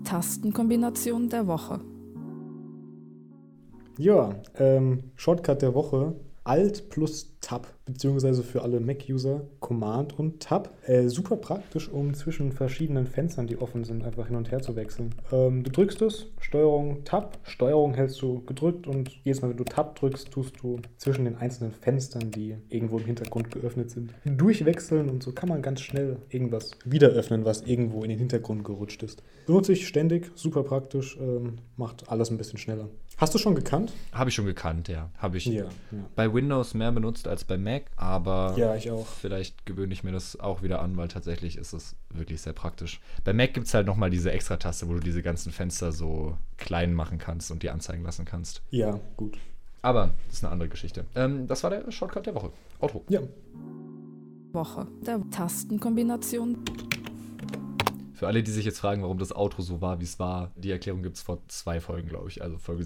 Tastenkombination 0.04 1.28
der 1.28 1.46
Woche. 1.46 1.80
Ja, 3.98 4.40
ähm, 4.58 5.12
Shortcut 5.16 5.62
der 5.62 5.74
Woche. 5.74 6.14
Alt 6.44 6.88
plus 6.90 7.31
Tab, 7.42 7.66
beziehungsweise 7.84 8.42
für 8.42 8.62
alle 8.62 8.80
Mac-User 8.80 9.42
Command 9.60 10.18
und 10.18 10.40
Tab. 10.40 10.70
Äh, 10.86 11.08
super 11.08 11.36
praktisch, 11.36 11.88
um 11.90 12.14
zwischen 12.14 12.52
verschiedenen 12.52 13.06
Fenstern, 13.06 13.46
die 13.46 13.58
offen 13.60 13.84
sind, 13.84 14.04
einfach 14.04 14.28
hin 14.28 14.36
und 14.36 14.50
her 14.50 14.62
zu 14.62 14.76
wechseln. 14.76 15.14
Ähm, 15.30 15.62
du 15.64 15.70
drückst 15.70 16.00
es, 16.02 16.26
Steuerung 16.40 17.04
Tab, 17.04 17.38
Steuerung 17.42 17.94
hältst 17.94 18.22
du 18.22 18.42
gedrückt 18.44 18.86
und 18.86 19.10
jedes 19.24 19.42
Mal, 19.42 19.50
wenn 19.50 19.56
du 19.56 19.64
Tab 19.64 19.96
drückst, 19.96 20.30
tust 20.30 20.54
du 20.62 20.78
zwischen 20.96 21.24
den 21.24 21.36
einzelnen 21.36 21.72
Fenstern, 21.72 22.30
die 22.30 22.56
irgendwo 22.68 22.98
im 22.98 23.04
Hintergrund 23.04 23.50
geöffnet 23.50 23.90
sind, 23.90 24.14
durchwechseln 24.24 25.10
und 25.10 25.22
so 25.22 25.32
kann 25.32 25.48
man 25.48 25.60
ganz 25.62 25.80
schnell 25.80 26.16
irgendwas 26.30 26.70
wieder 26.84 27.08
öffnen, 27.08 27.44
was 27.44 27.62
irgendwo 27.62 28.02
in 28.04 28.10
den 28.10 28.18
Hintergrund 28.18 28.64
gerutscht 28.64 29.02
ist. 29.02 29.22
Benutze 29.46 29.72
ich 29.72 29.88
ständig, 29.88 30.30
super 30.36 30.62
praktisch, 30.62 31.18
ähm, 31.20 31.56
macht 31.76 32.08
alles 32.08 32.30
ein 32.30 32.38
bisschen 32.38 32.58
schneller. 32.58 32.88
Hast 33.18 33.34
du 33.34 33.38
schon 33.38 33.54
gekannt? 33.54 33.92
Habe 34.12 34.30
ich 34.30 34.34
schon 34.34 34.46
gekannt, 34.46 34.88
ja. 34.88 35.10
Habe 35.18 35.36
ich 35.36 35.46
Ja, 35.46 35.64
ja. 35.64 35.68
bei 36.16 36.32
Windows 36.32 36.74
mehr 36.74 36.90
benutzt 36.92 37.28
als 37.32 37.44
bei 37.44 37.58
Mac, 37.58 37.84
aber 37.96 38.54
Ja, 38.56 38.74
ich 38.76 38.90
auch. 38.90 39.06
vielleicht 39.06 39.66
gewöhne 39.66 39.92
ich 39.92 40.04
mir 40.04 40.12
das 40.12 40.38
auch 40.38 40.62
wieder 40.62 40.80
an, 40.80 40.96
weil 40.96 41.08
tatsächlich 41.08 41.56
ist 41.58 41.72
es 41.72 41.96
wirklich 42.10 42.40
sehr 42.40 42.52
praktisch. 42.52 43.00
Bei 43.24 43.32
Mac 43.32 43.52
gibt 43.54 43.66
es 43.66 43.74
halt 43.74 43.86
nochmal 43.86 44.10
diese 44.10 44.30
Extra-Taste, 44.30 44.88
wo 44.88 44.92
du 44.94 45.00
diese 45.00 45.22
ganzen 45.22 45.50
Fenster 45.52 45.90
so 45.92 46.36
klein 46.58 46.94
machen 46.94 47.18
kannst 47.18 47.50
und 47.50 47.62
die 47.64 47.70
anzeigen 47.70 48.04
lassen 48.04 48.24
kannst. 48.24 48.62
Ja, 48.70 49.00
gut. 49.16 49.36
Aber 49.82 50.10
das 50.28 50.36
ist 50.36 50.44
eine 50.44 50.52
andere 50.52 50.68
Geschichte. 50.68 51.04
Ähm, 51.16 51.48
das 51.48 51.64
war 51.64 51.70
der 51.70 51.90
Shortcut 51.90 52.26
der 52.26 52.34
Woche. 52.36 52.52
Auto. 52.78 53.02
Ja, 53.08 53.20
Woche 54.52 54.86
der 55.06 55.18
Tastenkombination 55.30 56.58
Für 58.14 58.26
alle, 58.28 58.42
die 58.42 58.50
sich 58.50 58.64
jetzt 58.64 58.78
fragen, 58.78 59.02
warum 59.02 59.18
das 59.18 59.34
Outro 59.34 59.62
so 59.62 59.80
war, 59.80 59.98
wie 59.98 60.04
es 60.04 60.18
war, 60.18 60.52
die 60.56 60.70
Erklärung 60.70 61.02
gibt 61.02 61.16
es 61.16 61.22
vor 61.22 61.38
zwei 61.48 61.80
Folgen, 61.80 62.08
glaube 62.08 62.28
ich. 62.28 62.42
Also 62.42 62.58
Folge 62.58 62.84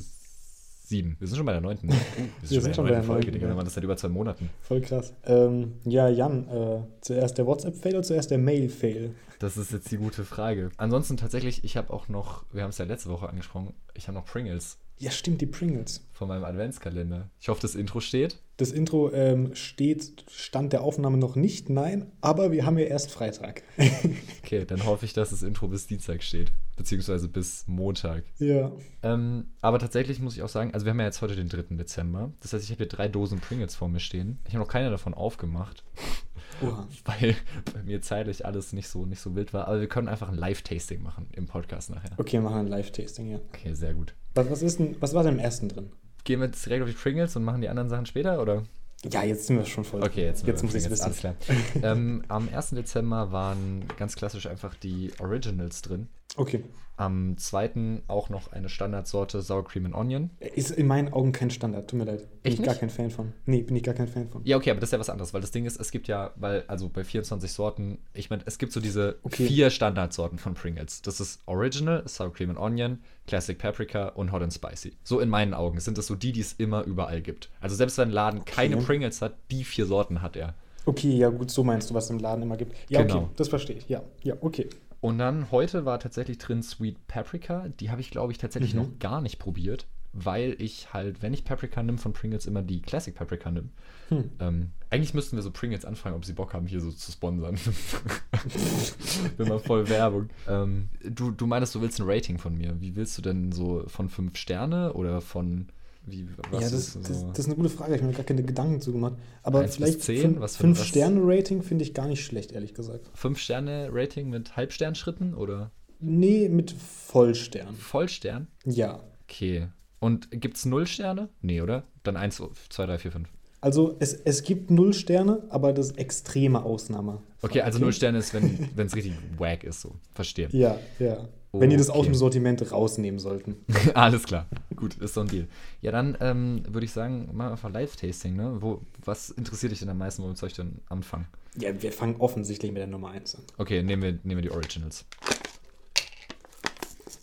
sieben. 0.88 1.16
Wir 1.18 1.26
sind 1.26 1.36
schon 1.36 1.46
bei 1.46 1.52
der 1.52 1.60
neunten. 1.60 1.86
ne? 1.88 1.94
Wir 2.42 2.60
sind 2.60 2.74
schon 2.74 2.84
bei 2.84 2.90
der 2.92 3.02
Folge, 3.02 3.26
neunten, 3.26 3.32
Digga. 3.32 3.46
ja. 3.46 3.50
Wir 3.50 3.56
machen 3.56 3.64
das 3.66 3.74
seit 3.74 3.84
über 3.84 3.96
zwei 3.96 4.08
Monaten. 4.08 4.50
voll 4.62 4.80
krass. 4.80 5.12
Ähm, 5.24 5.74
ja, 5.84 6.08
Jan, 6.08 6.48
äh, 6.48 6.80
zuerst 7.00 7.38
der 7.38 7.46
WhatsApp-Fail 7.46 7.94
oder 7.94 8.02
zuerst 8.02 8.30
der 8.30 8.38
Mail-Fail? 8.38 9.14
Das 9.38 9.56
ist 9.56 9.72
jetzt 9.72 9.90
die 9.90 9.98
gute 9.98 10.24
Frage. 10.24 10.70
Ansonsten 10.78 11.16
tatsächlich, 11.16 11.62
ich 11.64 11.76
habe 11.76 11.92
auch 11.92 12.08
noch, 12.08 12.44
wir 12.52 12.62
haben 12.62 12.70
es 12.70 12.78
ja 12.78 12.84
letzte 12.86 13.10
Woche 13.10 13.28
angesprochen, 13.28 13.74
ich 13.94 14.08
habe 14.08 14.16
noch 14.16 14.24
Pringles 14.24 14.78
Ja, 14.98 15.10
stimmt, 15.10 15.42
die 15.42 15.46
Pringles. 15.46 16.06
von 16.12 16.28
meinem 16.28 16.44
Adventskalender. 16.44 17.28
Ich 17.38 17.48
hoffe, 17.48 17.60
das 17.60 17.74
Intro 17.74 18.00
steht. 18.00 18.38
Das 18.56 18.72
Intro 18.72 19.12
ähm, 19.12 19.54
steht, 19.54 20.24
Stand 20.30 20.72
der 20.72 20.80
Aufnahme 20.82 21.18
noch 21.18 21.36
nicht, 21.36 21.68
nein, 21.68 22.10
aber 22.22 22.50
wir 22.50 22.64
haben 22.64 22.78
ja 22.78 22.86
erst 22.86 23.10
Freitag. 23.10 23.62
Okay, 24.42 24.64
dann 24.64 24.86
hoffe 24.86 25.04
ich, 25.04 25.12
dass 25.12 25.30
das 25.30 25.42
Intro 25.42 25.66
bis 25.66 25.88
Dienstag 25.88 26.22
steht. 26.22 26.52
Beziehungsweise 26.76 27.28
bis 27.28 27.66
Montag. 27.66 28.24
ja. 28.38 28.70
Ähm, 29.02 29.46
aber 29.62 29.78
tatsächlich 29.78 30.20
muss 30.20 30.36
ich 30.36 30.42
auch 30.42 30.48
sagen, 30.48 30.74
also 30.74 30.84
wir 30.84 30.90
haben 30.90 31.00
ja 31.00 31.06
jetzt 31.06 31.22
heute 31.22 31.34
den 31.34 31.48
3. 31.48 31.74
Dezember. 31.76 32.32
Das 32.40 32.52
heißt, 32.52 32.62
ich 32.64 32.70
habe 32.70 32.78
hier 32.78 32.88
drei 32.88 33.08
Dosen 33.08 33.40
Pringles 33.40 33.74
vor 33.74 33.88
mir 33.88 34.00
stehen. 34.00 34.38
Ich 34.46 34.54
habe 34.54 34.62
noch 34.64 34.70
keine 34.70 34.90
davon 34.90 35.14
aufgemacht, 35.14 35.84
Oha. 36.62 36.86
weil 37.04 37.34
bei 37.72 37.82
mir 37.82 38.02
zeitlich 38.02 38.44
alles 38.44 38.72
nicht 38.72 38.88
so, 38.88 39.06
nicht 39.06 39.20
so 39.20 39.34
wild 39.34 39.54
war. 39.54 39.68
Aber 39.68 39.80
wir 39.80 39.88
können 39.88 40.08
einfach 40.08 40.28
ein 40.28 40.36
Live-Tasting 40.36 41.02
machen 41.02 41.28
im 41.32 41.46
Podcast 41.46 41.90
nachher. 41.90 42.10
Okay, 42.18 42.40
machen 42.40 42.54
wir 42.56 42.60
ein 42.60 42.66
Live-Tasting, 42.68 43.30
ja. 43.30 43.38
Okay, 43.52 43.72
sehr 43.74 43.94
gut. 43.94 44.14
Was, 44.34 44.50
was, 44.50 44.62
ist 44.62 44.78
denn, 44.78 44.96
was 45.00 45.14
war 45.14 45.22
denn 45.22 45.34
im 45.34 45.38
ersten 45.40 45.68
drin? 45.68 45.90
Gehen 46.24 46.40
wir 46.40 46.46
jetzt 46.46 46.66
direkt 46.66 46.82
auf 46.82 46.90
die 46.90 46.94
Pringles 46.96 47.36
und 47.36 47.44
machen 47.44 47.60
die 47.62 47.68
anderen 47.68 47.88
Sachen 47.88 48.04
später, 48.06 48.42
oder? 48.42 48.64
Ja, 49.10 49.22
jetzt 49.22 49.46
sind 49.46 49.56
wir 49.56 49.64
schon 49.64 49.84
voll. 49.84 50.02
Okay, 50.02 50.24
jetzt, 50.24 50.46
jetzt 50.46 50.62
muss 50.62 50.74
ich 50.74 50.84
es 50.84 50.90
wissen. 50.90 51.34
Ähm, 51.82 52.24
am 52.28 52.48
1. 52.52 52.70
Dezember 52.70 53.32
waren 53.32 53.84
ganz 53.98 54.16
klassisch 54.16 54.46
einfach 54.46 54.74
die 54.74 55.12
Originals 55.20 55.82
drin. 55.82 56.08
Okay. 56.36 56.64
Am 56.98 57.36
2. 57.36 58.02
auch 58.08 58.30
noch 58.30 58.52
eine 58.52 58.68
Standardsorte 58.70 59.42
Sour 59.42 59.64
Cream 59.64 59.86
and 59.86 59.94
Onion. 59.94 60.30
Ist 60.54 60.70
in 60.70 60.86
meinen 60.86 61.12
Augen 61.12 61.32
kein 61.32 61.50
Standard, 61.50 61.90
tut 61.90 61.98
mir 61.98 62.06
leid. 62.06 62.20
Bin 62.42 62.52
Echt 62.52 62.58
ich 62.58 62.64
gar 62.64 62.72
nicht? 62.72 62.80
kein 62.80 62.90
Fan 62.90 63.10
von. 63.10 63.32
Nee, 63.44 63.62
bin 63.62 63.76
ich 63.76 63.82
gar 63.82 63.94
kein 63.94 64.08
Fan 64.08 64.28
von. 64.28 64.40
Ja, 64.44 64.56
okay, 64.56 64.70
aber 64.70 64.80
das 64.80 64.88
ist 64.88 64.92
ja 64.92 64.98
was 64.98 65.10
anderes, 65.10 65.34
weil 65.34 65.42
das 65.42 65.50
Ding 65.50 65.66
ist, 65.66 65.78
es 65.78 65.90
gibt 65.90 66.08
ja, 66.08 66.32
weil, 66.36 66.64
also 66.68 66.88
bei 66.88 67.04
24 67.04 67.52
Sorten, 67.52 67.98
ich 68.14 68.30
meine, 68.30 68.42
es 68.46 68.56
gibt 68.58 68.72
so 68.72 68.80
diese 68.80 69.16
Okay. 69.22 69.46
vier 69.46 69.68
Standardsorten 69.70 70.38
von 70.38 70.54
Pringles. 70.54 71.02
Das 71.02 71.20
ist 71.20 71.40
Original, 71.46 72.02
Sour 72.08 72.32
Cream 72.32 72.50
and 72.50 72.58
Onion, 72.58 73.00
Classic 73.26 73.58
Paprika 73.58 74.08
und 74.08 74.32
Hot 74.32 74.42
and 74.42 74.54
Spicy. 74.54 74.94
So 75.04 75.20
in 75.20 75.28
meinen 75.28 75.52
Augen 75.52 75.80
sind 75.80 75.98
das 75.98 76.06
so 76.06 76.14
die, 76.14 76.32
die 76.32 76.40
es 76.40 76.54
immer 76.54 76.84
überall 76.84 77.20
gibt. 77.20 77.50
Also 77.60 77.76
selbst 77.76 77.98
wenn 77.98 78.08
ein 78.08 78.12
Laden 78.12 78.44
keine 78.46 78.78
Pringles 78.78 79.20
hat, 79.20 79.34
die 79.50 79.64
vier 79.64 79.84
Sorten 79.84 80.22
hat 80.22 80.36
er. 80.36 80.54
Okay, 80.86 81.10
ja 81.16 81.30
gut, 81.30 81.50
so 81.50 81.64
meinst 81.64 81.90
du, 81.90 81.94
was 81.94 82.04
es 82.04 82.10
im 82.10 82.20
Laden 82.20 82.42
immer 82.42 82.56
gibt. 82.56 82.74
Ja, 82.88 83.02
Genau. 83.02 83.16
okay, 83.22 83.28
das 83.36 83.48
verstehe 83.48 83.76
ich. 83.76 83.88
Ja, 83.88 84.02
ja, 84.22 84.36
okay. 84.40 84.68
Und 85.06 85.18
dann 85.18 85.52
heute 85.52 85.84
war 85.84 86.00
tatsächlich 86.00 86.38
drin 86.38 86.64
Sweet 86.64 87.06
Paprika. 87.06 87.68
Die 87.78 87.90
habe 87.90 88.00
ich, 88.00 88.10
glaube 88.10 88.32
ich, 88.32 88.38
tatsächlich 88.38 88.74
Mhm. 88.74 88.80
noch 88.80 88.98
gar 88.98 89.20
nicht 89.20 89.38
probiert, 89.38 89.86
weil 90.12 90.56
ich 90.58 90.92
halt, 90.92 91.22
wenn 91.22 91.32
ich 91.32 91.44
Paprika 91.44 91.80
nehme 91.80 91.98
von 91.98 92.12
Pringles, 92.12 92.46
immer 92.46 92.60
die 92.60 92.82
Classic 92.82 93.14
Paprika 93.14 93.52
nehme. 93.52 93.68
Hm. 94.08 94.30
Ähm, 94.40 94.70
eigentlich 94.90 95.14
müssten 95.14 95.36
wir 95.36 95.44
so 95.44 95.52
Pringles 95.52 95.84
anfragen, 95.84 96.16
ob 96.16 96.24
sie 96.24 96.32
Bock 96.32 96.54
haben, 96.54 96.66
hier 96.66 96.80
so 96.80 96.90
zu 96.90 97.12
sponsern. 97.12 97.56
Bin 99.36 99.48
mal 99.48 99.60
voll 99.60 99.88
Werbung. 99.88 100.28
Ähm, 100.48 100.88
du, 101.04 101.30
du 101.30 101.46
meinst, 101.46 101.72
du 101.76 101.80
willst 101.80 102.00
ein 102.00 102.08
Rating 102.08 102.38
von 102.38 102.56
mir. 102.56 102.80
Wie 102.80 102.96
willst 102.96 103.16
du 103.16 103.22
denn 103.22 103.52
so 103.52 103.84
von 103.86 104.08
fünf 104.08 104.36
Sterne 104.36 104.92
oder 104.94 105.20
von 105.20 105.68
wie 106.06 106.28
was 106.50 106.62
ja, 106.62 106.70
das, 106.70 106.72
ist 106.72 106.96
das, 107.08 107.20
so? 107.20 107.28
das 107.28 107.38
ist 107.40 107.46
eine 107.46 107.56
gute 107.56 107.68
Frage. 107.68 107.94
Ich 107.94 108.00
habe 108.00 108.10
mir 108.10 108.16
gar 108.16 108.24
keine 108.24 108.42
Gedanken 108.42 108.80
zu 108.80 108.92
gemacht. 108.92 109.14
Aber 109.42 109.60
Eins 109.60 109.76
vielleicht 109.76 110.02
zehn? 110.02 110.20
fünf, 110.22 110.40
Was 110.40 110.56
für- 110.56 110.62
fünf 110.62 110.78
was- 110.80 110.86
Sterne 110.86 111.20
Rating 111.22 111.62
finde 111.62 111.84
ich 111.84 111.94
gar 111.94 112.06
nicht 112.08 112.24
schlecht, 112.24 112.52
ehrlich 112.52 112.74
gesagt. 112.74 113.10
fünf 113.14 113.38
Sterne 113.38 113.88
Rating 113.92 114.30
mit 114.30 114.56
Halbsternschritten 114.56 115.34
oder 115.34 115.70
Nee, 116.00 116.48
mit 116.48 116.72
Vollstern. 116.72 117.74
Vollstern? 117.74 118.48
Ja. 118.64 119.00
Okay. 119.28 119.68
Und 119.98 120.28
gibt's 120.30 120.64
null 120.66 120.86
Sterne? 120.86 121.28
Nee, 121.40 121.60
oder? 121.62 121.84
Dann 122.02 122.16
eins, 122.16 122.40
zwei, 122.68 122.86
drei, 122.86 122.98
vier, 122.98 123.12
fünf. 123.12 123.28
Also 123.62 123.96
es, 123.98 124.12
es 124.12 124.42
gibt 124.42 124.70
null 124.70 124.92
Sterne, 124.94 125.42
aber 125.48 125.72
das 125.72 125.86
ist 125.92 125.98
extreme 125.98 126.62
Ausnahme. 126.62 127.22
Okay, 127.42 127.62
also 127.62 127.78
null 127.78 127.92
Sterne 127.92 128.18
ist, 128.18 128.32
wenn 128.34 128.68
es 128.76 128.94
richtig 128.94 129.14
wack 129.38 129.64
ist, 129.64 129.80
so. 129.80 129.96
Verstehe. 130.14 130.48
Ja, 130.52 130.78
ja. 130.98 131.26
Wenn 131.52 131.70
die 131.70 131.76
das 131.76 131.88
aus 131.88 132.00
Okay. 132.00 132.06
dem 132.08 132.14
Sortiment 132.14 132.72
rausnehmen 132.72 133.18
sollten. 133.18 133.56
Alles 133.94 134.24
klar. 134.24 134.46
Gut, 134.74 134.94
ist 134.96 135.14
so 135.14 135.22
ein 135.22 135.28
Deal. 135.28 135.48
Ja, 135.80 135.90
dann 135.90 136.16
ähm, 136.20 136.62
würde 136.68 136.84
ich 136.84 136.92
sagen, 136.92 137.26
machen 137.32 137.38
wir 137.48 137.50
einfach 137.52 137.70
Live-Tasting, 137.70 138.36
ne? 138.36 138.56
Wo, 138.60 138.82
was 139.04 139.30
interessiert 139.30 139.72
dich 139.72 139.78
denn 139.78 139.88
am 139.88 139.98
meisten? 139.98 140.22
Womit 140.22 140.36
soll 140.36 140.48
ich 140.50 140.54
denn 140.56 140.80
anfangen? 140.88 141.26
Ja, 141.58 141.70
wir 141.80 141.92
fangen 141.92 142.16
offensichtlich 142.16 142.72
mit 142.72 142.80
der 142.80 142.86
Nummer 142.88 143.10
1 143.10 143.36
an. 143.36 143.42
Okay, 143.56 143.82
nehmen 143.82 144.02
wir, 144.02 144.12
nehmen 144.24 144.42
wir 144.42 144.42
die 144.42 144.50
Originals. 144.50 145.06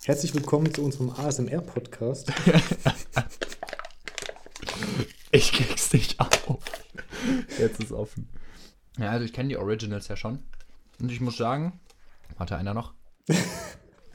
Herzlich 0.06 0.34
willkommen 0.34 0.74
zu 0.74 0.84
unserem 0.84 1.10
ASMR-Podcast. 1.12 2.32
Ich 5.36 5.52
krieg's 5.52 5.92
nicht 5.94 6.20
auf. 6.20 6.60
Jetzt 7.58 7.82
ist 7.82 7.92
offen. 7.92 8.30
Ja, 9.00 9.10
also 9.10 9.26
ich 9.26 9.34
kenne 9.34 9.50
die 9.50 9.58
Originals 9.58 10.08
ja 10.08 10.16
schon. 10.16 10.38
Und 11.00 11.12
ich 11.12 11.22
muss 11.22 11.38
sagen, 11.38 11.80
warte, 12.38 12.56
einer 12.56 12.76
noch. 12.76 12.94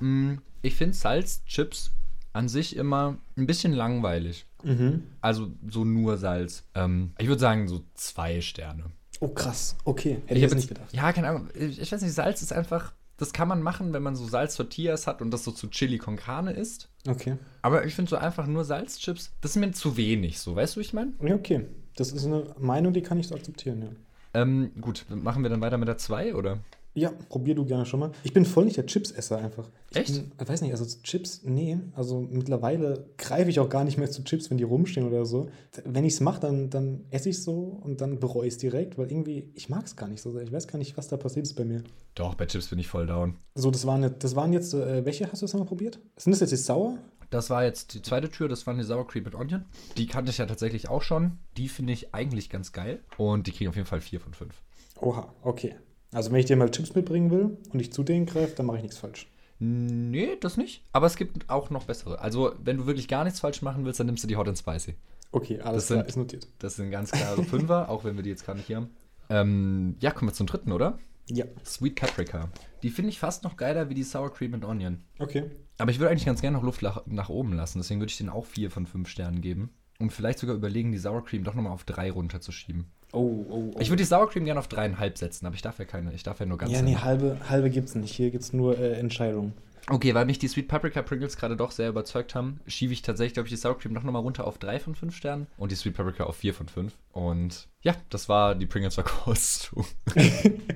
Mm, 0.01 0.35
ich 0.63 0.75
finde 0.75 0.95
Salzchips 0.95 1.93
an 2.33 2.49
sich 2.49 2.77
immer 2.77 3.19
ein 3.37 3.47
bisschen 3.47 3.73
langweilig. 3.73 4.47
Mhm. 4.63 5.05
Also 5.21 5.53
so 5.69 5.85
nur 5.85 6.17
Salz. 6.19 6.65
Ähm, 6.75 7.13
ich 7.19 7.29
würde 7.29 7.41
sagen 7.41 7.69
so 7.69 7.85
zwei 7.95 8.41
Sterne. 8.41 8.85
Oh, 9.21 9.29
krass. 9.29 9.77
Okay, 9.85 10.19
hätte 10.27 10.35
ich, 10.35 10.43
jetzt 10.43 10.55
nicht 10.55 10.69
gedacht. 10.69 10.93
Ja, 10.93 11.13
keine 11.13 11.29
Ahnung. 11.29 11.49
Ich, 11.55 11.81
ich 11.81 11.91
weiß 11.91 12.03
nicht, 12.03 12.13
Salz 12.13 12.43
ist 12.43 12.53
einfach, 12.53 12.93
das 13.17 13.33
kann 13.33 13.49
man 13.49 13.63
machen, 13.63 13.93
wenn 13.93 14.03
man 14.03 14.15
so 14.15 14.27
Salz-Tortillas 14.27 15.07
hat 15.07 15.21
und 15.21 15.33
das 15.33 15.43
so 15.45 15.51
zu 15.51 15.69
Chili 15.69 15.99
con 15.99 16.17
Carne 16.17 16.53
isst. 16.53 16.89
Okay. 17.09 17.37
Aber 17.63 17.85
ich 17.85 17.95
finde 17.95 18.11
so 18.11 18.17
einfach 18.17 18.47
nur 18.47 18.65
Salzchips, 18.65 19.33
das 19.41 19.53
ist 19.53 19.57
mir 19.57 19.73
zu 19.73 19.97
wenig, 19.97 20.39
so, 20.39 20.55
weißt 20.55 20.77
du, 20.77 20.81
wie 20.81 20.85
ich 20.85 20.93
meine? 20.93 21.13
Ja, 21.23 21.35
okay. 21.35 21.67
Das 21.97 22.13
ist 22.13 22.25
eine 22.25 22.55
Meinung, 22.59 22.93
die 22.93 23.03
kann 23.03 23.19
ich 23.19 23.27
so 23.27 23.35
akzeptieren, 23.35 23.83
ja. 23.83 23.89
Ähm, 24.35 24.71
gut, 24.81 25.05
machen 25.09 25.43
wir 25.43 25.51
dann 25.51 25.61
weiter 25.61 25.79
mit 25.79 25.89
der 25.89 25.99
2, 25.99 26.35
oder? 26.35 26.59
Ja, 26.95 27.13
probier 27.29 27.55
du 27.55 27.65
gerne 27.65 27.87
schon 27.87 28.01
mal. 28.01 28.11
Ich 28.25 28.33
bin 28.33 28.45
voll 28.45 28.65
nicht 28.65 28.77
der 28.77 28.87
Chips-Esser 28.87 29.39
einfach. 29.39 29.71
Ich 29.91 29.97
Echt? 29.97 30.15
Bin, 30.15 30.33
ich 30.41 30.49
weiß 30.49 30.63
nicht, 30.63 30.73
also 30.73 30.85
Chips, 31.03 31.43
nee. 31.45 31.79
Also 31.95 32.21
mittlerweile 32.21 33.07
greife 33.17 33.51
ich 33.51 33.61
auch 33.61 33.69
gar 33.69 33.85
nicht 33.85 33.99
mehr 33.99 34.11
zu 34.11 34.25
Chips, 34.25 34.51
wenn 34.51 34.59
die 34.59 34.65
rumstehen 34.65 35.07
oder 35.07 35.25
so. 35.25 35.49
Wenn 35.85 36.05
ich 36.05 36.15
es 36.15 36.21
mache, 36.21 36.41
dann, 36.41 36.71
dann 36.71 37.05
esse 37.11 37.29
ich 37.29 37.43
so 37.43 37.79
und 37.83 38.01
dann 38.01 38.19
bereue 38.19 38.49
ich 38.49 38.55
es 38.55 38.59
direkt, 38.59 38.99
weil 38.99 39.11
irgendwie, 39.11 39.51
ich 39.55 39.69
mag 39.69 39.87
es 39.87 39.97
gar 39.97 40.09
nicht 40.09 40.21
so 40.21 40.33
sehr. 40.33 40.43
Ich 40.43 40.53
weiß 40.53 40.67
gar 40.67 40.79
nicht, 40.79 40.97
was 40.97 41.09
da 41.09 41.17
passiert 41.17 41.47
ist 41.47 41.55
bei 41.55 41.65
mir. 41.65 41.85
Doch, 42.15 42.35
bei 42.35 42.47
Chips 42.47 42.69
bin 42.69 42.79
ich 42.79 42.89
voll 42.89 43.07
down. 43.07 43.37
So, 43.55 43.71
das 43.71 43.87
waren, 43.87 44.15
das 44.19 44.35
waren 44.35 44.53
jetzt, 44.53 44.75
äh, 44.75 45.05
welche 45.05 45.31
hast 45.31 45.43
du 45.43 45.47
das 45.47 45.55
mal 45.55 45.65
probiert? 45.65 46.01
Sind 46.17 46.33
das 46.33 46.41
jetzt 46.41 46.51
die 46.51 46.57
sauer? 46.57 46.99
Das 47.31 47.51
war 47.51 47.63
jetzt 47.63 47.93
die 47.93 48.03
zweite 48.03 48.31
Tür, 48.31 48.49
das 48.49 48.67
waren 48.67 48.79
die 48.79 48.85
Sour 48.85 49.07
Cream 49.07 49.25
mit 49.25 49.35
Onion. 49.35 49.67
Die 49.99 50.07
kannte 50.07 50.31
ich 50.31 50.39
ja 50.39 50.47
tatsächlich 50.47 50.89
auch 50.89 51.03
schon. 51.03 51.39
Die 51.59 51.69
finde 51.69 51.93
ich 51.93 52.15
eigentlich 52.15 52.49
ganz 52.49 52.73
geil. 52.73 53.01
Und 53.19 53.47
die 53.47 53.53
kriegen 53.53 53.69
auf 53.69 53.77
jeden 53.77 53.87
Fall 53.87 54.01
4 54.01 54.21
von 54.21 54.33
5. 54.33 54.55
Oha, 55.01 55.35
okay. 55.43 55.77
Also 56.13 56.31
wenn 56.33 56.41
ich 56.41 56.47
dir 56.47 56.57
mal 56.57 56.71
Chips 56.71 56.95
mitbringen 56.95 57.31
will 57.31 57.57
und 57.73 57.81
ich 57.81 57.93
zu 57.93 58.03
denen 58.03 58.27
greife, 58.27 58.55
dann 58.57 58.67
mache 58.67 58.79
ich 58.79 58.83
nichts 58.83 58.99
falsch. 58.99 59.29
Nee, 59.61 60.37
das 60.41 60.57
nicht. 60.57 60.85
Aber 60.93 61.07
es 61.07 61.17
gibt 61.17 61.51
auch 61.51 61.71
noch 61.71 61.85
bessere. 61.85 62.21
Also, 62.21 62.55
wenn 62.63 62.77
du 62.79 62.87
wirklich 62.87 63.09
gar 63.09 63.25
nichts 63.25 63.41
falsch 63.41 63.61
machen 63.63 63.85
willst, 63.85 63.99
dann 63.99 64.07
nimmst 64.07 64.23
du 64.23 64.29
die 64.29 64.37
Hot 64.37 64.47
and 64.49 64.57
Spicy. 64.59 64.95
Okay, 65.33 65.61
alles 65.61 65.83
Das 65.83 65.87
klar, 65.89 65.99
sind- 66.01 66.09
ist 66.09 66.17
notiert. 66.17 66.49
Das 66.61 66.77
sind 66.77 66.91
ganz 66.91 67.11
klare 67.11 67.43
Fünfer, 67.45 67.89
auch 67.89 68.05
wenn 68.05 68.17
wir 68.17 68.23
die 68.23 68.31
jetzt 68.31 68.45
gerade 68.45 68.59
nicht 68.59 68.69
hier 68.69 68.77
haben. 68.77 68.91
Ähm, 69.31 69.97
ja, 70.01 70.11
kommen 70.13 70.31
wir 70.31 70.35
zum 70.35 70.47
dritten, 70.47 70.73
oder? 70.73 70.99
Ja, 71.31 71.45
Sweet 71.65 71.97
Paprika. 71.97 72.49
Die 72.83 72.89
finde 72.89 73.11
ich 73.11 73.19
fast 73.19 73.45
noch 73.45 73.57
geiler 73.59 73.91
wie 73.91 73.95
die 73.95 74.05
Sour 74.05 74.33
Cream 74.33 74.55
and 74.55 74.65
Onion. 74.65 75.03
okay. 75.19 75.51
Aber 75.81 75.91
ich 75.93 75.99
würde 76.01 76.11
eigentlich 76.11 76.25
ganz 76.27 76.41
gerne 76.41 76.57
noch 76.57 76.65
Luft 76.65 76.83
nach, 76.83 77.07
nach 77.07 77.29
oben 77.29 77.53
lassen. 77.53 77.79
Deswegen 77.79 78.01
würde 78.01 78.11
ich 78.11 78.17
denen 78.17 78.31
auch 78.31 78.47
4 78.47 78.69
von 78.71 78.85
5 78.87 79.07
Sternen 79.09 79.41
geben. 79.41 79.71
Und 80.01 80.13
vielleicht 80.13 80.39
sogar 80.41 80.57
überlegen, 80.57 80.91
die 80.91 80.99
Sour 80.99 81.25
Cream 81.25 81.45
doch 81.45 81.55
nochmal 81.55 81.73
auf 81.73 81.85
3 81.85 82.11
runterzuschieben. 82.11 82.87
Oh, 83.13 83.47
oh, 83.49 83.73
oh. 83.75 83.81
Ich 83.81 83.89
würde 83.89 84.03
die 84.03 84.07
Sour 84.07 84.29
Cream 84.29 84.45
gerne 84.45 84.61
auf 84.61 84.69
3,5 84.69 85.19
setzen, 85.19 85.47
aber 85.47 85.55
ich 85.55 85.63
darf 85.63 85.79
ja 85.79 85.85
keine, 85.85 86.13
ich 86.13 86.23
darf 86.23 86.41
ja 86.41 86.47
nur 86.47 86.59
ganz. 86.59 86.73
ja, 86.73 86.83
nee, 86.83 86.91
nehmen. 86.91 87.05
halbe, 87.05 87.39
halbe 87.49 87.71
gibt's 87.71 87.95
nicht. 87.95 88.15
Hier 88.15 88.31
gibt's 88.31 88.53
nur 88.53 88.79
äh, 88.79 88.95
Entscheidungen. 88.95 89.55
Okay, 89.91 90.15
weil 90.15 90.27
mich 90.27 90.39
die 90.39 90.49
Sweet 90.49 90.69
Paprika 90.69 91.01
Pringles 91.01 91.39
gerade 91.39 91.57
doch 91.57 91.71
sehr 91.71 91.89
überzeugt 91.89 92.35
haben, 92.35 92.61
schiebe 92.67 92.93
ich 92.93 93.01
tatsächlich, 93.01 93.33
glaube 93.33 93.47
ich, 93.47 93.55
die 93.55 93.57
Sour 93.57 93.79
Cream 93.79 93.95
noch 93.95 94.03
nochmal 94.03 94.21
runter 94.21 94.47
auf 94.47 94.59
3 94.59 94.79
von 94.81 94.95
5 94.95 95.17
Sternen 95.17 95.47
und 95.57 95.73
die 95.73 95.77
Sweet 95.77 95.95
Paprika 95.95 96.25
auf 96.25 96.37
4 96.37 96.53
von 96.53 96.69
5. 96.69 96.93
Und 97.13 97.69
ja, 97.81 97.95
das 98.11 98.29
war 98.29 98.55
die 98.55 98.67
Pringles 98.67 98.95
Verkostung. 98.95 99.87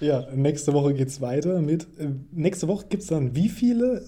Ja, 0.00 0.26
nächste 0.34 0.72
Woche 0.72 0.92
geht's 0.94 1.20
weiter 1.20 1.60
mit. 1.60 1.86
Äh, 1.98 2.10
nächste 2.30 2.68
Woche 2.68 2.86
gibt's 2.88 3.06
dann 3.06 3.34
wie 3.34 3.48
viele? 3.48 4.06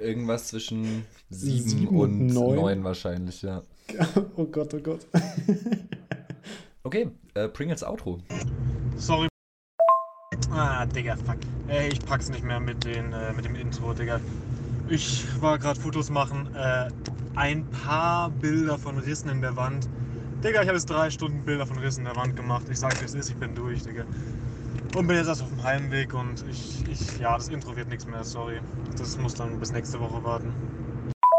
Irgendwas 0.00 0.48
zwischen 0.48 1.04
7 1.30 1.68
Sieben 1.68 1.88
und 1.88 2.20
und 2.20 2.26
neun? 2.26 2.56
9 2.56 2.84
wahrscheinlich, 2.84 3.42
ja. 3.42 3.62
oh 4.36 4.44
Gott, 4.46 4.74
oh 4.74 4.80
Gott. 4.80 5.06
Okay, 6.82 7.10
äh, 7.34 7.46
Pringles 7.46 7.84
Outro. 7.84 8.20
Sorry. 8.96 9.28
Ah, 10.50 10.86
Digga, 10.86 11.14
fuck. 11.14 11.36
Ey, 11.68 11.90
ich 11.92 12.00
pack's 12.04 12.30
nicht 12.30 12.42
mehr 12.42 12.58
mit, 12.58 12.84
den, 12.84 13.12
äh, 13.12 13.34
mit 13.34 13.44
dem 13.44 13.54
Intro, 13.54 13.92
Digga. 13.92 14.18
Ich 14.88 15.26
war 15.42 15.58
gerade 15.58 15.78
Fotos 15.78 16.08
machen. 16.08 16.48
Äh, 16.54 16.88
ein 17.36 17.64
paar 17.70 18.30
Bilder 18.30 18.78
von 18.78 18.98
Rissen 18.98 19.30
in 19.30 19.42
der 19.42 19.56
Wand. 19.56 19.88
Digga, 20.42 20.62
ich 20.62 20.68
habe 20.68 20.78
jetzt 20.78 20.88
drei 20.88 21.10
Stunden 21.10 21.44
Bilder 21.44 21.66
von 21.66 21.78
Rissen 21.78 22.06
in 22.06 22.12
der 22.12 22.16
Wand 22.16 22.34
gemacht. 22.34 22.66
Ich 22.70 22.78
sag's, 22.78 23.00
wie 23.02 23.04
es 23.04 23.14
ist, 23.14 23.28
ich 23.28 23.36
bin 23.36 23.54
durch, 23.54 23.82
Digga. 23.82 24.04
Und 24.96 25.06
bin 25.06 25.16
jetzt 25.16 25.28
erst 25.28 25.42
auf 25.42 25.48
dem 25.50 25.62
Heimweg 25.62 26.14
und 26.14 26.44
ich, 26.50 26.82
ich, 26.90 27.20
ja, 27.20 27.36
das 27.36 27.48
Intro 27.48 27.76
wird 27.76 27.88
nichts 27.88 28.06
mehr, 28.06 28.24
sorry. 28.24 28.58
Das 28.98 29.18
muss 29.18 29.34
dann 29.34 29.60
bis 29.60 29.70
nächste 29.70 30.00
Woche 30.00 30.24
warten. 30.24 30.52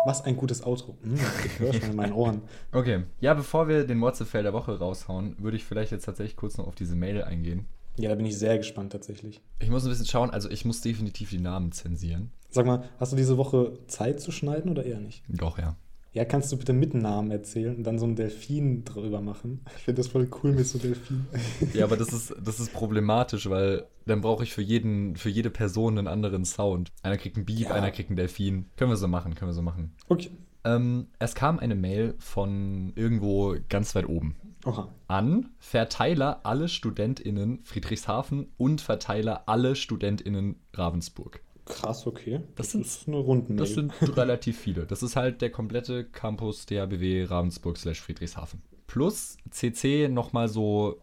Was 0.05 0.23
ein 0.23 0.35
gutes 0.35 0.63
Outro. 0.65 0.97
Hm, 1.03 1.19
ich 1.45 1.59
höre 1.59 1.73
schon 1.73 1.91
in 1.91 1.95
meinen 1.95 2.13
Ohren. 2.13 2.41
Okay, 2.71 3.03
ja, 3.19 3.33
bevor 3.33 3.67
wir 3.67 3.85
den 3.85 4.01
WhatsApp-Fail 4.01 4.43
der 4.43 4.53
Woche 4.53 4.77
raushauen, 4.79 5.35
würde 5.39 5.57
ich 5.57 5.63
vielleicht 5.63 5.91
jetzt 5.91 6.05
tatsächlich 6.05 6.35
kurz 6.35 6.57
noch 6.57 6.67
auf 6.67 6.75
diese 6.75 6.95
Mail 6.95 7.23
eingehen. 7.23 7.67
Ja, 7.97 8.09
da 8.09 8.15
bin 8.15 8.25
ich 8.25 8.37
sehr 8.37 8.57
gespannt 8.57 8.91
tatsächlich. 8.93 9.41
Ich 9.59 9.69
muss 9.69 9.83
ein 9.83 9.89
bisschen 9.89 10.05
schauen, 10.05 10.29
also 10.29 10.49
ich 10.49 10.65
muss 10.65 10.81
definitiv 10.81 11.29
die 11.29 11.39
Namen 11.39 11.71
zensieren. 11.71 12.31
Sag 12.49 12.65
mal, 12.65 12.83
hast 12.99 13.11
du 13.11 13.17
diese 13.17 13.37
Woche 13.37 13.77
Zeit 13.87 14.19
zu 14.21 14.31
schneiden 14.31 14.71
oder 14.71 14.85
eher 14.85 14.99
nicht? 14.99 15.23
Doch, 15.27 15.57
ja. 15.59 15.75
Ja, 16.13 16.25
kannst 16.25 16.51
du 16.51 16.57
bitte 16.57 16.73
mit 16.73 16.93
Namen 16.93 17.31
erzählen 17.31 17.75
und 17.77 17.83
dann 17.83 17.97
so 17.97 18.05
einen 18.05 18.15
Delfin 18.17 18.83
drüber 18.83 19.21
machen? 19.21 19.61
Ich 19.77 19.83
finde 19.83 20.01
das 20.01 20.07
voll 20.09 20.29
cool 20.43 20.51
mit 20.51 20.67
so 20.67 20.77
Delfin. 20.77 21.25
Ja, 21.73 21.85
aber 21.85 21.95
das 21.97 22.11
ist, 22.11 22.35
das 22.43 22.59
ist 22.59 22.73
problematisch, 22.73 23.49
weil 23.49 23.85
dann 24.05 24.21
brauche 24.21 24.43
ich 24.43 24.51
für, 24.53 24.61
jeden, 24.61 25.15
für 25.15 25.29
jede 25.29 25.49
Person 25.49 25.97
einen 25.97 26.07
anderen 26.07 26.43
Sound. 26.43 26.91
Einer 27.01 27.17
kriegt 27.17 27.37
einen 27.37 27.45
Beep, 27.45 27.61
Ja. 27.61 27.71
einer 27.71 27.91
kriegt 27.91 28.09
einen 28.09 28.17
Delfin. 28.17 28.69
Können 28.75 28.91
wir 28.91 28.97
so 28.97 29.07
machen, 29.07 29.35
können 29.35 29.49
wir 29.51 29.55
so 29.55 29.61
machen. 29.61 29.93
Okay. 30.09 30.31
Ähm, 30.63 31.07
es 31.17 31.33
kam 31.33 31.57
eine 31.59 31.75
Mail 31.75 32.13
von 32.19 32.91
irgendwo 32.95 33.55
ganz 33.69 33.95
weit 33.95 34.07
oben. 34.07 34.35
Oha. 34.65 34.89
An 35.07 35.49
Verteiler 35.57 36.41
alle 36.43 36.67
StudentInnen 36.67 37.61
Friedrichshafen 37.63 38.47
und 38.57 38.79
Verteiler 38.81 39.43
alle 39.47 39.75
StudentInnen 39.75 40.57
Ravensburg. 40.73 41.41
Krass, 41.65 42.05
okay. 42.07 42.41
Das 42.55 42.67
Das, 42.67 42.71
sind- 42.71 42.85
ist 42.85 43.07
eine 43.07 43.17
Rundenmail. 43.17 43.59
Das 43.65 43.73
sind 43.73 43.93
relativ 44.17 44.57
viele. 44.59 44.85
Das 44.85 45.03
ist 45.03 45.15
halt 45.15 45.41
der 45.41 45.49
komplette 45.51 46.03
Campus 46.05 46.65
der 46.65 46.87
BW 46.87 47.25
Ravensburg 47.25 47.77
slash 47.77 48.01
Friedrichshafen. 48.01 48.61
Plus 48.87 49.37
CC 49.49 50.07
nochmal 50.09 50.47
so 50.49 51.01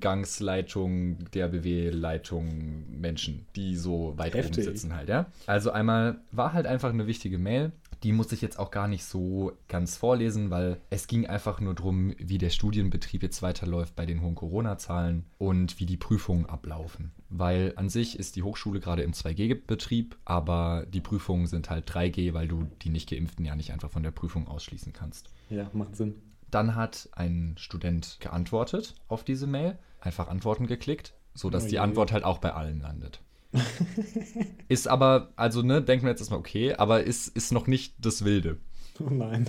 Studiengangsleitung, 0.00 1.18
der 1.32 1.48
BW-Leitung 1.48 2.84
Menschen, 3.00 3.46
die 3.56 3.76
so 3.76 4.14
weit 4.16 4.34
oben 4.34 4.42
Heftig. 4.44 4.64
sitzen 4.64 4.94
halt, 4.94 5.08
ja. 5.08 5.26
Also 5.46 5.70
einmal 5.70 6.20
war 6.32 6.52
halt 6.52 6.66
einfach 6.66 6.90
eine 6.90 7.06
wichtige 7.06 7.38
Mail. 7.38 7.72
Die 8.02 8.12
muss 8.12 8.32
ich 8.32 8.40
jetzt 8.40 8.58
auch 8.58 8.70
gar 8.70 8.88
nicht 8.88 9.04
so 9.04 9.52
ganz 9.68 9.96
vorlesen, 9.96 10.50
weil 10.50 10.80
es 10.88 11.06
ging 11.06 11.26
einfach 11.26 11.60
nur 11.60 11.74
darum, 11.74 12.14
wie 12.18 12.38
der 12.38 12.48
Studienbetrieb 12.48 13.22
jetzt 13.22 13.42
weiterläuft 13.42 13.94
bei 13.94 14.06
den 14.06 14.22
hohen 14.22 14.34
Corona-Zahlen 14.34 15.26
und 15.36 15.78
wie 15.80 15.86
die 15.86 15.98
Prüfungen 15.98 16.46
ablaufen. 16.46 17.12
Weil 17.28 17.74
an 17.76 17.90
sich 17.90 18.18
ist 18.18 18.36
die 18.36 18.42
Hochschule 18.42 18.80
gerade 18.80 19.02
im 19.02 19.12
2G-Betrieb, 19.12 20.16
aber 20.24 20.86
die 20.88 21.02
Prüfungen 21.02 21.46
sind 21.46 21.68
halt 21.68 21.90
3G, 21.90 22.32
weil 22.32 22.48
du 22.48 22.64
die 22.82 22.88
nicht 22.88 23.10
geimpften 23.10 23.44
ja 23.44 23.54
nicht 23.54 23.72
einfach 23.72 23.90
von 23.90 24.02
der 24.02 24.12
Prüfung 24.12 24.48
ausschließen 24.48 24.92
kannst. 24.92 25.28
Ja, 25.50 25.70
macht 25.74 25.96
Sinn. 25.96 26.14
Dann 26.50 26.74
hat 26.74 27.08
ein 27.12 27.54
Student 27.58 28.16
geantwortet 28.20 28.94
auf 29.08 29.24
diese 29.24 29.46
Mail, 29.46 29.78
einfach 30.00 30.28
Antworten 30.28 30.66
geklickt, 30.66 31.14
sodass 31.34 31.64
Oh 31.64 31.68
die. 31.68 31.78
Antwort 31.78 32.12
halt 32.12 32.24
auch 32.24 32.38
bei 32.38 32.52
allen 32.52 32.80
landet. 32.80 33.20
ist 34.68 34.88
aber, 34.88 35.32
also 35.36 35.62
ne, 35.62 35.82
denken 35.82 36.04
wir 36.04 36.10
jetzt 36.10 36.20
erstmal 36.20 36.40
okay, 36.40 36.74
aber 36.74 37.04
ist, 37.04 37.28
ist 37.28 37.52
noch 37.52 37.66
nicht 37.66 37.94
das 37.98 38.24
Wilde. 38.24 38.58
Oh 39.00 39.10
nein. 39.10 39.48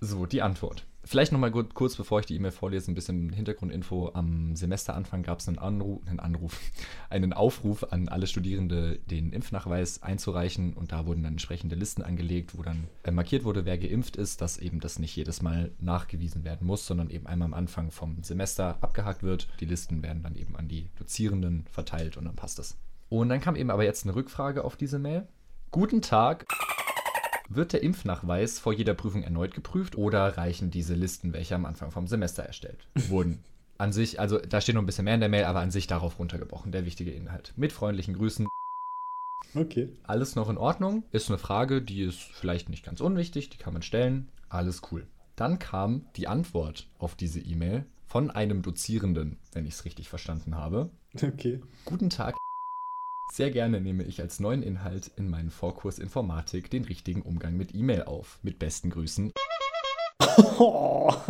So, 0.00 0.24
die 0.26 0.42
Antwort. 0.42 0.86
Vielleicht 1.10 1.32
nochmal 1.32 1.50
kurz, 1.50 1.96
bevor 1.96 2.20
ich 2.20 2.26
die 2.26 2.36
E-Mail 2.36 2.52
vorlese, 2.52 2.88
ein 2.88 2.94
bisschen 2.94 3.32
Hintergrundinfo. 3.32 4.12
Am 4.14 4.54
Semesteranfang 4.54 5.24
gab 5.24 5.40
es 5.40 5.48
einen 5.48 5.58
Anruf, 5.58 6.06
einen 6.06 6.20
Anruf, 6.20 6.60
einen 7.08 7.32
Aufruf 7.32 7.82
an 7.90 8.06
alle 8.06 8.28
Studierende, 8.28 9.00
den 9.10 9.32
Impfnachweis 9.32 10.04
einzureichen. 10.04 10.72
Und 10.72 10.92
da 10.92 11.06
wurden 11.06 11.24
dann 11.24 11.32
entsprechende 11.32 11.74
Listen 11.74 12.02
angelegt, 12.02 12.56
wo 12.56 12.62
dann 12.62 12.86
äh, 13.02 13.10
markiert 13.10 13.42
wurde, 13.42 13.64
wer 13.64 13.76
geimpft 13.76 14.14
ist, 14.14 14.40
dass 14.40 14.56
eben 14.58 14.78
das 14.78 15.00
nicht 15.00 15.16
jedes 15.16 15.42
Mal 15.42 15.72
nachgewiesen 15.80 16.44
werden 16.44 16.64
muss, 16.64 16.86
sondern 16.86 17.10
eben 17.10 17.26
einmal 17.26 17.46
am 17.46 17.54
Anfang 17.54 17.90
vom 17.90 18.22
Semester 18.22 18.78
abgehakt 18.80 19.24
wird. 19.24 19.48
Die 19.58 19.66
Listen 19.66 20.04
werden 20.04 20.22
dann 20.22 20.36
eben 20.36 20.54
an 20.54 20.68
die 20.68 20.90
Dozierenden 20.96 21.64
verteilt 21.72 22.18
und 22.18 22.26
dann 22.26 22.36
passt 22.36 22.60
das. 22.60 22.78
Und 23.08 23.30
dann 23.30 23.40
kam 23.40 23.56
eben 23.56 23.72
aber 23.72 23.82
jetzt 23.82 24.04
eine 24.04 24.14
Rückfrage 24.14 24.62
auf 24.62 24.76
diese 24.76 25.00
Mail. 25.00 25.26
Guten 25.72 26.02
Tag. 26.02 26.46
Wird 27.52 27.72
der 27.72 27.82
Impfnachweis 27.82 28.60
vor 28.60 28.72
jeder 28.72 28.94
Prüfung 28.94 29.24
erneut 29.24 29.54
geprüft 29.54 29.98
oder 29.98 30.36
reichen 30.36 30.70
diese 30.70 30.94
Listen, 30.94 31.32
welche 31.32 31.56
am 31.56 31.66
Anfang 31.66 31.90
vom 31.90 32.06
Semester 32.06 32.44
erstellt 32.44 32.86
wurden? 33.08 33.42
An 33.76 33.92
sich, 33.92 34.20
also 34.20 34.38
da 34.38 34.60
steht 34.60 34.76
noch 34.76 34.82
ein 34.82 34.86
bisschen 34.86 35.06
mehr 35.06 35.14
in 35.14 35.20
der 35.20 35.28
Mail, 35.28 35.44
aber 35.44 35.58
an 35.58 35.72
sich 35.72 35.88
darauf 35.88 36.20
runtergebrochen, 36.20 36.70
der 36.70 36.86
wichtige 36.86 37.10
Inhalt. 37.10 37.52
Mit 37.56 37.72
freundlichen 37.72 38.14
Grüßen. 38.14 38.46
Okay. 39.56 39.88
Alles 40.04 40.36
noch 40.36 40.48
in 40.48 40.58
Ordnung? 40.58 41.02
Ist 41.10 41.28
eine 41.28 41.38
Frage, 41.38 41.82
die 41.82 42.02
ist 42.02 42.20
vielleicht 42.20 42.68
nicht 42.68 42.84
ganz 42.84 43.00
unwichtig, 43.00 43.50
die 43.50 43.58
kann 43.58 43.72
man 43.72 43.82
stellen. 43.82 44.28
Alles 44.48 44.82
cool. 44.92 45.08
Dann 45.34 45.58
kam 45.58 46.06
die 46.14 46.28
Antwort 46.28 46.88
auf 46.98 47.16
diese 47.16 47.40
E-Mail 47.40 47.84
von 48.06 48.30
einem 48.30 48.62
Dozierenden, 48.62 49.38
wenn 49.52 49.66
ich 49.66 49.74
es 49.74 49.84
richtig 49.84 50.08
verstanden 50.08 50.54
habe. 50.54 50.90
Okay. 51.20 51.60
Guten 51.84 52.10
Tag. 52.10 52.36
Sehr 53.32 53.52
gerne 53.52 53.80
nehme 53.80 54.02
ich 54.02 54.20
als 54.20 54.40
neuen 54.40 54.62
Inhalt 54.62 55.12
in 55.16 55.30
meinen 55.30 55.50
Vorkurs 55.50 56.00
Informatik 56.00 56.68
den 56.68 56.84
richtigen 56.84 57.22
Umgang 57.22 57.56
mit 57.56 57.74
E-Mail 57.74 58.02
auf. 58.02 58.40
Mit 58.42 58.58
besten 58.58 58.90
Grüßen. 58.90 59.32
Oh. 60.58 61.14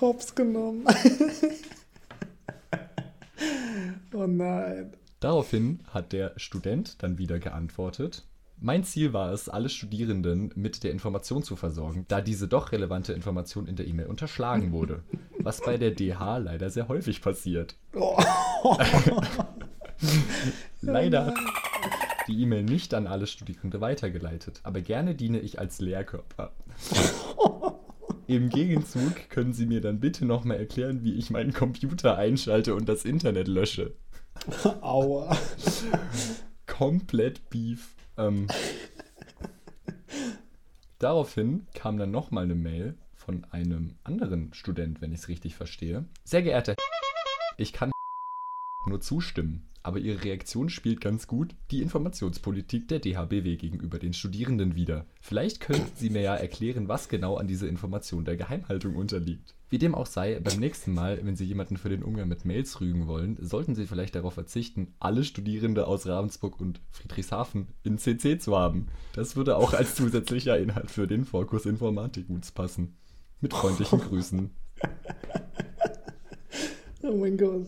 Hops 0.00 0.34
genommen. 0.34 0.84
oh 4.12 4.26
nein. 4.26 4.92
Daraufhin 5.20 5.80
hat 5.88 6.12
der 6.12 6.34
Student 6.36 7.02
dann 7.02 7.16
wieder 7.16 7.38
geantwortet. 7.38 8.26
Mein 8.60 8.84
Ziel 8.84 9.12
war 9.12 9.32
es, 9.32 9.48
alle 9.48 9.68
Studierenden 9.68 10.50
mit 10.54 10.84
der 10.84 10.92
Information 10.92 11.42
zu 11.42 11.56
versorgen, 11.56 12.04
da 12.08 12.20
diese 12.20 12.48
doch 12.48 12.72
relevante 12.72 13.12
Information 13.12 13.66
in 13.66 13.76
der 13.76 13.86
E-Mail 13.86 14.06
unterschlagen 14.06 14.72
wurde, 14.72 15.02
was 15.38 15.60
bei 15.60 15.76
der 15.76 15.90
DH 15.90 16.38
leider 16.38 16.70
sehr 16.70 16.88
häufig 16.88 17.20
passiert. 17.20 17.76
Oh. 17.94 18.16
Leider 20.80 21.26
hat 21.26 21.34
die 22.28 22.42
E-Mail 22.42 22.62
nicht 22.62 22.94
an 22.94 23.06
alle 23.06 23.26
Studierende 23.26 23.80
weitergeleitet, 23.80 24.60
aber 24.62 24.80
gerne 24.80 25.14
diene 25.14 25.40
ich 25.40 25.58
als 25.58 25.80
Lehrkörper. 25.80 26.52
Im 28.26 28.48
Gegenzug 28.48 29.28
können 29.28 29.52
Sie 29.52 29.66
mir 29.66 29.82
dann 29.82 30.00
bitte 30.00 30.24
nochmal 30.24 30.56
erklären, 30.56 31.04
wie 31.04 31.14
ich 31.14 31.30
meinen 31.30 31.52
Computer 31.52 32.16
einschalte 32.16 32.74
und 32.74 32.88
das 32.88 33.04
Internet 33.04 33.48
lösche. 33.48 33.92
Aua. 34.80 35.36
Komplett 36.66 37.50
Beef. 37.50 37.93
Ähm, 38.16 38.48
daraufhin 40.98 41.66
kam 41.74 41.98
dann 41.98 42.10
nochmal 42.10 42.44
eine 42.44 42.54
Mail 42.54 42.96
von 43.14 43.44
einem 43.50 43.96
anderen 44.04 44.52
Student, 44.54 45.00
wenn 45.00 45.12
ich 45.12 45.20
es 45.20 45.28
richtig 45.28 45.56
verstehe. 45.56 46.04
Sehr 46.24 46.42
geehrter 46.42 46.74
ich 47.56 47.72
kann 47.72 47.90
nur 48.86 49.00
zustimmen, 49.00 49.68
aber 49.84 49.98
Ihre 49.98 50.24
Reaktion 50.24 50.70
spielt 50.70 51.00
ganz 51.00 51.26
gut 51.26 51.54
die 51.70 51.82
Informationspolitik 51.82 52.88
der 52.88 52.98
DHBW 52.98 53.56
gegenüber 53.56 53.98
den 53.98 54.14
Studierenden 54.14 54.74
wider. 54.74 55.06
Vielleicht 55.20 55.60
könnten 55.60 55.92
Sie 55.94 56.10
mir 56.10 56.22
ja 56.22 56.34
erklären, 56.34 56.88
was 56.88 57.08
genau 57.08 57.36
an 57.36 57.46
dieser 57.46 57.68
Information 57.68 58.24
der 58.24 58.36
Geheimhaltung 58.36 58.96
unterliegt. 58.96 59.54
Wie 59.68 59.78
dem 59.78 59.94
auch 59.94 60.06
sei, 60.06 60.40
beim 60.40 60.58
nächsten 60.58 60.94
Mal, 60.94 61.20
wenn 61.22 61.36
Sie 61.36 61.44
jemanden 61.44 61.76
für 61.76 61.90
den 61.90 62.02
Umgang 62.02 62.28
mit 62.28 62.46
Mails 62.46 62.80
rügen 62.80 63.06
wollen, 63.06 63.36
sollten 63.40 63.74
Sie 63.74 63.86
vielleicht 63.86 64.14
darauf 64.14 64.34
verzichten, 64.34 64.94
alle 65.00 65.22
Studierende 65.22 65.86
aus 65.86 66.06
Ravensburg 66.06 66.60
und 66.60 66.80
Friedrichshafen 66.90 67.68
in 67.82 67.98
CC 67.98 68.38
zu 68.38 68.56
haben. 68.56 68.88
Das 69.12 69.36
würde 69.36 69.56
auch 69.56 69.74
als 69.74 69.96
zusätzlicher 69.96 70.58
Inhalt 70.58 70.90
für 70.90 71.06
den 71.06 71.26
Vorkurs 71.26 71.66
Informatik 71.66 72.28
gut 72.28 72.54
passen. 72.54 72.96
Mit 73.40 73.52
freundlichen 73.52 74.00
Grüßen. 74.08 74.50
Oh 77.02 77.16
mein 77.16 77.36
Gott. 77.36 77.66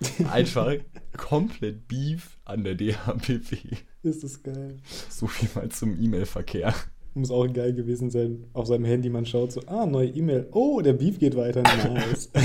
Einfach 0.30 0.74
komplett 1.16 1.88
Beef 1.88 2.38
an 2.44 2.64
der 2.64 2.74
DHBW. 2.74 3.76
Ist 4.02 4.22
das 4.24 4.42
geil. 4.42 4.76
So 5.08 5.26
viel 5.26 5.48
mal 5.54 5.68
zum 5.70 5.98
E-Mail-Verkehr. 6.00 6.74
Muss 7.14 7.30
auch 7.30 7.46
geil 7.46 7.72
gewesen 7.74 8.10
sein. 8.10 8.44
Auf 8.52 8.66
seinem 8.66 8.84
Handy, 8.84 9.08
man 9.08 9.24
schaut 9.24 9.52
so, 9.52 9.60
ah, 9.66 9.86
neue 9.86 10.08
E-Mail. 10.08 10.48
Oh, 10.50 10.80
der 10.80 10.94
Beef 10.94 11.18
geht 11.18 11.36
weiter. 11.36 11.62
Nice. 11.62 12.30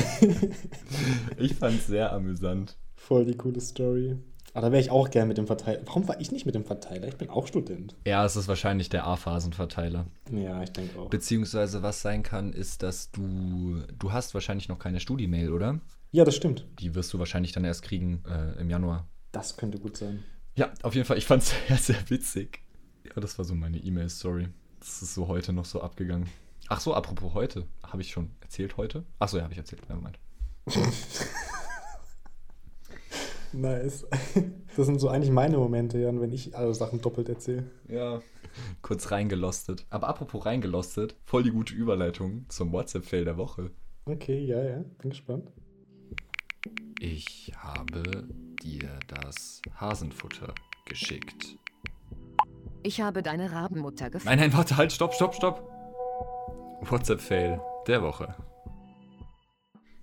Ich 1.38 1.56
fand's 1.56 1.88
sehr 1.88 2.12
amüsant. 2.12 2.78
Voll 2.96 3.26
die 3.26 3.36
coole 3.36 3.62
Story. 3.62 4.18
Aber 4.54 4.68
da 4.68 4.72
wäre 4.72 4.82
ich 4.82 4.92
auch 4.92 5.10
gern 5.10 5.28
mit 5.28 5.38
dem 5.38 5.48
Verteiler. 5.48 5.82
Warum 5.86 6.08
war 6.08 6.20
ich 6.20 6.32
nicht 6.32 6.46
mit 6.46 6.56
dem 6.56 6.66
Verteiler? 6.66 7.08
Ich 7.08 7.16
bin 7.16 7.30
auch 7.30 7.48
Student. 7.48 7.96
Ja, 8.06 8.26
es 8.26 8.36
ist 8.36 8.48
wahrscheinlich 8.48 8.90
der 8.90 9.06
A-Phasenverteiler. 9.06 10.08
Ja, 10.32 10.62
ich 10.64 10.72
denke 10.72 11.00
auch. 11.00 11.10
Beziehungsweise 11.10 11.82
was 11.82 12.02
sein 12.02 12.24
kann, 12.24 12.52
ist, 12.52 12.84
dass 12.84 13.12
du, 13.12 13.82
du 13.98 14.12
hast 14.12 14.34
wahrscheinlich 14.34 14.68
noch 14.68 14.80
keine 14.80 15.00
Studi-Mail, 15.00 15.52
oder? 15.54 15.80
Ja, 16.12 16.26
das 16.26 16.36
stimmt. 16.36 16.66
Die 16.80 16.96
wirst 16.96 17.14
du 17.14 17.20
wahrscheinlich 17.20 17.52
dann 17.52 17.66
erst 17.66 17.84
kriegen 17.84 18.24
äh, 18.28 18.60
im 18.60 18.70
Januar. 18.70 19.08
Das 19.32 19.58
könnte 19.58 19.80
gut 19.80 19.96
sein. 19.98 20.24
Ja, 20.56 20.72
auf 20.82 20.96
jeden 20.96 21.06
Fall, 21.06 21.18
ich 21.18 21.26
fand's 21.26 21.54
sehr, 21.68 21.78
sehr 21.78 22.10
witzig. 22.10 22.62
Ja, 23.06 23.22
das 23.22 23.38
war 23.38 23.46
so 23.46 23.54
meine 23.56 23.78
E-Mail-Story. 23.78 24.50
Das 24.80 25.02
ist 25.02 25.14
so 25.14 25.28
heute 25.28 25.54
noch 25.54 25.66
so 25.66 25.82
abgegangen. 25.82 26.28
Ach 26.68 26.80
so, 26.80 26.94
apropos 26.94 27.34
heute. 27.34 27.66
Habe 27.84 28.02
ich 28.02 28.12
schon 28.12 28.32
erzählt 28.42 28.78
heute? 28.78 29.04
Ach 29.20 29.28
so, 29.28 29.38
ja, 29.38 29.44
habe 29.44 29.54
ich 29.54 29.60
erzählt. 29.60 29.88
Moment. 29.90 30.20
Nice. 33.52 34.06
Das 34.76 34.86
sind 34.86 35.00
so 35.00 35.10
eigentlich 35.10 35.32
meine 35.32 35.58
Momente, 35.58 35.98
Jan, 35.98 36.22
wenn 36.22 36.32
ich 36.32 36.56
alle 36.56 36.74
Sachen 36.74 37.02
doppelt 37.02 37.30
erzähle. 37.30 37.66
Ja. 37.88 38.22
Kurz 38.82 39.12
reingelostet. 39.12 39.86
Aber 39.90 40.08
apropos 40.08 40.46
reingelostet, 40.46 41.16
voll 41.26 41.44
die 41.44 41.52
gute 41.52 41.74
Überleitung 41.74 42.46
zum 42.50 42.72
WhatsApp-Fail 42.72 43.26
der 43.26 43.38
Woche. 43.38 43.72
Okay, 44.06 44.46
ja, 44.46 44.64
ja, 44.64 44.84
bin 45.00 45.10
gespannt. 45.10 45.52
Ich 47.02 47.54
habe 47.58 48.28
dir 48.62 49.00
das 49.08 49.62
Hasenfutter 49.80 50.54
geschickt. 50.84 51.56
Ich 52.84 53.00
habe 53.00 53.24
deine 53.24 53.54
Rabenmutter 53.54 54.10
gefunden. 54.10 54.38
Nein, 54.38 54.50
nein, 54.50 54.58
warte, 54.58 54.76
halt, 54.76 54.92
stopp, 54.92 55.14
stopp, 55.14 55.34
stopp. 55.34 55.62
WhatsApp-Fail 56.82 57.62
der 57.88 58.02
Woche. 58.02 58.36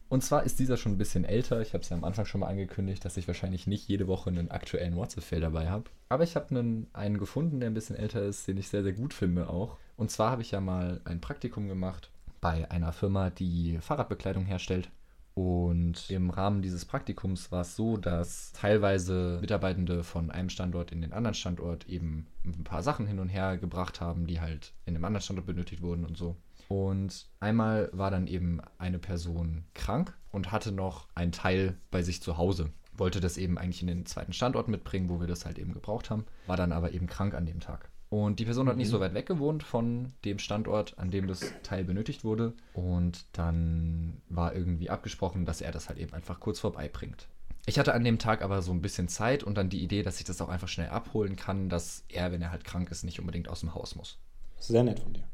Und 0.09 0.24
zwar 0.24 0.44
ist 0.44 0.59
dieser 0.59 0.78
schon 0.78 0.92
ein 0.92 0.99
bisschen 0.99 1.26
älter. 1.26 1.61
Ich 1.61 1.74
habe 1.74 1.82
es 1.82 1.90
ja 1.90 1.99
am 1.99 2.05
Anfang 2.05 2.24
schon 2.24 2.40
mal 2.40 2.49
angekündigt, 2.49 3.05
dass 3.05 3.18
ich 3.18 3.26
wahrscheinlich 3.28 3.66
nicht 3.66 3.86
jede 3.88 4.07
Woche 4.07 4.30
einen 4.30 4.51
aktuellen 4.51 4.97
WhatsApp-Fail 4.97 5.40
dabei 5.40 5.68
habe. 5.68 5.90
Aber 6.09 6.24
ich 6.24 6.34
habe 6.34 6.49
einen, 6.49 6.86
einen 6.94 7.18
gefunden, 7.18 7.61
der 7.61 7.68
ein 7.68 7.74
bisschen 7.74 7.97
älter 7.97 8.22
ist, 8.22 8.49
den 8.49 8.57
ich 8.57 8.68
sehr, 8.68 8.82
sehr 8.82 8.94
gut 8.94 9.12
finde 9.12 9.51
auch. 9.51 9.76
Und 9.99 10.11
zwar 10.11 10.30
habe 10.30 10.40
ich 10.40 10.53
ja 10.53 10.62
mal 10.62 11.03
ein 11.05 11.20
Praktikum 11.20 11.68
gemacht 11.68 12.11
bei 12.40 12.70
einer 12.70 12.94
Firma, 12.94 13.28
die 13.28 13.78
Fahrradbekleidung 13.82 14.47
herstellt. 14.47 14.88
Und 15.37 16.09
im 16.09 16.30
Rahmen 16.30 16.62
dieses 16.62 16.87
Praktikums 16.87 17.53
war 17.53 17.61
es 17.61 17.76
so, 17.76 17.99
dass 17.99 18.53
teilweise 18.53 19.37
Mitarbeitende 19.43 20.03
von 20.03 20.30
einem 20.30 20.49
Standort 20.49 20.93
in 20.93 21.03
den 21.03 21.12
anderen 21.12 21.34
Standort 21.34 21.87
eben 21.91 22.26
ein 22.47 22.64
paar 22.64 22.82
Sachen 22.82 23.07
hin 23.07 23.18
und 23.18 23.28
her 23.28 23.59
gebracht 23.59 24.01
haben, 24.01 24.26
die 24.26 24.41
halt 24.41 24.72
in 24.87 24.95
einem 24.95 25.05
anderen 25.05 25.22
Standort 25.22 25.47
benötigt 25.47 25.82
wurden 25.82 26.07
und 26.07 26.16
so. 26.16 26.37
Und 26.68 27.26
einmal 27.39 27.91
war 27.93 28.11
dann 28.11 28.26
eben 28.26 28.62
eine 28.78 28.99
Person 28.99 29.64
krank 29.74 30.16
und 30.32 30.53
hatte 30.53 30.72
noch 30.72 31.07
einen 31.14 31.32
Teil 31.32 31.76
bei 31.91 32.03
sich 32.03 32.22
zu 32.22 32.39
Hause. 32.39 32.70
Wollte 32.95 33.20
das 33.20 33.37
eben 33.37 33.59
eigentlich 33.59 33.82
in 33.82 33.89
den 33.89 34.07
zweiten 34.07 34.32
Standort 34.32 34.68
mitbringen, 34.68 35.11
wo 35.11 35.20
wir 35.20 35.26
das 35.26 35.45
halt 35.45 35.59
eben 35.59 35.74
gebraucht 35.74 36.09
haben, 36.09 36.24
war 36.47 36.57
dann 36.57 36.72
aber 36.72 36.93
eben 36.93 37.09
krank 37.09 37.34
an 37.34 37.45
dem 37.45 37.61
Tag. 37.61 37.91
Und 38.09 38.38
die 38.38 38.44
Person 38.44 38.68
hat 38.68 38.76
nicht 38.76 38.88
so 38.88 39.00
weit 39.00 39.14
weg 39.14 39.26
gewohnt 39.26 39.62
von 39.62 40.12
dem 40.24 40.38
Standort, 40.38 40.98
an 40.98 41.11
dem 41.11 41.26
das 41.26 41.52
Teil 41.62 41.84
benötigt 41.84 42.22
wurde. 42.22 42.54
Und 42.72 43.26
dann 43.32 44.22
war 44.28 44.54
irgendwie 44.54 44.90
abgesprochen, 44.90 45.44
dass 45.44 45.61
er 45.61 45.72
das 45.72 45.88
halt 45.88 45.98
eben 45.98 46.12
einfach 46.12 46.38
kurz 46.38 46.61
vorbeibringt. 46.61 47.28
Ich 47.68 47.80
hatte 47.80 47.94
an 47.94 48.04
dem 48.04 48.20
Tag 48.20 48.42
aber 48.42 48.62
so 48.62 48.70
ein 48.70 48.80
bisschen 48.80 49.09
Zeit 49.09 49.42
und 49.42 49.59
dann 49.59 49.70
die 49.70 49.82
Idee, 49.82 50.04
dass 50.04 50.20
ich 50.20 50.24
das 50.24 50.40
auch 50.40 50.48
einfach 50.48 50.68
schnell 50.68 50.88
abholen 50.88 51.34
kann, 51.34 51.68
dass 51.68 52.04
er, 52.09 52.30
wenn 52.30 52.40
er 52.40 52.52
halt 52.52 52.64
krank 52.64 52.92
ist, 52.92 53.02
nicht 53.02 53.18
unbedingt 53.18 53.48
aus 53.48 53.61
dem 53.61 53.74
Haus 53.74 53.96
muss. 53.96 54.20
Sehr 54.61 54.84
nett 54.84 55.00
von 55.00 55.12
dir. 55.12 55.24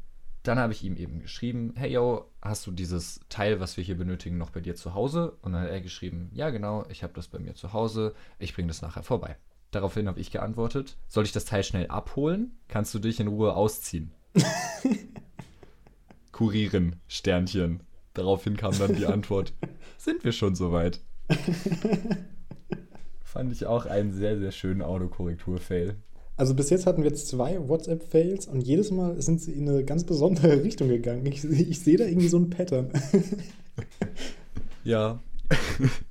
Dann 0.41 0.57
habe 0.57 0.73
ich 0.73 0.83
ihm 0.83 0.97
eben 0.97 1.21
geschrieben, 1.21 1.73
hey 1.77 1.91
yo, 1.91 2.29
hast 2.41 2.65
du 2.65 2.71
dieses 2.71 3.21
Teil, 3.29 3.59
was 3.59 3.77
wir 3.77 3.83
hier 3.83 3.95
benötigen, 3.95 4.37
noch 4.37 4.49
bei 4.49 4.61
dir 4.61 4.75
zu 4.75 4.95
Hause? 4.95 5.37
Und 5.41 5.53
dann 5.53 5.61
hat 5.61 5.69
er 5.69 5.79
geschrieben, 5.79 6.31
ja 6.33 6.49
genau, 6.49 6.85
ich 6.89 7.03
habe 7.03 7.13
das 7.13 7.27
bei 7.27 7.37
mir 7.37 7.53
zu 7.53 7.71
Hause, 7.71 8.15
ich 8.39 8.53
bringe 8.55 8.67
das 8.67 8.81
nachher 8.81 9.03
vorbei. 9.03 9.37
Daraufhin 9.73 10.07
habe 10.07 10.19
ich 10.19 10.29
geantwortet, 10.29 10.97
soll 11.07 11.23
ich 11.23 11.31
das 11.31 11.45
Teil 11.45 11.63
schnell 11.63 11.87
abholen? 11.87 12.51
Kannst 12.67 12.93
du 12.93 12.99
dich 12.99 13.19
in 13.19 13.27
Ruhe 13.27 13.55
ausziehen? 13.55 14.11
Kurieren, 16.31 16.97
Sternchen. 17.07 17.81
Daraufhin 18.13 18.55
kam 18.55 18.77
dann 18.77 18.95
die 18.95 19.07
Antwort, 19.07 19.53
sind 19.97 20.23
wir 20.23 20.31
schon 20.31 20.53
soweit? 20.53 20.99
Fand 23.23 23.51
ich 23.51 23.65
auch 23.65 23.87
einen 23.87 24.13
sehr, 24.13 24.37
sehr 24.37 24.51
schönen 24.51 24.83
Autokorrektur-Fail. 24.83 25.95
Also 26.37 26.53
bis 26.53 26.69
jetzt 26.69 26.85
hatten 26.85 27.01
wir 27.01 27.09
jetzt 27.09 27.27
zwei 27.27 27.67
WhatsApp-Fails 27.67 28.45
und 28.45 28.61
jedes 28.61 28.91
Mal 28.91 29.19
sind 29.23 29.41
sie 29.41 29.53
in 29.53 29.67
eine 29.67 29.83
ganz 29.83 30.03
besondere 30.03 30.63
Richtung 30.63 30.87
gegangen. 30.87 31.25
Ich, 31.25 31.43
ich 31.43 31.79
sehe 31.79 31.97
da 31.97 32.05
irgendwie 32.05 32.27
so 32.27 32.37
ein 32.37 32.51
Pattern. 32.51 32.91
Ja. 34.83 35.19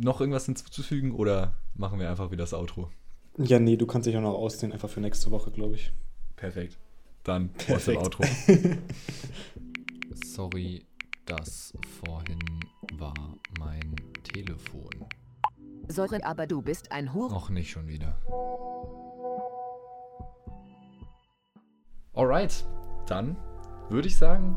noch 0.00 0.20
irgendwas 0.20 0.46
hinzuzufügen 0.46 1.12
oder 1.12 1.54
machen 1.74 1.98
wir 1.98 2.10
einfach 2.10 2.30
wieder 2.30 2.42
das 2.44 2.54
Outro? 2.54 2.90
ja, 3.38 3.58
nee, 3.60 3.76
du 3.76 3.86
kannst 3.86 4.06
dich 4.06 4.16
auch 4.16 4.20
noch 4.22 4.34
ausziehen, 4.34 4.72
einfach 4.72 4.88
für 4.88 5.00
nächste 5.00 5.30
Woche, 5.30 5.50
glaube 5.50 5.76
ich. 5.76 5.92
Perfekt. 6.36 6.78
Dann 7.22 7.48
Perfekt. 7.52 8.00
WhatsApp-Outro. 8.02 8.24
Sorry, 10.24 10.84
das 11.26 11.72
vorhin 12.00 12.38
war 12.94 13.14
mein 13.58 13.94
Telefon. 14.24 14.90
Sorry, 15.88 16.20
aber 16.22 16.46
du 16.46 16.62
bist 16.62 16.90
ein 16.90 17.14
Hure. 17.14 17.34
Auch 17.34 17.50
nicht 17.50 17.70
schon 17.70 17.86
wieder. 17.86 18.18
Alright, 22.12 22.66
dann 23.06 23.36
würde 23.88 24.08
ich 24.08 24.16
sagen. 24.16 24.56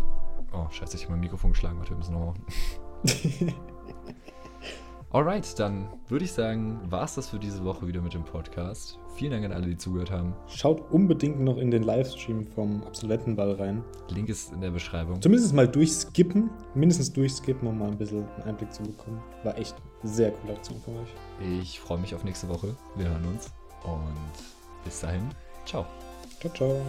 Oh, 0.51 0.67
scheiße, 0.69 0.97
ich 0.97 1.03
habe 1.03 1.13
mein 1.13 1.21
Mikrofon 1.21 1.51
geschlagen. 1.51 1.77
Warte, 1.77 1.91
wir 1.91 1.97
müssen 1.97 2.13
nochmal 2.13 2.33
machen. 2.33 3.55
Alright, 5.13 5.59
dann 5.59 5.89
würde 6.07 6.23
ich 6.23 6.31
sagen, 6.31 6.79
war 6.89 7.03
es 7.03 7.15
das 7.15 7.29
für 7.29 7.37
diese 7.37 7.65
Woche 7.65 7.85
wieder 7.85 7.99
mit 8.01 8.13
dem 8.13 8.23
Podcast. 8.23 8.97
Vielen 9.15 9.31
Dank 9.31 9.43
an 9.43 9.51
alle, 9.51 9.67
die 9.67 9.75
zugehört 9.75 10.09
haben. 10.09 10.33
Schaut 10.47 10.89
unbedingt 10.89 11.41
noch 11.41 11.57
in 11.57 11.69
den 11.69 11.83
Livestream 11.83 12.47
vom 12.47 12.81
Absolventenball 12.83 13.51
rein. 13.55 13.83
Link 14.07 14.29
ist 14.29 14.53
in 14.53 14.61
der 14.61 14.69
Beschreibung. 14.69 15.21
Zumindest 15.21 15.53
mal 15.53 15.67
durchskippen, 15.67 16.49
mindestens 16.75 17.11
durchskippen, 17.11 17.67
um 17.67 17.77
mal 17.77 17.89
ein 17.89 17.97
bisschen 17.97 18.25
einen 18.37 18.43
Einblick 18.43 18.71
zu 18.73 18.83
bekommen. 18.83 19.21
War 19.43 19.57
echt 19.57 19.75
sehr 20.03 20.31
coole 20.31 20.53
Aktion 20.53 20.79
von 20.79 20.95
euch. 20.95 21.59
Ich 21.61 21.81
freue 21.81 21.97
mich 21.97 22.15
auf 22.15 22.23
nächste 22.23 22.47
Woche. 22.47 22.73
Wir 22.95 23.09
hören 23.09 23.25
uns 23.25 23.51
und 23.83 24.85
bis 24.85 25.01
dahin, 25.01 25.27
ciao. 25.65 25.85
Ciao, 26.39 26.53
ciao. 26.53 26.81